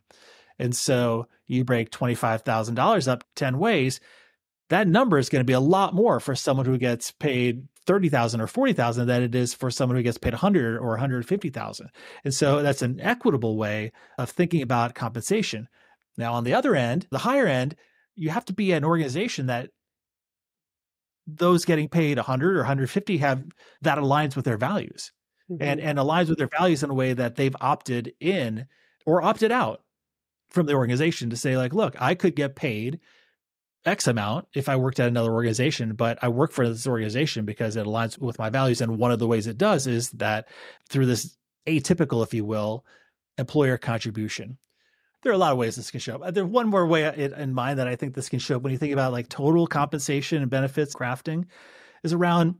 And 0.59 0.75
so 0.75 1.27
you 1.47 1.65
break 1.65 1.91
$25,000 1.91 3.09
up 3.09 3.25
10 3.35 3.59
ways, 3.59 4.01
that 4.69 4.89
number 4.89 5.19
is 5.19 5.29
going 5.29 5.41
to 5.41 5.45
be 5.45 5.53
a 5.53 5.61
lot 5.61 5.95
more 5.95 6.21
for 6.21 6.35
someone 6.35 6.67
who 6.67 6.79
gets 6.79 7.11
paid 7.13 7.67
30,000 7.87 8.41
or 8.41 8.47
40,000 8.47 9.07
than 9.07 9.23
it 9.23 9.35
is 9.35 9.55
for 9.55 9.71
someone 9.71 9.97
who 9.97 10.03
gets 10.03 10.19
paid 10.19 10.33
100 10.33 10.79
or 10.79 10.91
150,000. 10.91 11.89
And 12.25 12.35
so 12.35 12.63
that's 12.63 12.83
an 12.83 13.01
equitable 13.01 13.57
way 13.57 13.93
of 14.19 14.31
thinking 14.31 14.63
about 14.63 14.95
compensation. 14.95 15.69
Now 16.17 16.35
on 16.35 16.45
the 16.45 16.55
other 16.55 16.75
end, 16.75 17.07
the 17.11 17.19
higher 17.19 17.47
end, 17.47 17.77
you 18.15 18.31
have 18.31 18.45
to 18.47 18.53
be 18.53 18.73
an 18.73 18.85
organization 18.85 19.47
that 19.47 19.71
those 21.27 21.65
getting 21.65 21.89
paid 21.89 22.19
100 22.19 22.57
or 22.57 22.61
150 22.61 23.19
have 23.19 23.45
that 23.83 23.99
aligns 23.99 24.37
with 24.37 24.45
their 24.45 24.57
values 24.57 25.13
mm-hmm. 25.51 25.63
and 25.63 25.81
and 25.81 25.99
aligns 25.99 26.29
with 26.29 26.39
their 26.39 26.49
values 26.49 26.83
in 26.83 26.91
a 26.91 26.95
way 26.95 27.13
that 27.13 27.37
they've 27.37 27.57
opted 27.61 28.13
in 28.21 28.67
or 29.05 29.23
opted 29.23 29.51
out 29.51 29.83
from 30.51 30.67
the 30.67 30.75
organization 30.75 31.29
to 31.31 31.37
say 31.37 31.57
like 31.57 31.75
look 31.75 32.01
i 32.01 32.15
could 32.15 32.37
get 32.37 32.55
paid 32.55 33.01
X 33.87 34.07
amount 34.09 34.49
if 34.55 34.69
I 34.69 34.77
worked 34.77 35.01
at 35.01 35.09
another 35.09 35.33
organization, 35.33 35.95
but 35.95 36.19
I 36.23 36.29
work 36.29 36.53
for 36.53 36.69
this 36.69 36.87
organization 36.87 37.45
because 37.45 37.77
it 37.77 37.87
aligns 37.87 38.19
with 38.19 38.39
my 38.39 38.51
values. 38.51 38.81
And 38.81 38.99
one 38.99 39.13
of 39.13 39.19
the 39.19 39.27
ways 39.27 39.47
it 39.47 39.57
does 39.57 39.87
is 39.87 40.11
that 40.13 40.49
through 40.89 41.07
this 41.07 41.37
atypical, 41.67 42.23
if 42.23 42.35
you 42.35 42.45
will, 42.45 42.85
employer 43.39 43.79
contribution. 43.79 44.59
There 45.23 45.33
are 45.33 45.35
a 45.35 45.39
lot 45.39 45.53
of 45.53 45.59
ways 45.59 45.77
this 45.77 45.91
can 45.91 46.01
show 46.01 46.17
up. 46.17 46.35
There's 46.35 46.47
one 46.47 46.69
more 46.69 46.87
way 46.87 47.33
in 47.37 47.55
mind 47.55 47.79
that 47.79 47.89
I 47.89 47.97
think 47.97 48.15
this 48.15 48.29
can 48.29 48.39
show 48.39 48.57
up 48.57 48.63
when 48.63 48.73
you 48.73 48.79
think 48.79 48.93
about 48.93 49.13
like 49.13 49.29
total 49.29 49.67
compensation 49.67 50.43
and 50.43 50.51
benefits 50.51 50.95
crafting 50.95 51.47
is 52.05 52.13
around 52.13 52.57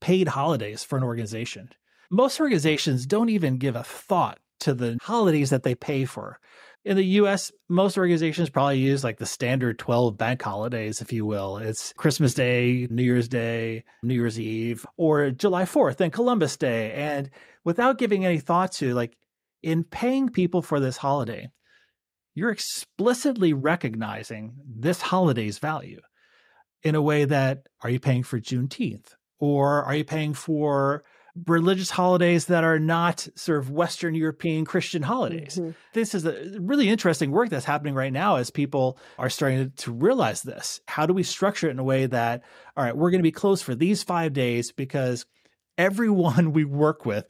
paid 0.00 0.28
holidays 0.28 0.84
for 0.84 0.96
an 0.96 1.04
organization. 1.04 1.70
Most 2.10 2.40
organizations 2.40 3.06
don't 3.06 3.28
even 3.28 3.58
give 3.58 3.76
a 3.76 3.84
thought 3.84 4.38
to 4.60 4.74
the 4.74 4.98
holidays 5.02 5.50
that 5.50 5.62
they 5.62 5.74
pay 5.74 6.04
for 6.04 6.40
in 6.88 6.96
the 6.96 7.04
US, 7.04 7.52
most 7.68 7.98
organizations 7.98 8.48
probably 8.48 8.78
use 8.78 9.04
like 9.04 9.18
the 9.18 9.26
standard 9.26 9.78
12 9.78 10.16
bank 10.16 10.40
holidays, 10.40 11.02
if 11.02 11.12
you 11.12 11.26
will. 11.26 11.58
It's 11.58 11.92
Christmas 11.92 12.32
Day, 12.32 12.88
New 12.90 13.02
Year's 13.02 13.28
Day, 13.28 13.84
New 14.02 14.14
Year's 14.14 14.40
Eve, 14.40 14.86
or 14.96 15.30
July 15.30 15.64
4th 15.64 16.00
and 16.00 16.10
Columbus 16.10 16.56
Day. 16.56 16.92
And 16.92 17.28
without 17.62 17.98
giving 17.98 18.24
any 18.24 18.38
thought 18.38 18.72
to 18.76 18.94
like 18.94 19.18
in 19.62 19.84
paying 19.84 20.30
people 20.30 20.62
for 20.62 20.80
this 20.80 20.96
holiday, 20.96 21.50
you're 22.34 22.50
explicitly 22.50 23.52
recognizing 23.52 24.54
this 24.66 25.02
holiday's 25.02 25.58
value 25.58 26.00
in 26.82 26.94
a 26.94 27.02
way 27.02 27.26
that 27.26 27.66
are 27.82 27.90
you 27.90 28.00
paying 28.00 28.22
for 28.22 28.40
Juneteenth? 28.40 29.14
Or 29.38 29.84
are 29.84 29.94
you 29.94 30.04
paying 30.04 30.32
for 30.32 31.04
religious 31.46 31.90
holidays 31.90 32.46
that 32.46 32.64
are 32.64 32.78
not 32.78 33.28
sort 33.34 33.58
of 33.58 33.70
Western 33.70 34.14
European 34.14 34.64
Christian 34.64 35.02
holidays. 35.02 35.56
Mm-hmm. 35.56 35.70
This 35.92 36.14
is 36.14 36.24
a 36.24 36.58
really 36.58 36.88
interesting 36.88 37.30
work 37.30 37.50
that's 37.50 37.64
happening 37.64 37.94
right 37.94 38.12
now 38.12 38.36
as 38.36 38.50
people 38.50 38.98
are 39.18 39.30
starting 39.30 39.72
to, 39.76 39.92
realize 39.98 40.42
this. 40.42 40.80
How 40.86 41.06
do 41.06 41.12
we 41.12 41.22
structure 41.22 41.68
it 41.68 41.72
in 41.72 41.78
a 41.78 41.84
way 41.84 42.06
that, 42.06 42.42
all 42.76 42.84
right, 42.84 42.96
we're 42.96 43.10
going 43.10 43.20
to 43.20 43.24
be 43.24 43.32
closed 43.32 43.64
for 43.64 43.74
these 43.74 44.02
five 44.02 44.32
days 44.32 44.70
because 44.70 45.26
everyone 45.76 46.52
we 46.52 46.64
work 46.64 47.04
with 47.04 47.26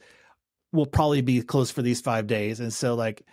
will 0.71 0.85
probably 0.85 1.21
be 1.21 1.41
closed 1.41 1.73
for 1.73 1.81
these 1.81 1.99
five 1.99 2.27
days. 2.27 2.59
And 2.59 2.71
so, 2.71 2.95
like, 2.95 3.23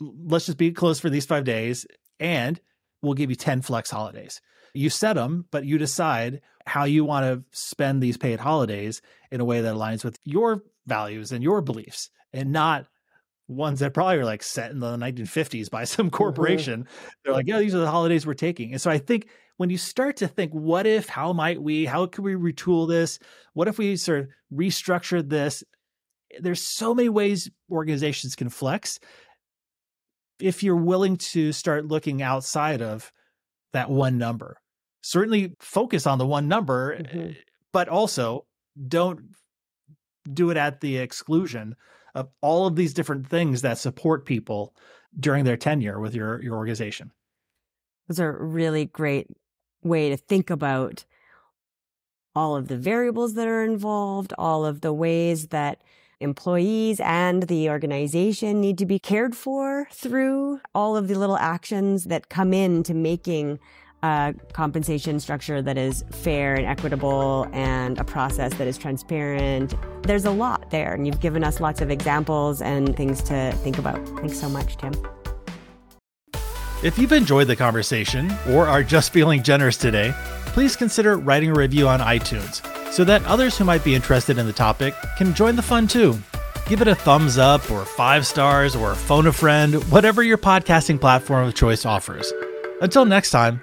let's 0.00 0.46
just 0.46 0.58
be 0.58 0.72
closed 0.72 1.00
for 1.00 1.08
these 1.08 1.24
five 1.24 1.44
days 1.44 1.86
and 2.20 2.60
we'll 3.00 3.14
give 3.14 3.30
you 3.30 3.36
10 3.36 3.62
flex 3.62 3.90
holidays. 3.90 4.40
You 4.74 4.90
set 4.90 5.14
them, 5.14 5.46
but 5.50 5.64
you 5.64 5.78
decide 5.78 6.40
how 6.66 6.84
you 6.84 7.04
want 7.04 7.24
to 7.24 7.44
spend 7.50 8.02
these 8.02 8.16
paid 8.16 8.40
holidays 8.40 9.02
in 9.32 9.40
a 9.40 9.44
way 9.44 9.62
that 9.62 9.74
aligns 9.74 10.04
with 10.04 10.18
your 10.24 10.62
values 10.86 11.32
and 11.32 11.42
your 11.42 11.62
beliefs 11.62 12.10
and 12.32 12.52
not 12.52 12.86
ones 13.48 13.80
that 13.80 13.94
probably 13.94 14.18
are 14.18 14.24
like 14.24 14.42
set 14.42 14.70
in 14.70 14.78
the 14.78 14.96
1950s 14.96 15.70
by 15.70 15.84
some 15.84 16.06
mm-hmm. 16.06 16.16
corporation. 16.16 16.84
Mm-hmm. 16.84 17.08
They're 17.24 17.34
like, 17.34 17.46
yeah, 17.46 17.58
these 17.58 17.74
are 17.74 17.78
the 17.78 17.90
holidays 17.90 18.26
we're 18.26 18.34
taking. 18.34 18.72
And 18.72 18.80
so 18.80 18.90
I 18.90 18.98
think 18.98 19.28
when 19.56 19.70
you 19.70 19.78
start 19.78 20.18
to 20.18 20.28
think, 20.28 20.52
what 20.52 20.86
if, 20.86 21.08
how 21.08 21.32
might 21.32 21.60
we, 21.60 21.86
how 21.86 22.06
could 22.06 22.24
we 22.24 22.34
retool 22.34 22.88
this? 22.88 23.18
What 23.54 23.68
if 23.68 23.78
we 23.78 23.96
sort 23.96 24.20
of 24.20 24.28
restructured 24.52 25.28
this? 25.28 25.64
There's 26.40 26.62
so 26.62 26.94
many 26.94 27.08
ways 27.08 27.50
organizations 27.70 28.36
can 28.36 28.48
flex. 28.48 29.00
If 30.40 30.62
you're 30.62 30.76
willing 30.76 31.16
to 31.16 31.52
start 31.52 31.86
looking 31.86 32.22
outside 32.22 32.82
of 32.82 33.12
that 33.72 33.90
one 33.90 34.18
number, 34.18 34.58
certainly 35.02 35.54
focus 35.60 36.06
on 36.06 36.18
the 36.18 36.26
one 36.26 36.48
number, 36.48 36.96
mm-hmm. 36.96 37.32
but 37.72 37.88
also 37.88 38.46
don't 38.88 39.20
do 40.32 40.50
it 40.50 40.56
at 40.56 40.80
the 40.80 40.98
exclusion 40.98 41.76
of 42.14 42.28
all 42.40 42.66
of 42.66 42.76
these 42.76 42.94
different 42.94 43.28
things 43.28 43.62
that 43.62 43.78
support 43.78 44.24
people 44.26 44.74
during 45.18 45.44
their 45.44 45.56
tenure 45.56 45.98
with 46.00 46.14
your, 46.14 46.42
your 46.42 46.56
organization. 46.56 47.10
Those 48.08 48.20
are 48.20 48.44
really 48.44 48.86
great 48.86 49.28
way 49.82 50.10
to 50.10 50.16
think 50.16 50.50
about 50.50 51.04
all 52.34 52.56
of 52.56 52.68
the 52.68 52.78
variables 52.78 53.34
that 53.34 53.48
are 53.48 53.64
involved, 53.64 54.32
all 54.38 54.64
of 54.64 54.80
the 54.80 54.92
ways 54.92 55.48
that 55.48 55.82
employees 56.20 57.00
and 57.00 57.44
the 57.44 57.68
organization 57.68 58.60
need 58.60 58.78
to 58.78 58.86
be 58.86 58.98
cared 58.98 59.36
for 59.36 59.88
through 59.92 60.60
all 60.74 60.96
of 60.96 61.08
the 61.08 61.18
little 61.18 61.36
actions 61.36 62.04
that 62.04 62.28
come 62.28 62.54
into 62.54 62.94
making 62.94 63.58
a 64.02 64.34
compensation 64.52 65.20
structure 65.20 65.62
that 65.62 65.78
is 65.78 66.04
fair 66.10 66.54
and 66.54 66.66
equitable 66.66 67.48
and 67.52 67.98
a 67.98 68.04
process 68.04 68.52
that 68.54 68.66
is 68.66 68.76
transparent. 68.76 69.74
There's 70.02 70.24
a 70.24 70.30
lot 70.30 70.70
there, 70.70 70.92
and 70.92 71.06
you've 71.06 71.20
given 71.20 71.44
us 71.44 71.60
lots 71.60 71.80
of 71.80 71.90
examples 71.90 72.60
and 72.60 72.96
things 72.96 73.22
to 73.24 73.52
think 73.62 73.78
about. 73.78 74.04
Thanks 74.18 74.38
so 74.38 74.48
much, 74.48 74.76
Tim. 74.76 74.92
If 76.82 76.98
you've 76.98 77.12
enjoyed 77.12 77.46
the 77.46 77.54
conversation 77.54 78.32
or 78.50 78.66
are 78.66 78.82
just 78.82 79.12
feeling 79.12 79.44
generous 79.44 79.76
today, 79.76 80.12
please 80.46 80.74
consider 80.74 81.16
writing 81.16 81.50
a 81.50 81.54
review 81.54 81.86
on 81.86 82.00
iTunes 82.00 82.60
so 82.92 83.04
that 83.04 83.24
others 83.24 83.56
who 83.56 83.64
might 83.64 83.84
be 83.84 83.94
interested 83.94 84.36
in 84.36 84.46
the 84.46 84.52
topic 84.52 84.94
can 85.16 85.32
join 85.32 85.54
the 85.54 85.62
fun 85.62 85.86
too. 85.86 86.18
Give 86.66 86.82
it 86.82 86.88
a 86.88 86.94
thumbs 86.94 87.38
up 87.38 87.70
or 87.70 87.84
five 87.84 88.26
stars 88.26 88.74
or 88.74 88.96
phone 88.96 89.28
a 89.28 89.32
friend, 89.32 89.74
whatever 89.92 90.24
your 90.24 90.38
podcasting 90.38 91.00
platform 91.00 91.46
of 91.46 91.54
choice 91.54 91.86
offers. 91.86 92.32
Until 92.80 93.04
next 93.04 93.30
time, 93.30 93.62